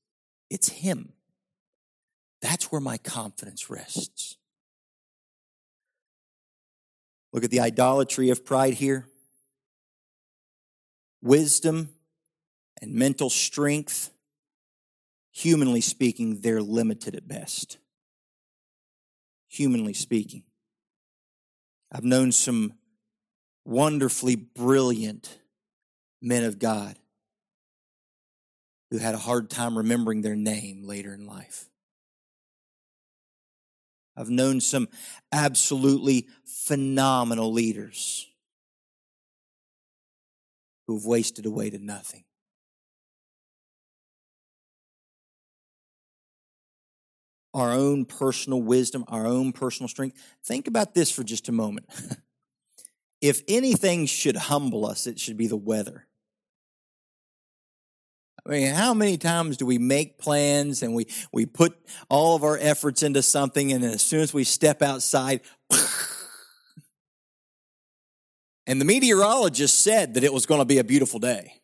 it's 0.50 0.69
Him. 0.69 1.13
That's 2.41 2.71
where 2.71 2.82
my 2.82 2.98
confidence 2.98 3.69
rests. 3.69 4.38
Look 7.34 7.43
at 7.43 7.52
the 7.52 7.60
idolatry 7.60 8.30
of 8.30 8.45
pride 8.45 8.76
here 8.76 9.08
wisdom 11.21 11.89
and 12.81 12.93
mental 12.93 13.29
strength, 13.29 14.11
humanly 15.31 15.81
speaking, 15.81 16.41
they're 16.41 16.61
limited 16.61 17.15
at 17.15 17.27
best. 17.27 17.77
Humanly 19.47 19.93
speaking. 19.93 20.43
I've 21.91 22.03
known 22.03 22.31
some 22.31 22.73
wonderfully 23.63 24.35
brilliant 24.35 25.39
men 26.21 26.43
of 26.43 26.59
God 26.59 26.99
who 28.91 28.97
had 28.97 29.15
a 29.15 29.19
hard 29.19 29.49
time 29.49 29.77
remembering 29.77 30.21
their 30.21 30.35
name 30.35 30.83
later 30.83 31.13
in 31.13 31.25
life. 31.25 31.69
I've 34.17 34.29
known 34.29 34.59
some 34.59 34.89
absolutely 35.31 36.27
phenomenal 36.43 37.51
leaders 37.51 38.27
who've 40.88 41.05
wasted 41.05 41.45
away 41.45 41.69
to 41.69 41.79
nothing. 41.79 42.24
Our 47.55 47.71
own 47.71 48.05
personal 48.05 48.61
wisdom, 48.61 49.03
our 49.07 49.25
own 49.25 49.51
personal 49.51 49.87
strength. 49.87 50.15
Think 50.43 50.67
about 50.67 50.93
this 50.93 51.09
for 51.09 51.23
just 51.23 51.49
a 51.49 51.51
moment. 51.51 51.87
if 53.21 53.41
anything 53.47 54.05
should 54.05 54.35
humble 54.35 54.85
us, 54.85 55.07
it 55.07 55.19
should 55.19 55.37
be 55.37 55.47
the 55.47 55.57
weather. 55.57 56.05
I 58.45 58.51
mean, 58.51 58.73
how 58.75 58.93
many 58.93 59.17
times 59.17 59.57
do 59.57 59.65
we 59.65 59.79
make 59.79 60.19
plans 60.19 60.83
and 60.83 60.93
we, 60.93 61.07
we 61.33 61.47
put 61.47 61.75
all 62.09 62.35
of 62.35 62.43
our 62.43 62.59
efforts 62.61 63.01
into 63.01 63.23
something, 63.23 63.71
and 63.71 63.83
as 63.83 64.03
soon 64.03 64.19
as 64.19 64.35
we 64.35 64.43
step 64.43 64.83
outside, 64.83 65.41
And 68.67 68.81
the 68.81 68.85
meteorologist 68.85 69.79
said 69.81 70.15
that 70.15 70.23
it 70.23 70.33
was 70.33 70.45
going 70.45 70.59
to 70.59 70.65
be 70.65 70.79
a 70.79 70.83
beautiful 70.83 71.19
day. 71.19 71.61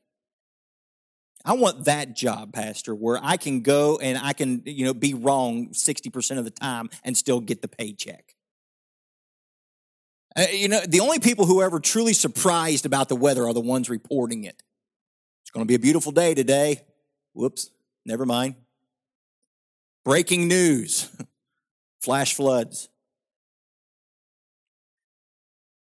I 1.44 1.54
want 1.54 1.86
that 1.86 2.16
job, 2.16 2.54
Pastor, 2.54 2.94
where 2.94 3.20
I 3.22 3.38
can 3.38 3.62
go 3.62 3.98
and 3.98 4.18
I 4.18 4.34
can, 4.34 4.62
you 4.66 4.86
know, 4.86 4.94
be 4.94 5.14
wrong 5.14 5.70
60% 5.70 6.38
of 6.38 6.46
the 6.46 6.52
time 6.52 6.90
and 7.04 7.18
still 7.18 7.40
get 7.40 7.62
the 7.62 7.68
paycheck. 7.68 8.36
Uh, 10.36 10.46
you 10.52 10.68
know, 10.68 10.82
the 10.88 11.00
only 11.00 11.20
people 11.20 11.46
who 11.46 11.60
are 11.60 11.66
ever 11.66 11.80
truly 11.80 12.14
surprised 12.14 12.86
about 12.86 13.10
the 13.10 13.16
weather 13.16 13.46
are 13.46 13.54
the 13.54 13.60
ones 13.60 13.90
reporting 13.90 14.44
it. 14.44 14.62
It's 15.44 15.52
going 15.52 15.66
to 15.66 15.68
be 15.68 15.76
a 15.76 15.80
beautiful 15.80 16.12
day 16.12 16.34
today. 16.34 16.82
Whoops, 17.34 17.70
never 18.06 18.26
mind. 18.26 18.56
Breaking 20.06 20.48
news 20.48 21.10
flash 22.02 22.34
floods. 22.34 22.88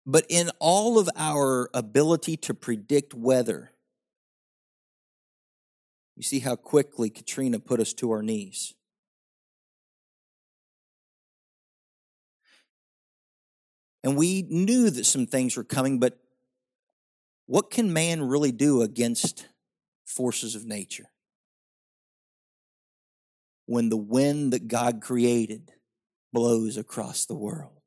But 0.07 0.25
in 0.31 0.51
all 0.59 0.99
of 0.99 1.11
our 1.17 1.69
ability 1.75 2.39
to 2.39 2.55
predict 2.55 3.13
weather, 3.13 3.73
you 6.19 6.25
see 6.25 6.41
how 6.41 6.57
quickly 6.57 7.11
Katrina 7.11 7.61
put 7.61 7.79
us 7.79 7.93
to 7.95 8.11
our 8.11 8.23
knees. 8.23 8.75
And 14.03 14.17
we 14.17 14.43
knew 14.43 14.91
that 14.91 15.07
some 15.07 15.27
things 15.27 15.57
were 15.57 15.63
coming, 15.63 16.01
but 16.01 16.19
what 17.47 17.71
can 17.71 17.93
man 17.93 18.21
really 18.21 18.51
do 18.51 18.83
against 18.83 19.47
forces 20.05 20.57
of 20.57 20.67
nature? 20.67 21.07
When 23.67 23.89
the 23.89 23.97
wind 23.97 24.53
that 24.53 24.67
God 24.67 25.01
created 25.01 25.71
blows 26.33 26.77
across 26.77 27.27
the 27.27 27.37
world 27.37 27.78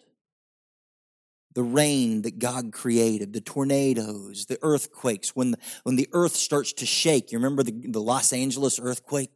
the 1.54 1.64
rain 1.64 2.22
that 2.22 2.40
God 2.40 2.72
created, 2.72 3.34
the 3.34 3.42
tornadoes, 3.42 4.46
the 4.46 4.58
earthquakes, 4.62 5.36
when 5.36 5.52
the, 5.52 5.58
when 5.84 5.96
the 5.96 6.08
earth 6.14 6.36
starts 6.36 6.74
to 6.74 6.86
shake. 6.86 7.32
You 7.32 7.40
remember 7.40 7.64
the, 7.64 7.72
the 7.72 8.02
Los 8.02 8.32
Angeles 8.32 8.80
earthquake? 8.80 9.32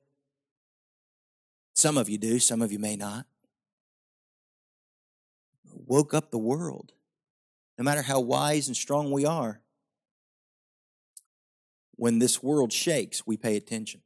Some 1.74 1.98
of 1.98 2.08
you 2.08 2.18
do, 2.18 2.40
some 2.40 2.62
of 2.62 2.72
you 2.72 2.80
may 2.80 2.96
not. 2.96 3.26
Woke 5.74 6.14
up 6.14 6.32
the 6.32 6.38
world. 6.38 6.94
No 7.78 7.84
matter 7.84 8.02
how 8.02 8.22
wise 8.22 8.68
and 8.68 8.78
strong 8.78 9.12
we 9.12 9.26
are, 9.26 9.62
when 11.98 12.20
this 12.20 12.42
world 12.42 12.72
shakes, 12.72 13.28
we 13.28 13.36
pay 13.36 13.58
attention. 13.58 14.02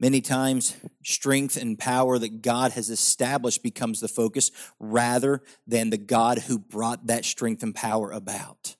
Many 0.00 0.20
times, 0.20 0.76
strength 1.02 1.56
and 1.56 1.76
power 1.76 2.18
that 2.18 2.40
God 2.40 2.72
has 2.72 2.88
established 2.88 3.64
becomes 3.64 3.98
the 3.98 4.06
focus 4.06 4.52
rather 4.78 5.42
than 5.66 5.90
the 5.90 5.98
God 5.98 6.38
who 6.38 6.58
brought 6.58 7.08
that 7.08 7.24
strength 7.24 7.64
and 7.64 7.74
power 7.74 8.12
about. 8.12 8.76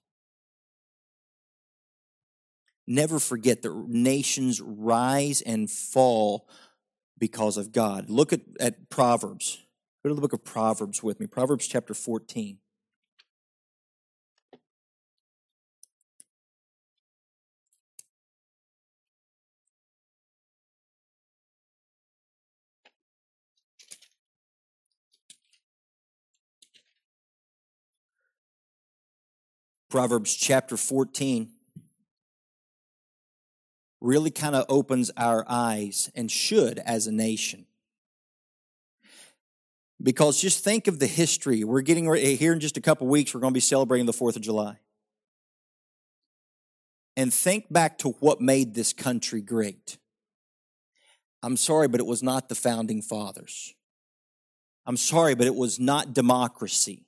Never 2.87 3.19
forget 3.19 3.63
that 3.63 3.75
nations 3.89 4.61
rise 4.61 5.41
and 5.41 5.69
fall 5.69 6.49
because 7.19 7.57
of 7.57 7.73
God. 7.73 8.09
Look 8.09 8.33
at, 8.33 8.41
at 8.61 8.89
Proverbs. 8.89 9.65
Go 10.03 10.09
to 10.09 10.15
the 10.15 10.21
book 10.21 10.33
of 10.33 10.45
Proverbs 10.45 11.03
with 11.03 11.19
me. 11.19 11.27
Proverbs 11.27 11.67
chapter 11.67 11.95
14. 11.95 12.59
Proverbs 29.89 30.35
chapter 30.35 30.77
14 30.77 31.51
really 34.01 34.31
kind 34.31 34.55
of 34.55 34.65
opens 34.69 35.11
our 35.17 35.45
eyes 35.49 36.11
and 36.15 36.31
should 36.31 36.79
as 36.81 37.07
a 37.07 37.13
nation. 37.13 37.67
Because 40.01 40.41
just 40.41 40.63
think 40.63 40.87
of 40.87 41.01
the 41.01 41.07
history. 41.07 41.65
We're 41.65 41.81
getting 41.81 42.09
ready, 42.09 42.35
eh, 42.35 42.37
here 42.37 42.53
in 42.53 42.61
just 42.61 42.77
a 42.77 42.81
couple 42.81 43.09
weeks, 43.09 43.35
we're 43.35 43.41
going 43.41 43.53
to 43.53 43.57
be 43.57 43.61
celebrating 43.61 44.07
the 44.07 44.13
4th 44.13 44.37
of 44.37 44.43
July. 44.43 44.79
And 47.17 47.35
think 47.35 47.73
back 47.73 47.99
to 47.99 48.11
what 48.21 48.41
made 48.41 48.75
this 48.75 48.93
country 48.93 49.41
great. 49.41 49.99
I'm 51.43 51.57
sorry, 51.57 51.89
but 51.89 51.99
it 51.99 52.07
was 52.07 52.23
not 52.23 52.49
the 52.49 52.55
founding 52.55 53.03
fathers. 53.03 53.75
I'm 54.87 54.97
sorry, 54.97 55.35
but 55.35 55.49
it 55.49 55.55
was 55.57 55.81
not 55.81 56.15
democracy. 56.15 57.08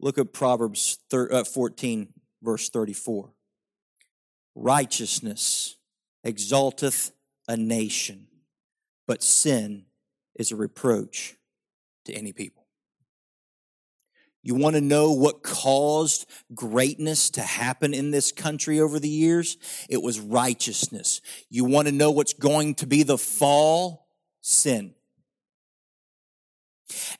Look 0.00 0.18
at 0.18 0.32
Proverbs 0.32 0.98
uh, 1.12 1.44
14, 1.44 2.08
verse 2.42 2.68
34. 2.68 3.32
Righteousness 4.54 5.76
exalteth 6.22 7.12
a 7.48 7.56
nation, 7.56 8.26
but 9.06 9.22
sin 9.22 9.86
is 10.34 10.52
a 10.52 10.56
reproach 10.56 11.36
to 12.04 12.12
any 12.12 12.32
people. 12.32 12.64
You 14.44 14.54
want 14.54 14.74
to 14.76 14.82
know 14.82 15.10
what 15.10 15.42
caused 15.42 16.26
greatness 16.54 17.30
to 17.30 17.40
happen 17.40 17.94
in 17.94 18.10
this 18.10 18.30
country 18.30 18.78
over 18.78 19.00
the 19.00 19.08
years? 19.08 19.56
It 19.88 20.02
was 20.02 20.20
righteousness. 20.20 21.22
You 21.48 21.64
want 21.64 21.88
to 21.88 21.92
know 21.92 22.10
what's 22.10 22.34
going 22.34 22.74
to 22.76 22.86
be 22.86 23.04
the 23.04 23.16
fall? 23.16 24.06
Sin. 24.42 24.94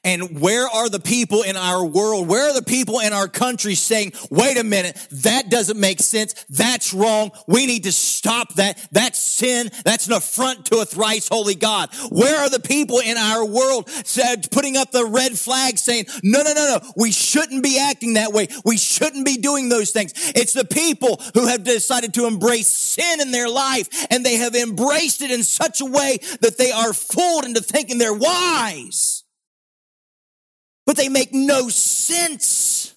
And 0.03 0.40
where 0.40 0.68
are 0.68 0.88
the 0.88 1.00
people 1.00 1.42
in 1.42 1.57
our 1.57 1.85
world? 1.85 2.29
Where 2.29 2.50
are 2.50 2.55
the 2.55 2.62
people 2.62 3.00
in 3.00 3.12
our 3.12 3.29
country 3.29 3.74
saying, 3.74 4.12
wait 4.31 4.59
a 4.59 4.64
minute, 4.64 4.96
that 5.11 5.48
doesn't 5.48 5.81
make 5.81 6.00
sense. 6.00 6.35
That's 6.50 6.92
wrong. 6.92 7.31
We 7.46 7.66
need 7.66 7.85
to 7.85 7.92
stop 7.92 8.55
that. 8.55 8.79
That's 8.92 9.18
sin. 9.18 9.70
That's 9.85 10.07
an 10.07 10.12
affront 10.12 10.66
to 10.66 10.79
a 10.79 10.85
thrice 10.85 11.29
holy 11.29 11.55
God. 11.55 11.90
Where 12.11 12.38
are 12.40 12.50
the 12.50 12.61
people 12.61 12.98
in 12.98 13.16
our 13.16 13.44
world 13.44 13.88
said, 13.88 14.50
putting 14.50 14.77
up 14.77 14.90
the 14.90 15.07
red 15.07 15.38
flag 15.38 15.79
saying, 15.79 16.07
no, 16.22 16.42
no, 16.42 16.53
no, 16.53 16.79
no, 16.79 16.92
we 16.96 17.11
shouldn't 17.11 17.62
be 17.62 17.79
acting 17.79 18.14
that 18.14 18.33
way. 18.33 18.48
We 18.64 18.77
shouldn't 18.77 19.24
be 19.24 19.38
doing 19.38 19.68
those 19.68 19.90
things. 19.90 20.12
It's 20.35 20.53
the 20.53 20.64
people 20.64 21.20
who 21.35 21.46
have 21.46 21.64
decided 21.64 22.14
to 22.14 22.27
embrace 22.27 22.72
sin 22.72 23.20
in 23.20 23.31
their 23.31 23.48
life 23.48 23.88
and 24.11 24.24
they 24.24 24.37
have 24.37 24.55
embraced 24.55 25.22
it 25.22 25.31
in 25.31 25.42
such 25.42 25.81
a 25.81 25.87
way 25.87 26.18
that 26.40 26.59
they 26.59 26.70
are 26.70 26.92
fooled 26.92 27.44
into 27.44 27.61
thinking 27.61 27.98
they're 27.98 28.12
wise 28.12 29.24
but 30.87 30.97
they 30.97 31.09
make 31.09 31.33
no 31.33 31.68
sense. 31.68 32.94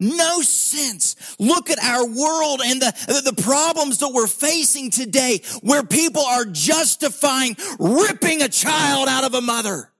No 0.00 0.40
sense. 0.40 1.14
Look 1.38 1.70
at 1.70 1.78
our 1.78 2.04
world 2.04 2.60
and 2.64 2.82
the, 2.82 3.22
the 3.24 3.40
problems 3.40 3.98
that 3.98 4.10
we're 4.12 4.26
facing 4.26 4.90
today 4.90 5.42
where 5.62 5.84
people 5.84 6.22
are 6.22 6.44
justifying 6.44 7.56
ripping 7.78 8.42
a 8.42 8.48
child 8.48 9.08
out 9.08 9.22
of 9.22 9.34
a 9.34 9.40
mother. 9.40 9.92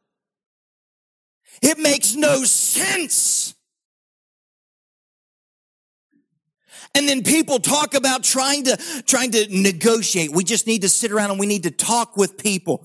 It 1.62 1.78
makes 1.78 2.16
no 2.16 2.42
sense. 2.42 3.54
And 6.94 7.08
then 7.08 7.22
people 7.22 7.60
talk 7.60 7.94
about 7.94 8.24
trying 8.24 8.64
to, 8.64 8.76
trying 9.06 9.30
to 9.30 9.46
negotiate. 9.48 10.32
We 10.32 10.42
just 10.42 10.66
need 10.66 10.82
to 10.82 10.88
sit 10.88 11.12
around 11.12 11.30
and 11.30 11.40
we 11.40 11.46
need 11.46 11.62
to 11.62 11.70
talk 11.70 12.16
with 12.16 12.36
people. 12.36 12.84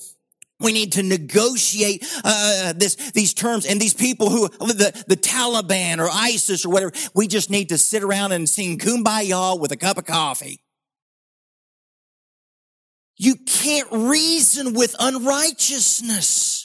We 0.60 0.72
need 0.72 0.94
to 0.94 1.04
negotiate 1.04 2.04
uh, 2.24 2.74
this, 2.74 2.96
these 3.12 3.34
terms 3.34 3.66
and 3.66 3.80
these 3.80 3.94
people 3.94 4.32
who 4.32 4.50
the, 4.50 5.04
the 5.08 5.16
Taliban 5.16 6.00
or 6.00 6.10
ISIS 6.12 6.66
or 6.66 6.70
whatever. 6.70 6.94
We 7.14 7.28
just 7.28 7.52
need 7.52 7.70
to 7.70 7.78
sit 7.78 8.04
around 8.04 8.32
and 8.32 8.50
sing 8.50 8.80
"Kumbaya" 8.80 9.60
with 9.60 9.72
a 9.72 9.78
cup 9.78 10.00
of 10.00 10.06
coffee. 10.06 10.64
You 13.18 13.36
can't 13.36 13.88
reason 13.92 14.74
with 14.74 14.96
unrighteousness. 15.00 16.57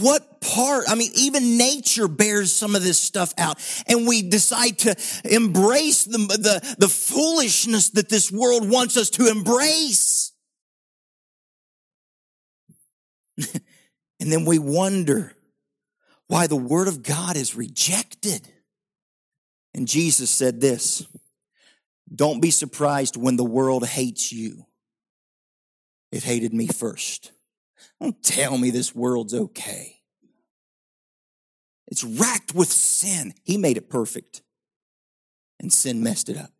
What 0.00 0.40
part 0.40 0.84
i 0.88 0.94
mean 0.94 1.10
even 1.14 1.58
nature 1.58 2.08
bears 2.08 2.52
some 2.52 2.74
of 2.74 2.82
this 2.82 2.98
stuff 2.98 3.34
out 3.36 3.58
and 3.86 4.06
we 4.06 4.22
decide 4.22 4.78
to 4.78 4.96
embrace 5.24 6.04
the, 6.04 6.18
the, 6.18 6.76
the 6.78 6.88
foolishness 6.88 7.90
that 7.90 8.08
this 8.08 8.30
world 8.30 8.68
wants 8.68 8.96
us 8.96 9.10
to 9.10 9.28
embrace. 9.28 10.32
And 14.20 14.32
then 14.32 14.44
we 14.46 14.58
wonder 14.58 15.34
why 16.28 16.46
the 16.46 16.56
word 16.56 16.88
of 16.88 17.02
god 17.02 17.36
is 17.36 17.54
rejected. 17.54 18.48
And 19.74 19.86
jesus 19.88 20.30
said 20.30 20.60
this 20.60 21.06
don't 22.14 22.40
be 22.40 22.50
surprised 22.50 23.16
when 23.16 23.36
the 23.36 23.44
world 23.44 23.86
hates 23.86 24.32
you. 24.32 24.66
It 26.12 26.22
hated 26.22 26.54
me 26.54 26.68
first 26.68 27.32
don't 28.00 28.22
tell 28.22 28.58
me 28.58 28.70
this 28.70 28.94
world's 28.94 29.34
okay. 29.34 30.00
It's 31.86 32.04
racked 32.04 32.54
with 32.54 32.68
sin. 32.68 33.34
He 33.44 33.56
made 33.58 33.76
it 33.76 33.90
perfect, 33.90 34.42
and 35.60 35.72
sin 35.72 36.02
messed 36.02 36.28
it 36.28 36.36
up. 36.36 36.50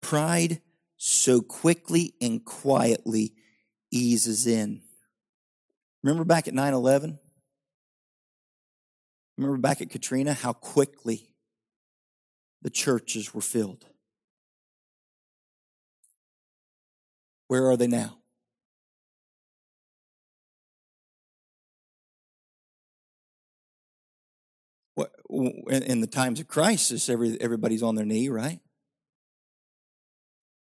Pride 0.00 0.60
so 0.96 1.40
quickly 1.40 2.14
and 2.20 2.44
quietly 2.44 3.34
eases 3.90 4.46
in. 4.46 4.82
Remember 6.02 6.24
back 6.24 6.48
at 6.48 6.54
9 6.54 6.74
11? 6.74 7.18
Remember 9.38 9.58
back 9.58 9.80
at 9.80 9.90
Katrina, 9.90 10.34
how 10.34 10.52
quickly 10.52 11.30
the 12.60 12.70
churches 12.70 13.32
were 13.34 13.40
filled. 13.40 13.86
Where 17.52 17.68
are 17.68 17.76
they 17.76 17.86
now? 17.86 18.16
What, 24.94 25.12
in 25.68 26.00
the 26.00 26.06
times 26.06 26.40
of 26.40 26.48
crisis, 26.48 27.10
every, 27.10 27.38
everybody's 27.42 27.82
on 27.82 27.94
their 27.94 28.06
knee, 28.06 28.30
right? 28.30 28.60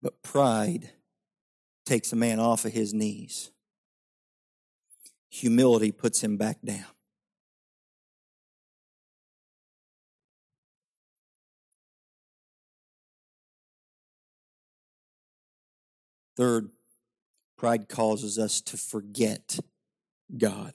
But 0.01 0.23
pride 0.23 0.89
takes 1.85 2.11
a 2.13 2.15
man 2.15 2.39
off 2.39 2.65
of 2.65 2.73
his 2.73 2.95
knees. 2.95 3.51
Humility 5.29 5.91
puts 5.91 6.23
him 6.23 6.35
back 6.35 6.63
down. 6.65 6.85
Third, 16.35 16.69
pride 17.57 17.89
causes 17.89 18.39
us 18.39 18.61
to 18.61 18.77
forget 18.77 19.59
God. 20.37 20.73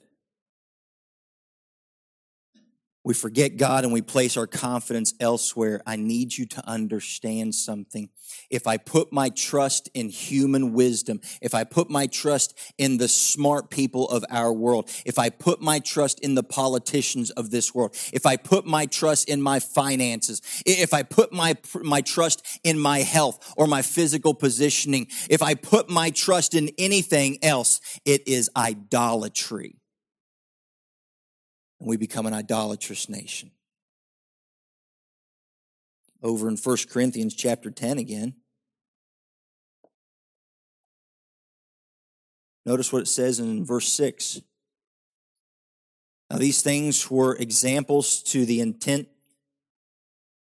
We 3.07 3.13
forget 3.13 3.55
God 3.55 3.85
and 3.85 3.93
we 3.93 4.01
place 4.01 4.35
our 4.35 4.47
confidence 4.47 5.13
elsewhere. 5.21 5.81
I 5.87 5.95
need 5.95 6.37
you 6.37 6.45
to 6.47 6.67
understand 6.67 7.55
something. 7.55 8.09
If 8.49 8.67
I 8.67 8.75
put 8.75 9.13
my 9.13 9.29
trust 9.29 9.89
in 9.93 10.09
human 10.09 10.73
wisdom, 10.73 11.21
if 11.41 11.55
I 11.55 11.63
put 11.63 11.89
my 11.89 12.07
trust 12.07 12.59
in 12.77 12.97
the 12.97 13.07
smart 13.07 13.69
people 13.69 14.09
of 14.09 14.25
our 14.29 14.51
world, 14.51 14.89
if 15.05 15.17
I 15.17 15.29
put 15.29 15.61
my 15.61 15.79
trust 15.79 16.19
in 16.19 16.35
the 16.35 16.43
politicians 16.43 17.29
of 17.31 17.49
this 17.49 17.73
world, 17.73 17.95
if 18.11 18.25
I 18.25 18.35
put 18.35 18.65
my 18.65 18.85
trust 18.87 19.29
in 19.29 19.41
my 19.41 19.61
finances, 19.61 20.41
if 20.65 20.93
I 20.93 21.03
put 21.03 21.31
my, 21.31 21.55
my 21.75 22.01
trust 22.01 22.59
in 22.65 22.77
my 22.77 22.99
health 22.99 23.53
or 23.55 23.67
my 23.67 23.83
physical 23.83 24.33
positioning, 24.33 25.07
if 25.29 25.41
I 25.41 25.53
put 25.53 25.89
my 25.89 26.09
trust 26.09 26.53
in 26.53 26.71
anything 26.77 27.37
else, 27.41 27.79
it 28.03 28.27
is 28.27 28.49
idolatry 28.53 29.77
and 31.79 31.89
we 31.89 31.97
become 31.97 32.25
an 32.25 32.33
idolatrous 32.33 33.09
nation. 33.09 33.51
Over 36.23 36.47
in 36.49 36.57
1 36.57 36.77
Corinthians 36.89 37.33
chapter 37.33 37.69
10 37.69 37.97
again. 37.97 38.35
Notice 42.65 42.91
what 42.91 43.03
it 43.03 43.07
says 43.07 43.39
in 43.39 43.63
verse 43.63 43.87
6 43.93 44.41
Now, 46.29 46.37
these 46.37 46.61
things 46.61 47.09
were 47.09 47.35
examples 47.35 48.21
to 48.23 48.45
the 48.45 48.59
intent 48.59 49.07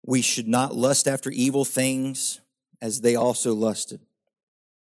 we 0.05 0.21
should 0.21 0.47
not 0.47 0.75
lust 0.75 1.07
after 1.07 1.29
evil 1.31 1.65
things 1.65 2.41
as 2.81 3.01
they 3.01 3.15
also 3.15 3.53
lusted. 3.53 4.01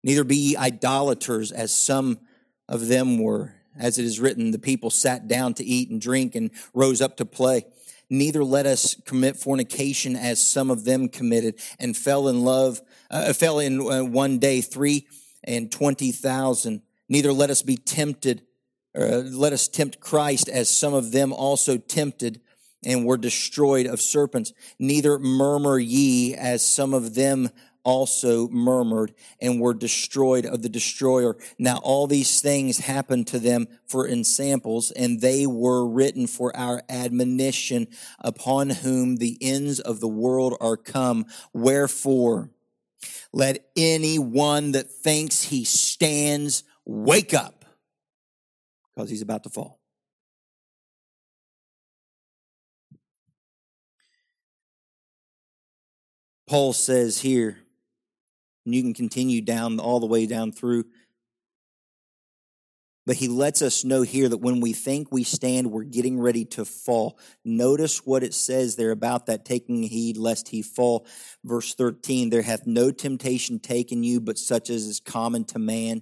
Neither 0.04 0.24
be 0.24 0.36
ye 0.36 0.58
idolaters 0.58 1.52
as 1.52 1.74
some 1.74 2.20
of 2.68 2.88
them 2.88 3.18
were. 3.18 3.54
As 3.78 3.98
it 3.98 4.06
is 4.06 4.20
written, 4.20 4.52
the 4.52 4.60
people 4.60 4.90
sat 4.90 5.28
down 5.28 5.54
to 5.56 5.64
eat 5.64 5.90
and 5.90 6.00
drink 6.00 6.36
and 6.36 6.52
rose 6.74 7.02
up 7.02 7.18
to 7.18 7.26
play. 7.26 7.66
Neither 8.10 8.44
let 8.44 8.66
us 8.66 8.96
commit 9.06 9.36
fornication 9.36 10.16
as 10.16 10.48
some 10.48 10.70
of 10.70 10.86
them 10.86 11.10
committed 11.10 11.60
and 11.80 11.98
fell 11.98 12.28
in 12.28 12.44
love, 12.44 12.82
uh, 13.10 13.34
fell 13.34 13.60
in 13.60 13.82
uh, 13.82 14.04
one 14.04 14.38
day 14.38 14.62
three 14.62 15.08
and 15.44 15.72
twenty 15.72 16.12
thousand. 16.12 16.82
Neither 17.10 17.34
let 17.34 17.50
us 17.50 17.64
be 17.64 17.78
tempted, 17.78 18.44
uh, 18.98 19.24
let 19.26 19.54
us 19.54 19.68
tempt 19.68 20.00
Christ 20.00 20.48
as 20.50 20.70
some 20.70 20.94
of 20.94 21.12
them 21.12 21.34
also 21.34 21.78
tempted 21.78 22.42
and 22.84 23.06
were 23.06 23.18
destroyed 23.18 23.88
of 23.88 24.00
serpents. 24.00 24.54
Neither 24.78 25.18
murmur 25.18 25.80
ye 25.80 26.36
as 26.36 26.66
some 26.66 26.94
of 26.94 27.16
them 27.16 27.50
also 27.86 28.50
murmured 28.50 29.14
and 29.40 29.62
were 29.62 29.74
destroyed 29.74 30.46
of 30.46 30.62
the 30.62 30.70
destroyer. 30.70 31.38
Now 31.58 31.78
all 31.78 32.08
these 32.08 32.42
things 32.42 32.80
happened 32.80 33.28
to 33.28 33.40
them 33.40 33.68
for 33.88 34.08
ensamples, 34.08 34.92
and 34.92 35.22
they 35.22 35.46
were 35.46 35.88
written 35.88 36.28
for 36.28 36.54
our 36.58 36.82
admonition 36.90 37.88
upon 38.20 38.72
whom 38.72 39.18
the 39.18 39.38
ends 39.40 39.80
of 39.80 40.02
the 40.02 40.10
world 40.10 40.58
are 40.60 40.76
come. 40.76 41.26
Wherefore, 41.54 42.50
let 43.32 43.70
any 43.76 44.18
one 44.18 44.72
that 44.72 44.90
thinks 44.90 45.44
he 45.44 45.64
stands 45.64 46.64
wake 46.86 47.34
up, 47.34 47.66
because 48.94 49.10
he's 49.10 49.22
about 49.22 49.44
to 49.44 49.50
fall. 49.50 49.80
Paul 56.48 56.74
says 56.74 57.20
here, 57.20 57.58
and 58.66 58.74
you 58.74 58.82
can 58.82 58.94
continue 58.94 59.42
down 59.42 59.80
all 59.80 60.00
the 60.00 60.06
way 60.06 60.26
down 60.26 60.52
through. 60.52 60.86
But 63.06 63.18
he 63.18 63.28
lets 63.28 63.62
us 63.62 63.84
know 63.84 64.02
here 64.02 64.28
that 64.28 64.40
when 64.40 64.62
we 64.62 64.74
think 64.74 65.12
we 65.12 65.24
stand, 65.24 65.72
we're 65.72 65.84
getting 65.84 66.20
ready 66.20 66.44
to 66.46 66.66
fall. 66.66 67.20
Notice 67.44 68.04
what 68.06 68.24
it 68.24 68.34
says 68.34 68.76
there 68.76 68.90
about 68.90 69.28
that 69.28 69.46
taking 69.46 69.84
heed 69.84 70.18
lest 70.18 70.48
he 70.48 70.64
fall. 70.64 71.06
Verse 71.44 71.76
13, 71.76 72.32
there 72.32 72.42
hath 72.42 72.66
no 72.66 72.92
temptation 72.92 73.60
taken 73.60 74.04
you, 74.04 74.20
but 74.20 74.40
such 74.40 74.72
as 74.72 74.88
is 74.88 75.00
common 75.00 75.46
to 75.46 75.60
man. 75.60 76.02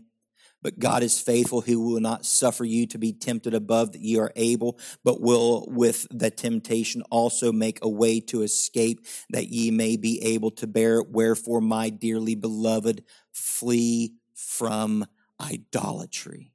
But 0.64 0.80
God 0.80 1.04
is 1.04 1.20
faithful, 1.20 1.60
who 1.60 1.82
will 1.82 2.00
not 2.00 2.26
suffer 2.26 2.64
you 2.64 2.88
to 2.88 2.98
be 2.98 3.12
tempted 3.12 3.54
above 3.54 3.92
that 3.92 4.02
ye 4.02 4.18
are 4.18 4.32
able, 4.38 4.80
but 5.04 5.22
will 5.22 5.68
with 5.68 6.08
the 6.10 6.32
temptation 6.32 7.04
also 7.12 7.52
make 7.52 7.80
a 7.82 7.90
way 7.90 8.22
to 8.22 8.42
escape 8.42 9.06
that 9.30 9.50
ye 9.50 9.70
may 9.72 9.98
be 9.98 10.24
able 10.24 10.52
to 10.52 10.66
bear 10.66 11.00
it. 11.00 11.10
Wherefore, 11.12 11.60
my 11.60 11.90
dearly 11.90 12.36
beloved, 12.36 13.04
flee 13.34 14.16
from 14.34 15.06
idolatry. 15.42 16.54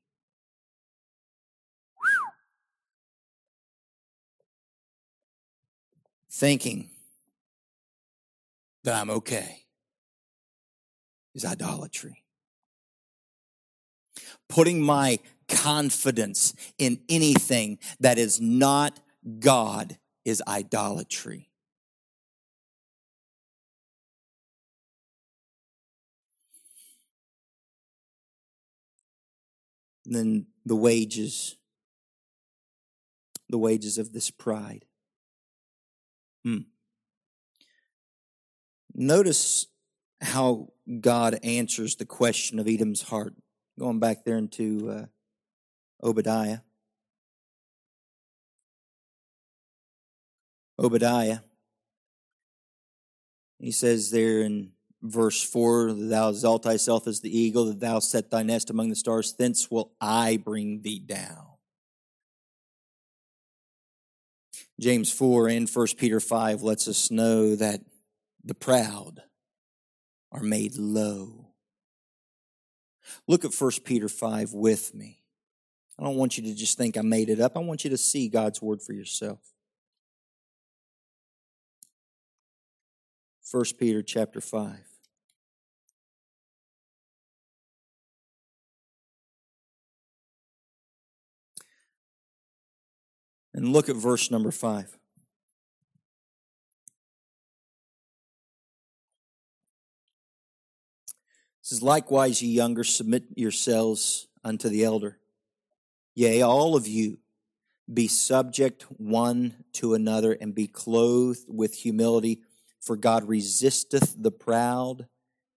Thinking 6.30 6.88
that 8.84 8.94
I'm 8.94 9.10
okay 9.10 9.64
is 11.34 11.44
idolatry 11.44 12.22
putting 14.48 14.82
my 14.82 15.18
confidence 15.48 16.54
in 16.78 17.00
anything 17.08 17.78
that 18.00 18.18
is 18.18 18.40
not 18.40 19.00
God 19.38 19.98
is 20.24 20.42
idolatry. 20.46 21.48
Then 30.04 30.46
the 30.64 30.76
wages, 30.76 31.56
the 33.50 33.58
wages 33.58 33.98
of 33.98 34.12
this 34.12 34.30
pride. 34.30 34.86
Hmm. 36.44 36.58
Notice 38.94 39.66
how 40.22 40.72
God 41.00 41.38
answers 41.42 41.96
the 41.96 42.06
question 42.06 42.58
of 42.58 42.66
Edom's 42.66 43.02
heart. 43.02 43.34
Going 43.78 44.00
back 44.00 44.24
there 44.24 44.38
into 44.38 44.90
uh, 44.90 45.04
Obadiah. 46.02 46.58
Obadiah. 50.80 51.38
He 53.60 53.70
says 53.70 54.10
there 54.10 54.40
in 54.42 54.72
verse 55.00 55.42
4 55.42 55.92
Thou 55.92 56.30
exalt 56.30 56.64
thyself 56.64 57.06
as 57.06 57.20
the 57.20 57.36
eagle, 57.36 57.66
that 57.66 57.78
thou 57.78 58.00
set 58.00 58.30
thy 58.30 58.42
nest 58.42 58.68
among 58.68 58.88
the 58.88 58.96
stars, 58.96 59.34
thence 59.38 59.70
will 59.70 59.92
I 60.00 60.38
bring 60.38 60.82
thee 60.82 60.98
down. 60.98 61.46
James 64.80 65.12
4 65.12 65.48
and 65.48 65.68
1 65.68 65.86
Peter 65.96 66.20
5 66.20 66.62
lets 66.62 66.88
us 66.88 67.10
know 67.10 67.54
that 67.54 67.80
the 68.44 68.54
proud 68.54 69.22
are 70.32 70.42
made 70.42 70.76
low 70.76 71.37
Look 73.26 73.44
at 73.44 73.54
1 73.54 73.70
Peter 73.84 74.08
5 74.08 74.52
with 74.52 74.94
me. 74.94 75.18
I 75.98 76.04
don't 76.04 76.16
want 76.16 76.38
you 76.38 76.44
to 76.44 76.54
just 76.54 76.78
think 76.78 76.96
I 76.96 77.02
made 77.02 77.28
it 77.28 77.40
up. 77.40 77.56
I 77.56 77.60
want 77.60 77.84
you 77.84 77.90
to 77.90 77.98
see 77.98 78.28
God's 78.28 78.62
word 78.62 78.80
for 78.82 78.92
yourself. 78.92 79.40
1 83.50 83.64
Peter 83.78 84.02
chapter 84.02 84.40
5. 84.40 84.76
And 93.54 93.72
look 93.72 93.88
at 93.88 93.96
verse 93.96 94.30
number 94.30 94.52
5. 94.52 94.96
Says, 101.68 101.82
Likewise, 101.82 102.40
ye 102.40 102.48
younger, 102.48 102.82
submit 102.82 103.24
yourselves 103.34 104.26
unto 104.42 104.70
the 104.70 104.84
elder. 104.84 105.18
Yea, 106.14 106.40
all 106.40 106.74
of 106.74 106.86
you 106.86 107.18
be 107.92 108.08
subject 108.08 108.84
one 108.96 109.64
to 109.74 109.92
another 109.92 110.32
and 110.32 110.54
be 110.54 110.66
clothed 110.66 111.44
with 111.46 111.74
humility, 111.74 112.40
for 112.80 112.96
God 112.96 113.28
resisteth 113.28 114.14
the 114.18 114.30
proud 114.30 115.08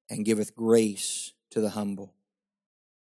and 0.09 0.26
giveth 0.26 0.53
grace 0.53 1.32
to 1.49 1.62
the 1.62 1.70
humble. 1.70 2.14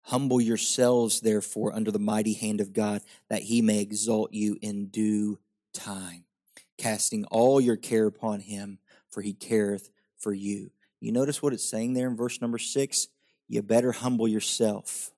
Humble 0.04 0.40
yourselves, 0.40 1.22
therefore, 1.22 1.74
under 1.74 1.90
the 1.90 1.98
mighty 1.98 2.34
hand 2.34 2.62
of 2.62 2.72
God, 2.72 3.02
that 3.30 3.42
he 3.44 3.64
may 3.64 3.80
exalt 3.80 4.32
you 4.32 4.60
in 4.62 4.88
due 4.88 5.40
time, 5.74 6.26
casting 6.78 7.26
all 7.26 7.60
your 7.60 7.78
care 7.78 8.06
upon 8.06 8.42
him, 8.42 8.78
for 9.10 9.24
he 9.24 9.34
careth 9.34 9.90
for 10.20 10.34
you. 10.34 10.70
You 11.02 11.12
notice 11.12 11.42
what 11.42 11.52
it's 11.52 11.68
saying 11.68 11.94
there 11.94 12.08
in 12.08 12.16
verse 12.16 12.40
number 12.40 12.60
six? 12.60 13.08
You 13.50 13.64
better 13.64 13.92
humble 13.92 14.28
yourself. 14.28 15.12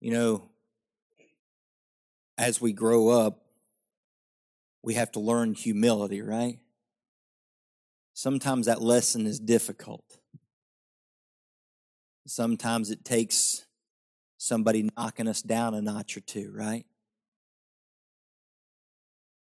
You 0.00 0.12
know, 0.12 0.48
as 2.38 2.60
we 2.60 2.72
grow 2.72 3.08
up, 3.08 3.44
we 4.82 4.94
have 4.94 5.10
to 5.12 5.20
learn 5.20 5.54
humility, 5.54 6.22
right? 6.22 6.60
Sometimes 8.14 8.66
that 8.66 8.80
lesson 8.80 9.26
is 9.26 9.40
difficult. 9.40 10.18
Sometimes 12.26 12.90
it 12.90 13.04
takes 13.04 13.66
somebody 14.36 14.88
knocking 14.96 15.26
us 15.26 15.42
down 15.42 15.74
a 15.74 15.82
notch 15.82 16.16
or 16.16 16.20
two, 16.20 16.52
right? 16.54 16.86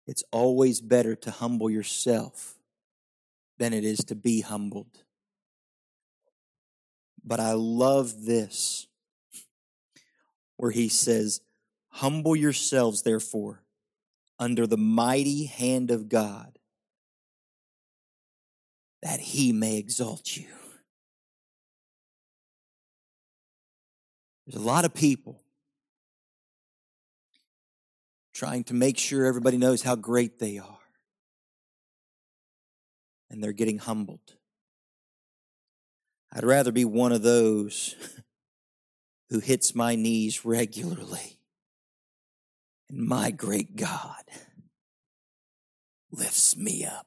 It's 0.07 0.23
always 0.31 0.81
better 0.81 1.15
to 1.15 1.31
humble 1.31 1.69
yourself 1.69 2.55
than 3.57 3.73
it 3.73 3.83
is 3.83 3.99
to 4.05 4.15
be 4.15 4.41
humbled. 4.41 5.03
But 7.23 7.39
I 7.39 7.53
love 7.53 8.25
this, 8.25 8.87
where 10.57 10.71
he 10.71 10.89
says, 10.89 11.41
Humble 11.89 12.35
yourselves, 12.35 13.03
therefore, 13.03 13.61
under 14.39 14.65
the 14.65 14.77
mighty 14.77 15.45
hand 15.45 15.91
of 15.91 16.09
God, 16.09 16.57
that 19.03 19.19
he 19.19 19.51
may 19.51 19.77
exalt 19.77 20.35
you. 20.35 20.47
There's 24.47 24.61
a 24.61 24.65
lot 24.65 24.85
of 24.85 24.93
people 24.93 25.39
trying 28.41 28.63
to 28.63 28.73
make 28.73 28.97
sure 28.97 29.27
everybody 29.27 29.55
knows 29.55 29.83
how 29.83 29.93
great 29.93 30.39
they 30.39 30.57
are. 30.57 30.79
And 33.29 33.43
they're 33.43 33.53
getting 33.53 33.77
humbled. 33.77 34.33
I'd 36.33 36.43
rather 36.43 36.71
be 36.71 36.83
one 36.83 37.11
of 37.11 37.21
those 37.21 37.93
who 39.29 39.41
hits 39.41 39.75
my 39.75 39.93
knees 39.93 40.43
regularly. 40.43 41.37
And 42.89 43.03
my 43.03 43.29
great 43.29 43.75
God 43.75 44.23
lifts 46.11 46.57
me 46.57 46.83
up. 46.83 47.05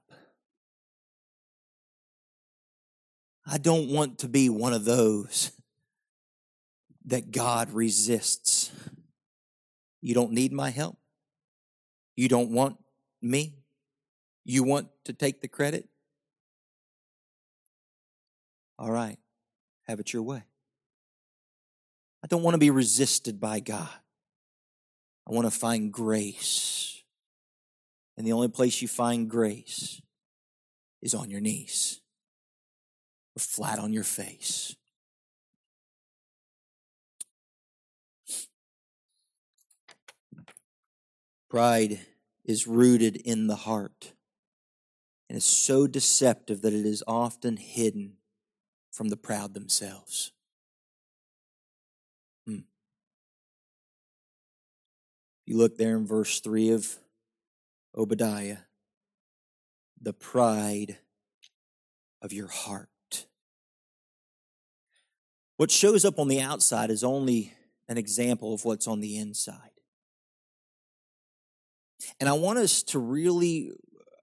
I 3.44 3.58
don't 3.58 3.88
want 3.88 4.20
to 4.20 4.28
be 4.28 4.48
one 4.48 4.72
of 4.72 4.84
those 4.84 5.50
that 7.06 7.32
God 7.32 7.72
resists. 7.72 8.70
You 10.00 10.14
don't 10.14 10.30
need 10.30 10.52
my 10.52 10.70
help. 10.70 10.96
You 12.16 12.28
don't 12.28 12.50
want 12.50 12.76
me. 13.20 13.54
You 14.44 14.62
want 14.62 14.88
to 15.04 15.12
take 15.12 15.40
the 15.40 15.48
credit. 15.48 15.88
All 18.78 18.90
right, 18.90 19.18
have 19.86 20.00
it 20.00 20.12
your 20.12 20.22
way. 20.22 20.42
I 22.22 22.26
don't 22.26 22.42
want 22.42 22.54
to 22.54 22.58
be 22.58 22.70
resisted 22.70 23.40
by 23.40 23.60
God. 23.60 23.88
I 25.28 25.32
want 25.32 25.46
to 25.46 25.50
find 25.50 25.92
grace. 25.92 27.02
And 28.16 28.26
the 28.26 28.32
only 28.32 28.48
place 28.48 28.80
you 28.80 28.88
find 28.88 29.28
grace 29.28 30.00
is 31.02 31.14
on 31.14 31.30
your 31.30 31.40
knees 31.40 32.00
or 33.36 33.40
flat 33.40 33.78
on 33.78 33.92
your 33.92 34.04
face. 34.04 34.76
Pride 41.54 42.00
is 42.44 42.66
rooted 42.66 43.14
in 43.14 43.46
the 43.46 43.54
heart 43.54 44.14
and 45.28 45.36
is 45.38 45.44
so 45.44 45.86
deceptive 45.86 46.62
that 46.62 46.72
it 46.72 46.84
is 46.84 47.04
often 47.06 47.58
hidden 47.58 48.14
from 48.90 49.06
the 49.06 49.16
proud 49.16 49.54
themselves. 49.54 50.32
Hmm. 52.44 52.62
You 55.46 55.56
look 55.56 55.78
there 55.78 55.96
in 55.96 56.08
verse 56.08 56.40
3 56.40 56.70
of 56.70 56.96
Obadiah, 57.96 58.58
the 60.02 60.12
pride 60.12 60.98
of 62.20 62.32
your 62.32 62.48
heart. 62.48 62.88
What 65.56 65.70
shows 65.70 66.04
up 66.04 66.18
on 66.18 66.26
the 66.26 66.40
outside 66.40 66.90
is 66.90 67.04
only 67.04 67.52
an 67.88 67.96
example 67.96 68.52
of 68.52 68.64
what's 68.64 68.88
on 68.88 68.98
the 68.98 69.16
inside. 69.16 69.73
And 72.20 72.28
I 72.28 72.32
want 72.34 72.58
us 72.58 72.82
to 72.84 72.98
really 72.98 73.72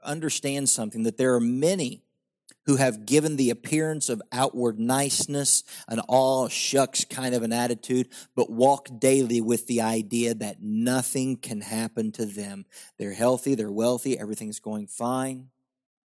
understand 0.03 0.69
something 0.69 1.03
that 1.03 1.17
there 1.17 1.35
are 1.35 1.39
many 1.39 2.03
who 2.65 2.75
have 2.75 3.05
given 3.05 3.37
the 3.37 3.49
appearance 3.49 4.07
of 4.09 4.21
outward 4.31 4.79
niceness, 4.79 5.63
an 5.87 5.99
all 6.01 6.47
shucks 6.47 7.05
kind 7.05 7.33
of 7.33 7.43
an 7.43 7.51
attitude, 7.51 8.07
but 8.35 8.51
walk 8.51 8.87
daily 8.99 9.41
with 9.41 9.65
the 9.67 9.81
idea 9.81 10.33
that 10.33 10.61
nothing 10.61 11.37
can 11.37 11.61
happen 11.61 12.11
to 12.11 12.25
them. 12.25 12.65
They're 12.97 13.13
healthy, 13.13 13.55
they're 13.55 13.71
wealthy, 13.71 14.17
everything's 14.17 14.59
going 14.59 14.87
fine. 14.87 15.49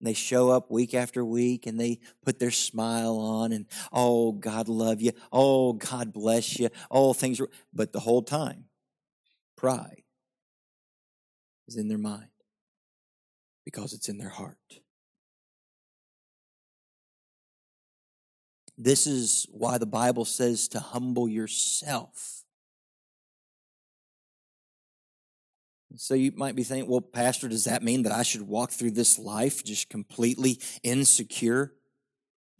They 0.01 0.13
show 0.13 0.49
up 0.49 0.71
week 0.71 0.93
after 0.93 1.25
week 1.25 1.67
and 1.67 1.77
they 1.77 1.99
put 2.23 2.39
their 2.39 2.51
smile 2.51 3.17
on 3.17 3.51
and, 3.51 3.65
oh, 3.91 4.31
God 4.31 4.69
love 4.69 5.01
you. 5.01 5.11
Oh, 5.31 5.73
God 5.73 6.13
bless 6.13 6.57
you. 6.57 6.69
Oh, 6.89 7.11
things, 7.11 7.41
but 7.73 7.91
the 7.91 7.99
whole 7.99 8.21
time, 8.21 8.65
pride 9.57 10.03
is 11.69 11.77
in 11.77 11.87
their 11.87 11.97
mind 11.97 12.29
because 13.63 13.93
it's 13.93 14.09
in 14.09 14.17
their 14.17 14.29
heart. 14.29 14.57
This 18.77 19.05
is 19.05 19.45
why 19.51 19.77
the 19.77 19.85
Bible 19.85 20.25
says 20.25 20.67
to 20.69 20.79
humble 20.79 21.29
yourself. 21.29 22.43
So 25.95 26.13
you 26.13 26.31
might 26.35 26.55
be 26.55 26.63
thinking, 26.63 26.89
well, 26.89 27.01
Pastor, 27.01 27.47
does 27.47 27.65
that 27.65 27.83
mean 27.83 28.03
that 28.03 28.13
I 28.13 28.23
should 28.23 28.43
walk 28.43 28.71
through 28.71 28.91
this 28.91 29.19
life 29.19 29.63
just 29.63 29.89
completely 29.89 30.59
insecure? 30.81 31.73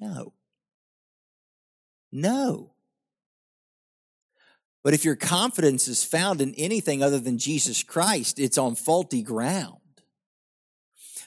No. 0.01 0.33
No. 2.11 2.73
But 4.83 4.93
if 4.93 5.03
your 5.03 5.15
confidence 5.15 5.87
is 5.87 6.03
found 6.03 6.41
in 6.41 6.53
anything 6.55 7.03
other 7.03 7.19
than 7.19 7.37
Jesus 7.37 7.83
Christ, 7.83 8.39
it's 8.39 8.57
on 8.57 8.75
faulty 8.75 9.21
ground. 9.21 9.77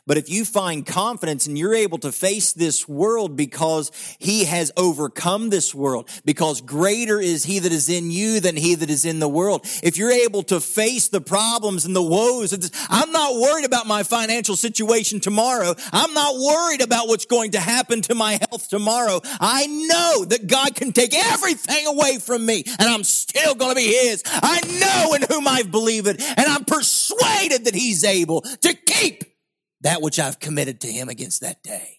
But 0.05 0.19
if 0.19 0.29
you 0.29 0.45
find 0.45 0.85
confidence 0.85 1.47
and 1.47 1.57
you're 1.57 1.75
able 1.75 1.99
to 1.99 2.11
face 2.11 2.53
this 2.53 2.89
world 2.89 3.37
because 3.37 3.93
he 4.19 4.45
has 4.45 4.73
overcome 4.77 5.51
this 5.51 5.73
world, 5.73 6.11
because 6.25 6.61
greater 6.61 7.21
is 7.21 7.45
he 7.45 7.61
that 7.61 7.71
is 7.71 7.89
in 7.89 8.11
you 8.11 8.41
than 8.41 8.57
he 8.57 8.75
that 8.75 8.91
is 8.91 9.05
in 9.05 9.21
the 9.21 9.29
world. 9.29 9.65
If 9.81 9.97
you're 9.97 10.11
able 10.11 10.43
to 10.45 10.61
face 10.61 11.09
the 11.09 11.21
problems 11.21 11.85
and 11.85 11.95
the 11.95 12.03
woes, 12.03 12.53
I'm 12.89 13.13
not 13.13 13.37
worried 13.37 13.65
about 13.65 13.87
my 13.87 14.03
financial 14.03 14.57
situation 14.57 15.21
tomorrow. 15.21 15.75
I'm 15.93 16.13
not 16.15 16.35
worried 16.35 16.83
about 16.83 17.07
what's 17.07 17.27
going 17.27 17.53
to 17.53 17.61
happen 17.61 18.03
to 18.03 18.17
my 18.17 18.41
health 18.49 18.69
tomorrow. 18.69 19.21
I 19.41 19.67
know 19.67 20.25
that 20.25 20.49
God 20.49 20.75
can 20.75 20.93
take 20.93 21.15
everything 21.15 21.87
away 21.87 22.19
from 22.19 22.45
me 22.45 22.65
and 22.67 22.89
I'm 22.89 23.05
still 23.05 23.55
going 23.55 23.71
to 23.71 23.77
be 23.77 23.87
his. 23.87 24.25
I 24.27 24.61
know 24.81 25.15
in 25.15 25.23
whom 25.31 25.47
I 25.47 25.63
believe 25.63 26.09
it 26.09 26.21
and 26.21 26.47
I'm 26.47 26.65
persuaded 26.65 27.67
that 27.67 27.75
he's 27.77 28.03
able 28.03 28.41
to 28.41 28.75
keep 28.75 29.32
that 29.83 30.01
which 30.01 30.19
I've 30.19 30.39
committed 30.39 30.81
to 30.81 30.89
him 30.89 31.09
against 31.09 31.41
that 31.41 31.63
day. 31.63 31.99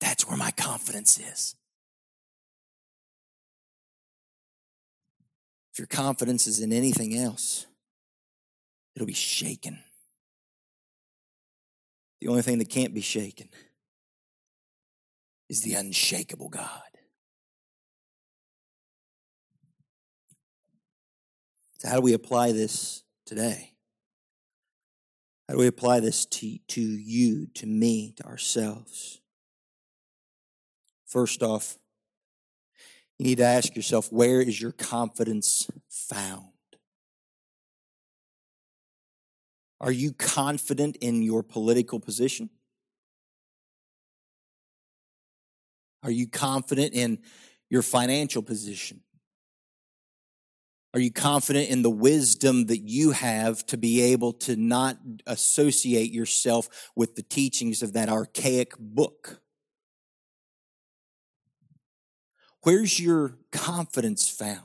That's 0.00 0.26
where 0.26 0.36
my 0.36 0.50
confidence 0.50 1.18
is. 1.18 1.54
If 5.72 5.78
your 5.78 5.86
confidence 5.86 6.46
is 6.46 6.60
in 6.60 6.72
anything 6.72 7.16
else, 7.16 7.66
it'll 8.94 9.06
be 9.06 9.12
shaken. 9.14 9.78
The 12.20 12.28
only 12.28 12.42
thing 12.42 12.58
that 12.58 12.68
can't 12.68 12.94
be 12.94 13.00
shaken 13.00 13.48
is 15.48 15.62
the 15.62 15.74
unshakable 15.74 16.48
God. 16.48 16.82
So, 21.78 21.88
how 21.88 21.96
do 21.96 22.02
we 22.02 22.12
apply 22.12 22.52
this 22.52 23.02
today? 23.26 23.71
How 25.48 25.54
do 25.54 25.60
we 25.60 25.66
apply 25.66 26.00
this 26.00 26.24
to, 26.26 26.58
to 26.68 26.80
you, 26.80 27.46
to 27.54 27.66
me, 27.66 28.14
to 28.16 28.24
ourselves? 28.24 29.20
First 31.06 31.42
off, 31.42 31.76
you 33.18 33.26
need 33.26 33.38
to 33.38 33.44
ask 33.44 33.76
yourself 33.76 34.10
where 34.10 34.40
is 34.40 34.60
your 34.60 34.72
confidence 34.72 35.70
found? 35.88 36.46
Are 39.80 39.92
you 39.92 40.12
confident 40.12 40.96
in 41.00 41.22
your 41.22 41.42
political 41.42 41.98
position? 41.98 42.50
Are 46.04 46.10
you 46.10 46.28
confident 46.28 46.94
in 46.94 47.18
your 47.68 47.82
financial 47.82 48.42
position? 48.42 49.00
Are 50.94 51.00
you 51.00 51.10
confident 51.10 51.70
in 51.70 51.80
the 51.80 51.90
wisdom 51.90 52.66
that 52.66 52.80
you 52.80 53.12
have 53.12 53.64
to 53.66 53.78
be 53.78 54.02
able 54.02 54.34
to 54.34 54.56
not 54.56 54.98
associate 55.26 56.12
yourself 56.12 56.90
with 56.94 57.14
the 57.14 57.22
teachings 57.22 57.82
of 57.82 57.94
that 57.94 58.10
archaic 58.10 58.74
book? 58.78 59.40
Where's 62.62 63.00
your 63.00 63.38
confidence 63.50 64.28
found? 64.28 64.60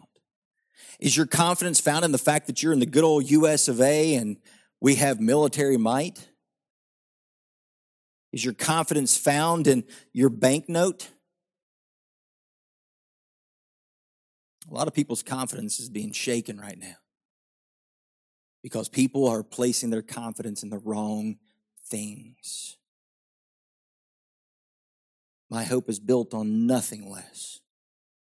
Is 1.00 1.16
your 1.16 1.28
confidence 1.28 1.80
found 1.80 2.04
in 2.04 2.12
the 2.12 2.18
fact 2.18 2.48
that 2.48 2.62
you're 2.62 2.74
in 2.74 2.80
the 2.80 2.86
good 2.86 3.06
old 3.06 3.30
US 3.32 3.70
of 3.70 3.80
A 3.80 4.16
and 4.16 4.38
we 4.82 4.96
have 4.96 5.22
military 5.22 5.78
might? 5.78 6.28
Is 8.34 8.44
your 8.44 8.54
confidence 8.54 9.16
found 9.16 9.66
in 9.66 9.86
your 10.12 10.30
banknote? 10.30 11.08
A 14.70 14.74
lot 14.74 14.88
of 14.88 14.94
people's 14.94 15.24
confidence 15.24 15.80
is 15.80 15.90
being 15.90 16.12
shaken 16.12 16.60
right 16.60 16.78
now 16.78 16.96
because 18.62 18.90
people 18.90 19.28
are 19.28 19.44
placing 19.44 19.90
their 19.90 20.02
confidence 20.02 20.62
in 20.62 20.70
the 20.70 20.80
wrong 20.80 21.38
things. 21.86 22.78
My 25.50 25.64
hope 25.64 25.90
is 25.90 26.00
built 26.00 26.34
on 26.34 26.68
nothing 26.68 27.10
less 27.10 27.62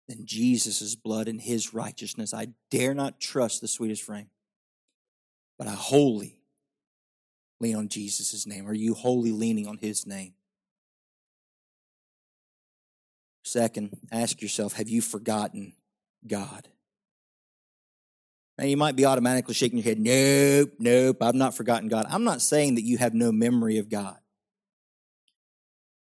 than 0.07 0.25
Jesus' 0.25 0.95
blood 0.95 1.27
and 1.27 1.41
his 1.41 1.73
righteousness. 1.73 2.33
I 2.33 2.49
dare 2.69 2.93
not 2.93 3.19
trust 3.19 3.61
the 3.61 3.67
sweetest 3.67 4.03
frame, 4.03 4.29
but 5.57 5.67
I 5.67 5.71
wholly 5.71 6.41
lean 7.59 7.75
on 7.75 7.87
Jesus' 7.87 8.45
name. 8.45 8.67
Are 8.67 8.73
you 8.73 8.93
wholly 8.93 9.31
leaning 9.31 9.67
on 9.67 9.77
his 9.77 10.05
name? 10.05 10.33
Second, 13.43 13.97
ask 14.11 14.43
yourself 14.43 14.73
have 14.73 14.89
you 14.89 15.01
forgotten 15.01 15.73
God. 16.27 16.67
Now, 18.57 18.65
you 18.65 18.75
might 18.75 18.95
be 18.95 19.05
automatically 19.05 19.53
shaking 19.53 19.77
your 19.77 19.85
head, 19.85 19.99
nope, 19.99 20.73
nope, 20.79 21.17
I've 21.21 21.35
not 21.35 21.55
forgotten 21.55 21.87
God. 21.87 22.05
I'm 22.09 22.25
not 22.25 22.41
saying 22.41 22.75
that 22.75 22.83
you 22.83 22.97
have 22.97 23.13
no 23.13 23.31
memory 23.31 23.77
of 23.77 23.89
God. 23.89 24.17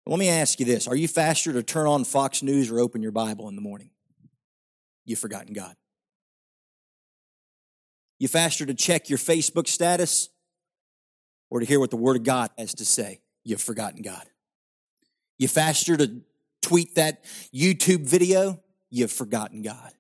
But 0.06 0.12
let 0.12 0.20
me 0.20 0.30
ask 0.30 0.60
you 0.60 0.66
this 0.66 0.88
Are 0.88 0.96
you 0.96 1.08
faster 1.08 1.52
to 1.54 1.64
turn 1.64 1.88
on 1.88 2.04
Fox 2.04 2.44
News 2.44 2.70
or 2.70 2.80
open 2.80 3.02
your 3.02 3.12
Bible 3.12 3.50
in 3.50 3.56
the 3.56 3.62
morning? 3.62 3.90
you've 5.06 5.20
forgotten 5.20 5.54
God. 5.54 5.76
You 8.20 8.28
faster 8.28 8.66
to 8.66 8.74
check 8.74 9.10
your 9.10 9.20
Facebook 9.20 9.68
status 9.68 10.30
or 11.50 11.60
to 11.60 11.66
hear 11.66 11.80
what 11.80 11.90
the 11.90 11.98
Word 11.98 12.16
of 12.16 12.24
God 12.24 12.52
has 12.58 12.74
to 12.76 12.86
say, 12.86 13.22
you've 13.44 13.62
forgotten 13.62 14.02
God. 14.02 14.24
You 15.38 15.48
faster 15.48 15.98
to 15.98 16.22
tweet 16.62 16.96
that 16.96 17.26
YouTube 17.54 18.08
video, 18.08 18.62
you've 18.90 19.12
forgotten 19.12 19.62
God. 19.62 19.92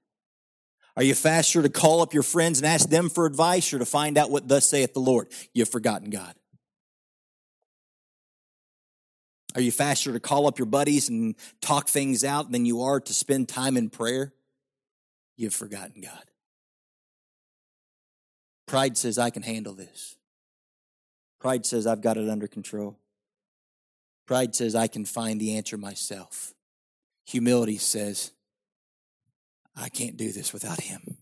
Are 0.95 1.03
you 1.03 1.15
faster 1.15 1.61
to 1.61 1.69
call 1.69 2.01
up 2.01 2.13
your 2.13 2.23
friends 2.23 2.59
and 2.59 2.67
ask 2.67 2.89
them 2.89 3.09
for 3.09 3.25
advice 3.25 3.73
or 3.73 3.79
to 3.79 3.85
find 3.85 4.17
out 4.17 4.29
what 4.29 4.47
thus 4.47 4.67
saith 4.67 4.93
the 4.93 4.99
Lord? 4.99 5.27
You've 5.53 5.69
forgotten 5.69 6.09
God. 6.09 6.35
Are 9.55 9.61
you 9.61 9.71
faster 9.71 10.13
to 10.13 10.19
call 10.19 10.47
up 10.47 10.57
your 10.57 10.65
buddies 10.65 11.09
and 11.09 11.35
talk 11.61 11.87
things 11.87 12.23
out 12.23 12.51
than 12.51 12.65
you 12.65 12.81
are 12.81 12.99
to 12.99 13.13
spend 13.13 13.49
time 13.49 13.77
in 13.77 13.89
prayer? 13.89 14.33
You've 15.35 15.53
forgotten 15.53 16.01
God. 16.01 16.23
Pride 18.67 18.97
says, 18.97 19.17
I 19.17 19.29
can 19.29 19.43
handle 19.43 19.73
this. 19.73 20.15
Pride 21.39 21.65
says, 21.65 21.85
I've 21.85 22.01
got 22.01 22.17
it 22.17 22.29
under 22.29 22.47
control. 22.47 22.97
Pride 24.25 24.55
says, 24.55 24.75
I 24.75 24.87
can 24.87 25.05
find 25.05 25.39
the 25.39 25.57
answer 25.57 25.77
myself. 25.77 26.53
Humility 27.25 27.77
says, 27.77 28.31
I 29.75 29.89
can't 29.89 30.17
do 30.17 30.31
this 30.31 30.53
without 30.53 30.81
Him. 30.81 31.17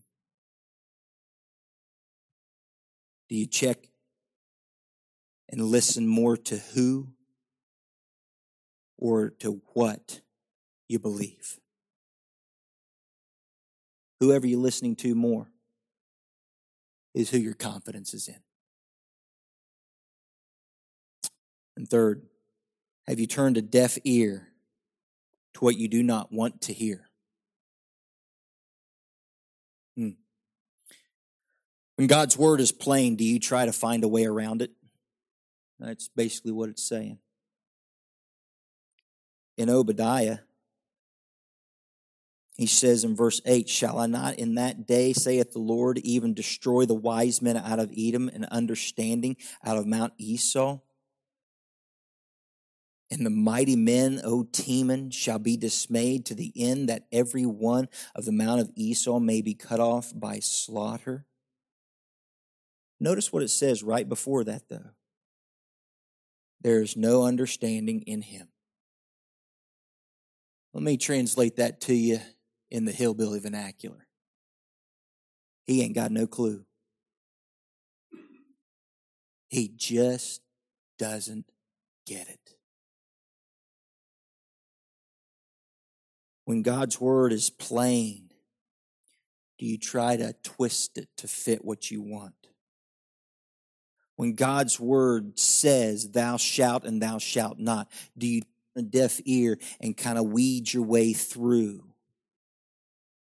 Do 3.28 3.36
you 3.36 3.46
check 3.46 3.88
and 5.48 5.62
listen 5.62 6.06
more 6.06 6.36
to 6.36 6.58
who 6.58 7.08
or 8.98 9.30
to 9.40 9.62
what 9.72 10.20
you 10.88 10.98
believe? 10.98 11.58
Whoever 14.20 14.46
you're 14.46 14.60
listening 14.60 14.96
to 14.96 15.14
more 15.14 15.48
is 17.14 17.30
who 17.30 17.38
your 17.38 17.54
confidence 17.54 18.14
is 18.14 18.28
in. 18.28 18.40
And 21.76 21.88
third, 21.88 22.26
have 23.06 23.18
you 23.18 23.26
turned 23.26 23.56
a 23.56 23.62
deaf 23.62 23.98
ear 24.04 24.48
to 25.54 25.60
what 25.60 25.76
you 25.76 25.88
do 25.88 26.02
not 26.02 26.32
want 26.32 26.60
to 26.62 26.72
hear? 26.72 27.08
Hmm. 29.96 30.10
When 31.96 32.06
God's 32.06 32.36
word 32.36 32.60
is 32.60 32.72
plain, 32.72 33.16
do 33.16 33.24
you 33.24 33.38
try 33.38 33.66
to 33.66 33.72
find 33.72 34.04
a 34.04 34.08
way 34.08 34.24
around 34.24 34.62
it? 34.62 34.70
That's 35.78 36.08
basically 36.08 36.52
what 36.52 36.68
it's 36.68 36.86
saying. 36.88 37.18
In 39.56 39.68
Obadiah, 39.68 40.38
he 42.56 42.66
says 42.66 43.04
in 43.04 43.16
verse 43.16 43.40
8, 43.44 43.68
Shall 43.68 43.98
I 43.98 44.06
not 44.06 44.38
in 44.38 44.54
that 44.54 44.86
day, 44.86 45.12
saith 45.12 45.52
the 45.52 45.58
Lord, 45.58 45.98
even 45.98 46.34
destroy 46.34 46.86
the 46.86 46.94
wise 46.94 47.42
men 47.42 47.56
out 47.56 47.78
of 47.78 47.92
Edom 47.96 48.30
and 48.32 48.44
understanding 48.46 49.36
out 49.64 49.76
of 49.76 49.86
Mount 49.86 50.12
Esau? 50.18 50.78
And 53.12 53.26
the 53.26 53.30
mighty 53.30 53.76
men, 53.76 54.22
O 54.24 54.42
Teman, 54.42 55.12
shall 55.12 55.38
be 55.38 55.58
dismayed 55.58 56.24
to 56.24 56.34
the 56.34 56.50
end 56.56 56.88
that 56.88 57.04
every 57.12 57.44
one 57.44 57.90
of 58.14 58.24
the 58.24 58.32
mount 58.32 58.62
of 58.62 58.70
Esau 58.74 59.18
may 59.18 59.42
be 59.42 59.52
cut 59.52 59.80
off 59.80 60.14
by 60.16 60.38
slaughter. 60.38 61.26
Notice 62.98 63.30
what 63.30 63.42
it 63.42 63.50
says 63.50 63.82
right 63.82 64.08
before 64.08 64.44
that, 64.44 64.62
though. 64.70 64.92
There 66.62 66.80
is 66.80 66.96
no 66.96 67.24
understanding 67.24 68.00
in 68.06 68.22
him. 68.22 68.48
Let 70.72 70.82
me 70.82 70.96
translate 70.96 71.56
that 71.56 71.82
to 71.82 71.94
you 71.94 72.18
in 72.70 72.86
the 72.86 72.92
hillbilly 72.92 73.40
vernacular. 73.40 74.06
He 75.66 75.82
ain't 75.82 75.94
got 75.94 76.12
no 76.12 76.26
clue. 76.26 76.64
He 79.50 79.68
just 79.68 80.40
doesn't 80.98 81.44
get 82.06 82.26
it. 82.30 82.41
When 86.44 86.62
God's 86.62 87.00
word 87.00 87.32
is 87.32 87.50
plain, 87.50 88.30
do 89.58 89.66
you 89.66 89.78
try 89.78 90.16
to 90.16 90.34
twist 90.42 90.98
it 90.98 91.08
to 91.18 91.28
fit 91.28 91.64
what 91.64 91.90
you 91.90 92.02
want? 92.02 92.34
When 94.16 94.34
God's 94.34 94.78
word 94.78 95.38
says, 95.38 96.10
Thou 96.10 96.36
shalt 96.36 96.84
and 96.84 97.00
thou 97.00 97.18
shalt 97.18 97.58
not, 97.58 97.90
do 98.16 98.26
you 98.26 98.40
turn 98.40 98.48
a 98.76 98.82
deaf 98.82 99.20
ear 99.24 99.58
and 99.80 99.96
kind 99.96 100.18
of 100.18 100.26
weed 100.26 100.72
your 100.72 100.82
way 100.82 101.12
through? 101.12 101.84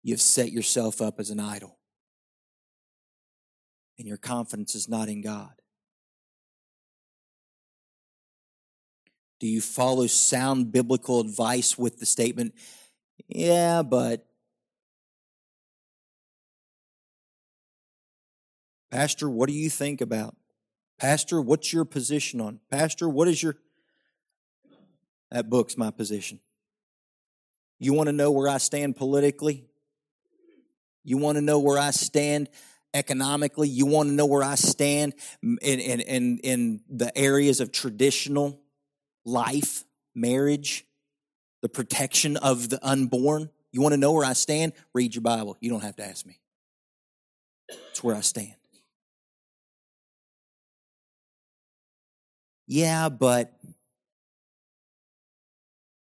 You've 0.02 0.20
set 0.20 0.52
yourself 0.52 1.00
up 1.00 1.18
as 1.18 1.30
an 1.30 1.40
idol, 1.40 1.78
and 3.98 4.06
your 4.06 4.18
confidence 4.18 4.74
is 4.74 4.88
not 4.88 5.08
in 5.08 5.22
God. 5.22 5.52
Do 9.40 9.46
you 9.46 9.60
follow 9.60 10.06
sound 10.06 10.72
biblical 10.72 11.20
advice 11.20 11.78
with 11.78 11.98
the 11.98 12.06
statement, 12.06 12.54
yeah, 13.28 13.82
but 13.82 14.26
Pastor, 18.90 19.28
what 19.28 19.48
do 19.48 19.54
you 19.54 19.70
think 19.70 20.00
about? 20.00 20.36
Pastor, 20.98 21.40
what's 21.40 21.72
your 21.72 21.84
position 21.84 22.40
on? 22.40 22.60
Pastor, 22.70 23.08
what 23.08 23.26
is 23.26 23.42
your 23.42 23.56
That 25.30 25.50
book's 25.50 25.76
my 25.76 25.90
position. 25.90 26.38
You 27.80 27.92
want 27.92 28.06
to 28.06 28.12
know 28.12 28.30
where 28.30 28.48
I 28.48 28.58
stand 28.58 28.96
politically? 28.96 29.64
You 31.02 31.18
want 31.18 31.36
to 31.36 31.42
know 31.42 31.58
where 31.58 31.78
I 31.78 31.90
stand 31.90 32.48
economically? 32.94 33.68
You 33.68 33.86
want 33.86 34.10
to 34.10 34.14
know 34.14 34.26
where 34.26 34.44
I 34.44 34.54
stand 34.54 35.14
in, 35.42 35.58
in, 35.58 36.00
in, 36.00 36.38
in 36.38 36.80
the 36.88 37.16
areas 37.18 37.60
of 37.60 37.72
traditional 37.72 38.60
life, 39.24 39.84
marriage? 40.14 40.86
The 41.64 41.68
protection 41.70 42.36
of 42.36 42.68
the 42.68 42.78
unborn. 42.86 43.48
You 43.72 43.80
want 43.80 43.94
to 43.94 43.96
know 43.96 44.12
where 44.12 44.26
I 44.26 44.34
stand? 44.34 44.74
Read 44.92 45.14
your 45.14 45.22
Bible. 45.22 45.56
You 45.60 45.70
don't 45.70 45.80
have 45.80 45.96
to 45.96 46.06
ask 46.06 46.26
me. 46.26 46.38
It's 47.90 48.04
where 48.04 48.14
I 48.14 48.20
stand. 48.20 48.52
Yeah, 52.66 53.08
but 53.08 53.58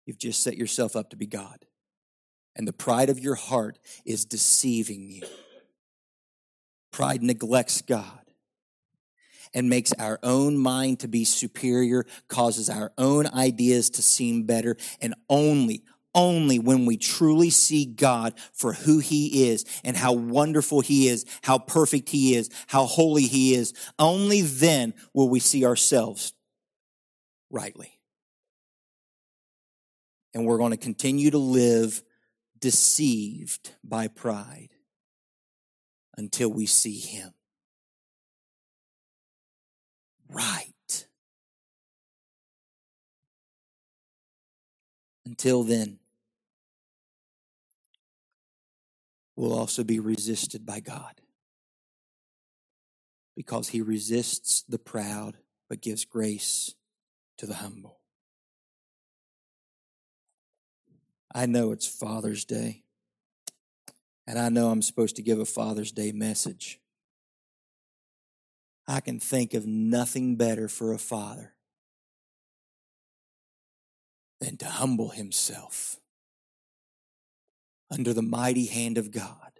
you've 0.05 0.19
just 0.19 0.43
set 0.43 0.57
yourself 0.57 0.97
up 0.97 1.11
to 1.11 1.17
be 1.17 1.27
God. 1.27 1.65
And 2.57 2.67
the 2.67 2.73
pride 2.73 3.09
of 3.09 3.21
your 3.21 3.37
heart 3.37 3.79
is 4.05 4.25
deceiving 4.25 5.11
you. 5.11 5.23
Pride 6.91 7.23
neglects 7.23 7.83
God 7.83 8.22
and 9.55 9.69
makes 9.69 9.93
our 9.95 10.19
own 10.23 10.57
mind 10.57 11.01
to 11.01 11.09
be 11.09 11.25
superior, 11.25 12.05
causes 12.29 12.71
our 12.71 12.93
own 12.97 13.27
ideas 13.29 13.91
to 13.91 14.03
seem 14.03 14.45
better, 14.45 14.77
and 15.01 15.15
only, 15.29 15.83
only 16.15 16.59
when 16.59 16.87
we 16.87 16.97
truly 16.97 17.51
see 17.51 17.85
God 17.85 18.35
for 18.53 18.73
who 18.73 18.99
He 18.99 19.49
is 19.49 19.65
and 19.85 19.97
how 19.97 20.13
wonderful 20.13 20.81
He 20.81 21.09
is, 21.09 21.25
how 21.43 21.59
perfect 21.59 22.09
He 22.09 22.35
is, 22.35 22.51
how 22.67 22.87
holy 22.87 23.25
He 23.25 23.55
is, 23.55 23.73
only 23.99 24.43
then 24.43 24.95
will 25.13 25.29
we 25.29 25.41
see 25.41 25.65
ourselves 25.65 26.33
rightly. 27.51 27.99
And 30.35 30.47
we're 30.47 30.59
going 30.59 30.71
to 30.71 30.79
continue 30.79 31.31
to 31.31 31.39
live 31.39 32.03
deceived 32.59 33.75
by 33.85 34.09
pride 34.09 34.71
until 36.17 36.51
we 36.51 36.65
see 36.65 36.99
Him 36.99 37.35
right. 40.33 41.07
Until 45.25 45.63
then, 45.63 45.99
we'll 49.37 49.59
also 49.59 49.85
be 49.85 49.99
resisted 49.99 50.67
by 50.67 50.81
God 50.81 51.21
because 53.37 53.69
he 53.69 53.81
resists 53.81 54.63
the 54.69 54.79
proud 54.79 55.39
but 55.69 55.81
gives 55.81 56.05
grace 56.05 56.75
to 57.39 57.47
the 57.47 57.55
humble. 57.55 58.01
I 61.35 61.47
know 61.47 61.73
it's 61.73 61.87
Father's 61.87 62.45
Day, 62.45 62.83
and 64.27 64.39
I 64.39 64.51
know 64.51 64.69
I'm 64.69 64.83
supposed 64.83 65.17
to 65.17 65.23
give 65.23 65.41
a 65.41 65.47
Father's 65.47 65.93
Day 65.93 66.13
message. 66.13 66.79
I 68.87 69.01
can 69.01 69.21
think 69.21 69.55
of 69.55 69.67
nothing 69.67 70.37
better 70.37 70.69
for 70.69 70.93
a 70.93 70.99
father 70.99 71.55
than 74.41 74.57
to 74.59 74.67
humble 74.67 75.11
himself 75.11 75.99
under 77.91 78.13
the 78.13 78.23
mighty 78.23 78.67
hand 78.67 78.99
of 78.99 79.11
God. 79.11 79.53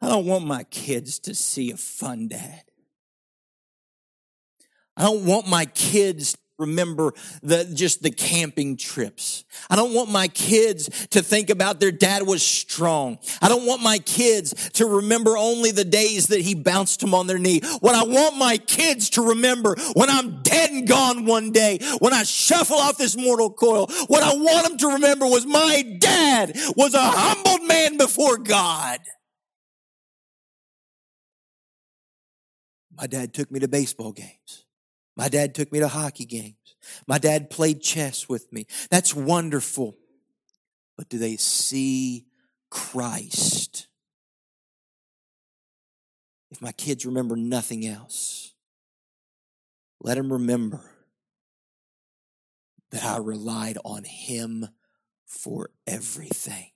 I 0.00 0.08
don't 0.08 0.26
want 0.26 0.44
my 0.46 0.64
kids 0.64 1.18
to 1.20 1.34
see 1.34 1.70
a 1.70 1.76
fun 1.76 2.28
dad. 2.28 2.64
I 4.96 5.04
don't 5.04 5.24
want 5.24 5.48
my 5.48 5.64
kids 5.66 6.36
remember 6.58 7.12
the, 7.42 7.70
just 7.74 8.02
the 8.02 8.10
camping 8.10 8.76
trips. 8.76 9.44
I 9.68 9.76
don't 9.76 9.92
want 9.92 10.10
my 10.10 10.28
kids 10.28 11.06
to 11.08 11.22
think 11.22 11.50
about 11.50 11.80
their 11.80 11.92
dad 11.92 12.26
was 12.26 12.42
strong. 12.44 13.18
I 13.42 13.48
don't 13.48 13.66
want 13.66 13.82
my 13.82 13.98
kids 13.98 14.70
to 14.74 14.86
remember 14.86 15.36
only 15.36 15.70
the 15.70 15.84
days 15.84 16.28
that 16.28 16.40
he 16.40 16.54
bounced 16.54 17.00
them 17.00 17.14
on 17.14 17.26
their 17.26 17.38
knee. 17.38 17.60
What 17.80 17.94
I 17.94 18.04
want 18.04 18.36
my 18.36 18.56
kids 18.58 19.10
to 19.10 19.22
remember 19.22 19.76
when 19.94 20.10
I'm 20.10 20.42
dead 20.42 20.70
and 20.70 20.86
gone 20.86 21.26
one 21.26 21.50
day, 21.50 21.78
when 21.98 22.12
I 22.12 22.22
shuffle 22.22 22.76
off 22.76 22.98
this 22.98 23.16
mortal 23.16 23.50
coil, 23.50 23.86
what 24.06 24.22
I 24.22 24.34
want 24.34 24.68
them 24.68 24.78
to 24.78 24.88
remember 24.94 25.26
was 25.26 25.46
my 25.46 25.96
dad 25.98 26.56
was 26.76 26.94
a 26.94 27.02
humbled 27.02 27.66
man 27.66 27.96
before 27.96 28.38
God. 28.38 29.00
My 32.96 33.08
dad 33.08 33.34
took 33.34 33.50
me 33.50 33.58
to 33.60 33.66
baseball 33.66 34.12
games. 34.12 34.63
My 35.16 35.28
dad 35.28 35.54
took 35.54 35.70
me 35.70 35.78
to 35.80 35.88
hockey 35.88 36.24
games. 36.24 36.76
My 37.06 37.18
dad 37.18 37.50
played 37.50 37.80
chess 37.80 38.28
with 38.28 38.52
me. 38.52 38.66
That's 38.90 39.14
wonderful. 39.14 39.96
But 40.96 41.08
do 41.08 41.18
they 41.18 41.36
see 41.36 42.26
Christ? 42.70 43.88
If 46.50 46.60
my 46.60 46.72
kids 46.72 47.06
remember 47.06 47.36
nothing 47.36 47.86
else, 47.86 48.54
let 50.00 50.16
them 50.16 50.32
remember 50.32 50.82
that 52.90 53.04
I 53.04 53.16
relied 53.16 53.78
on 53.84 54.04
Him 54.04 54.68
for 55.26 55.70
everything. 55.86 56.70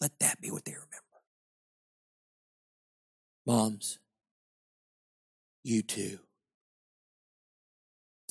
Let 0.00 0.18
that 0.20 0.40
be 0.40 0.50
what 0.50 0.64
they 0.64 0.72
remember. 0.72 0.94
Moms, 3.46 3.98
you 5.64 5.82
too 5.82 6.20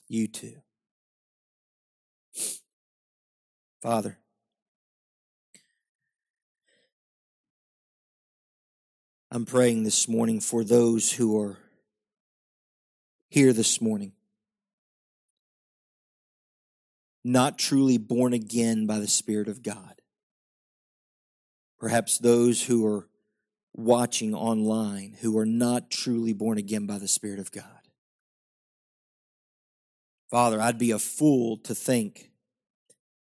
you 0.07 0.27
too. 0.27 0.55
Father, 3.81 4.17
I'm 9.31 9.45
praying 9.45 9.83
this 9.83 10.07
morning 10.07 10.39
for 10.39 10.63
those 10.63 11.11
who 11.11 11.39
are 11.39 11.57
here 13.29 13.53
this 13.53 13.81
morning, 13.81 14.13
not 17.23 17.57
truly 17.57 17.97
born 17.97 18.33
again 18.33 18.87
by 18.87 18.99
the 18.99 19.07
Spirit 19.07 19.47
of 19.47 19.61
God. 19.61 20.01
Perhaps 21.77 22.17
those 22.17 22.63
who 22.63 22.85
are 22.87 23.07
watching 23.75 24.33
online 24.33 25.15
who 25.21 25.37
are 25.37 25.45
not 25.45 25.91
truly 25.91 26.33
born 26.33 26.57
again 26.57 26.87
by 26.87 26.97
the 26.97 27.07
Spirit 27.07 27.39
of 27.39 27.51
God. 27.51 27.76
Father, 30.29 30.61
I'd 30.61 30.77
be 30.77 30.91
a 30.91 30.99
fool 30.99 31.57
to 31.59 31.73
think 31.73 32.31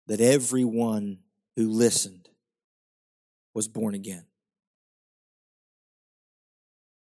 that 0.06 0.20
everyone 0.20 1.18
who 1.54 1.68
listened 1.68 2.28
was 3.54 3.68
born 3.68 3.94
again. 3.94 4.26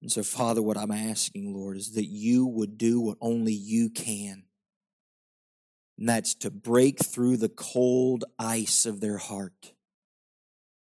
And 0.01 0.11
so, 0.11 0.21
Father, 0.21 0.61
what 0.61 0.77
I'm 0.77 0.91
asking, 0.91 1.53
Lord, 1.53 1.77
is 1.77 1.93
that 1.93 2.05
you 2.05 2.45
would 2.45 2.77
do 2.77 2.99
what 2.99 3.17
only 3.21 3.53
you 3.53 3.89
can. 3.89 4.43
And 5.97 6.07
that's 6.07 6.35
to 6.35 6.51
break 6.51 7.03
through 7.03 7.37
the 7.37 7.49
cold 7.49 8.25
ice 8.37 8.85
of 8.85 8.99
their 8.99 9.17
heart, 9.17 9.73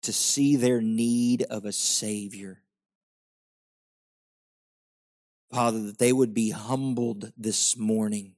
to 0.03 0.13
see 0.13 0.55
their 0.55 0.81
need 0.81 1.43
of 1.43 1.65
a 1.65 1.71
Savior. 1.71 2.61
Father, 5.49 5.81
that 5.81 5.97
they 5.97 6.11
would 6.11 6.33
be 6.33 6.51
humbled 6.51 7.31
this 7.37 7.77
morning 7.77 8.36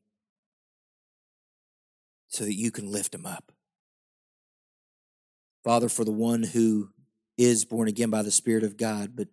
so 2.30 2.46
that 2.46 2.56
you 2.56 2.72
can 2.72 2.92
lift 2.92 3.12
them 3.12 3.26
up. 3.26 3.52
Father, 5.64 5.90
for 5.90 6.06
the 6.06 6.12
one 6.12 6.44
who 6.44 6.90
is 7.38 7.66
born 7.66 7.88
again 7.88 8.10
by 8.10 8.22
the 8.22 8.32
Spirit 8.32 8.64
of 8.64 8.78
God, 8.78 9.16
but 9.16 9.28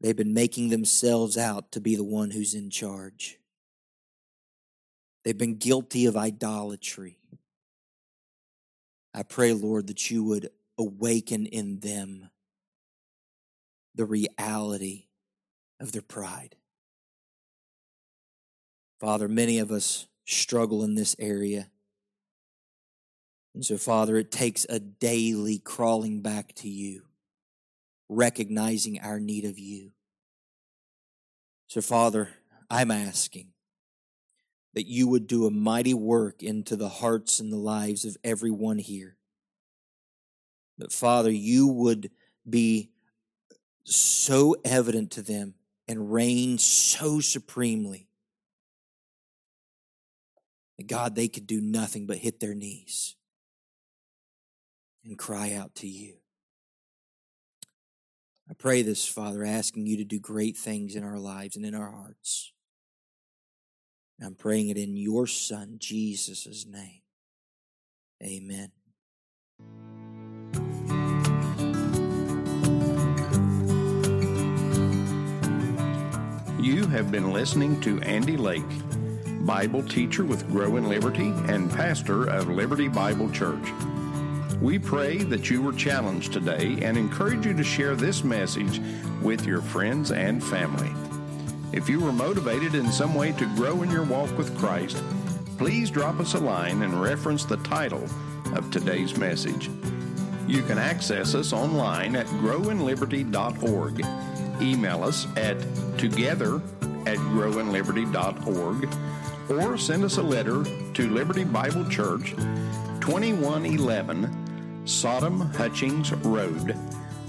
they've 0.00 0.16
been 0.16 0.34
making 0.34 0.70
themselves 0.70 1.38
out 1.38 1.72
to 1.72 1.80
be 1.80 1.94
the 1.94 2.04
one 2.04 2.30
who's 2.30 2.54
in 2.54 2.70
charge. 2.70 3.38
They've 5.24 5.36
been 5.36 5.56
guilty 5.56 6.06
of 6.06 6.16
idolatry. 6.16 7.18
I 9.14 9.22
pray, 9.22 9.52
Lord, 9.52 9.88
that 9.88 10.10
you 10.10 10.24
would 10.24 10.50
awaken 10.78 11.46
in 11.46 11.80
them 11.80 12.30
the 13.94 14.04
reality 14.04 15.06
of 15.80 15.92
their 15.92 16.02
pride. 16.02 16.56
Father, 19.00 19.28
many 19.28 19.58
of 19.58 19.70
us 19.70 20.06
struggle 20.28 20.84
in 20.84 20.94
this 20.94 21.16
area. 21.18 21.68
And 23.54 23.64
so, 23.64 23.78
Father, 23.78 24.16
it 24.16 24.30
takes 24.30 24.66
a 24.68 24.78
daily 24.78 25.58
crawling 25.58 26.20
back 26.20 26.54
to 26.56 26.68
you, 26.68 27.02
recognizing 28.08 29.00
our 29.00 29.18
need 29.18 29.44
of 29.46 29.58
you. 29.58 29.92
So, 31.66 31.80
Father, 31.80 32.28
I'm 32.70 32.90
asking 32.90 33.48
that 34.74 34.86
you 34.86 35.08
would 35.08 35.26
do 35.26 35.46
a 35.46 35.50
mighty 35.50 35.94
work 35.94 36.42
into 36.42 36.76
the 36.76 36.88
hearts 36.88 37.40
and 37.40 37.50
the 37.50 37.56
lives 37.56 38.04
of 38.04 38.16
everyone 38.22 38.78
here. 38.78 39.16
That, 40.76 40.92
Father, 40.92 41.30
you 41.30 41.66
would 41.66 42.10
be 42.48 42.90
so 43.84 44.54
evident 44.64 45.10
to 45.12 45.22
them 45.22 45.54
and 45.88 46.12
reign 46.12 46.58
so 46.58 47.20
supremely 47.20 48.08
God, 50.86 51.14
they 51.14 51.28
could 51.28 51.46
do 51.46 51.60
nothing 51.60 52.06
but 52.06 52.18
hit 52.18 52.40
their 52.40 52.54
knees 52.54 53.16
and 55.04 55.18
cry 55.18 55.54
out 55.54 55.74
to 55.76 55.88
you. 55.88 56.14
I 58.50 58.54
pray 58.54 58.82
this, 58.82 59.06
Father, 59.06 59.44
asking 59.44 59.86
you 59.86 59.98
to 59.98 60.04
do 60.04 60.18
great 60.18 60.56
things 60.56 60.94
in 60.94 61.04
our 61.04 61.18
lives 61.18 61.56
and 61.56 61.66
in 61.66 61.74
our 61.74 61.90
hearts. 61.90 62.52
I'm 64.22 64.34
praying 64.34 64.68
it 64.68 64.78
in 64.78 64.96
your 64.96 65.26
Son, 65.26 65.76
Jesus' 65.78 66.66
name. 66.66 67.02
Amen. 68.22 68.70
You 76.60 76.86
have 76.86 77.12
been 77.12 77.32
listening 77.32 77.80
to 77.82 78.00
Andy 78.00 78.36
Lake 78.36 78.64
Bible 79.48 79.82
teacher 79.82 80.26
with 80.26 80.46
Grow 80.50 80.76
in 80.76 80.90
Liberty 80.90 81.32
and 81.46 81.70
pastor 81.70 82.28
of 82.28 82.50
Liberty 82.50 82.86
Bible 82.86 83.30
Church. 83.30 83.66
We 84.60 84.78
pray 84.78 85.16
that 85.24 85.48
you 85.48 85.62
were 85.62 85.72
challenged 85.72 86.34
today 86.34 86.76
and 86.82 86.98
encourage 86.98 87.46
you 87.46 87.54
to 87.54 87.64
share 87.64 87.96
this 87.96 88.22
message 88.22 88.78
with 89.22 89.46
your 89.46 89.62
friends 89.62 90.12
and 90.12 90.44
family. 90.44 90.92
If 91.72 91.88
you 91.88 91.98
were 91.98 92.12
motivated 92.12 92.74
in 92.74 92.92
some 92.92 93.14
way 93.14 93.32
to 93.32 93.46
grow 93.56 93.82
in 93.82 93.90
your 93.90 94.04
walk 94.04 94.36
with 94.36 94.54
Christ, 94.58 95.02
please 95.56 95.90
drop 95.90 96.20
us 96.20 96.34
a 96.34 96.40
line 96.40 96.82
and 96.82 97.00
reference 97.00 97.46
the 97.46 97.56
title 97.56 98.06
of 98.54 98.70
today's 98.70 99.16
message. 99.16 99.70
You 100.46 100.60
can 100.60 100.76
access 100.76 101.34
us 101.34 101.54
online 101.54 102.16
at 102.16 102.26
growinliberty.org. 102.26 104.04
Email 104.60 105.04
us 105.04 105.26
at 105.38 105.58
together 105.96 106.56
at 107.06 107.16
growinliberty.org 107.16 108.88
or 109.50 109.76
send 109.78 110.04
us 110.04 110.18
a 110.18 110.22
letter 110.22 110.62
to 110.94 111.08
Liberty 111.08 111.42
Bible 111.44 111.88
Church, 111.88 112.34
2111 113.00 114.86
Sodom 114.86 115.40
Hutchings 115.40 116.12
Road, 116.12 116.76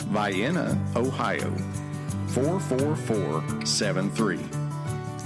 Vienna, 0.07 0.77
Ohio, 0.95 1.51
44473. 2.29 4.39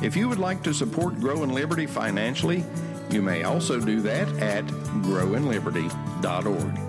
If 0.02 0.16
you 0.16 0.28
would 0.28 0.40
like 0.40 0.64
to 0.64 0.74
support 0.74 1.20
Grow 1.20 1.44
in 1.44 1.54
Liberty 1.54 1.86
financially, 1.86 2.66
you 3.10 3.22
may 3.22 3.44
also 3.44 3.80
do 3.80 4.02
that 4.02 4.28
at 4.42 4.66
growinliberty.org. 4.66 6.80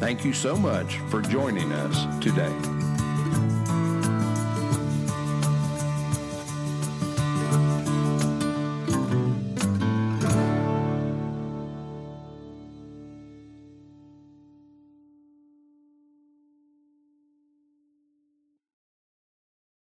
Thank 0.00 0.24
you 0.24 0.32
so 0.32 0.56
much 0.56 0.96
for 1.10 1.20
joining 1.20 1.72
us 1.72 2.22
today. 2.22 2.54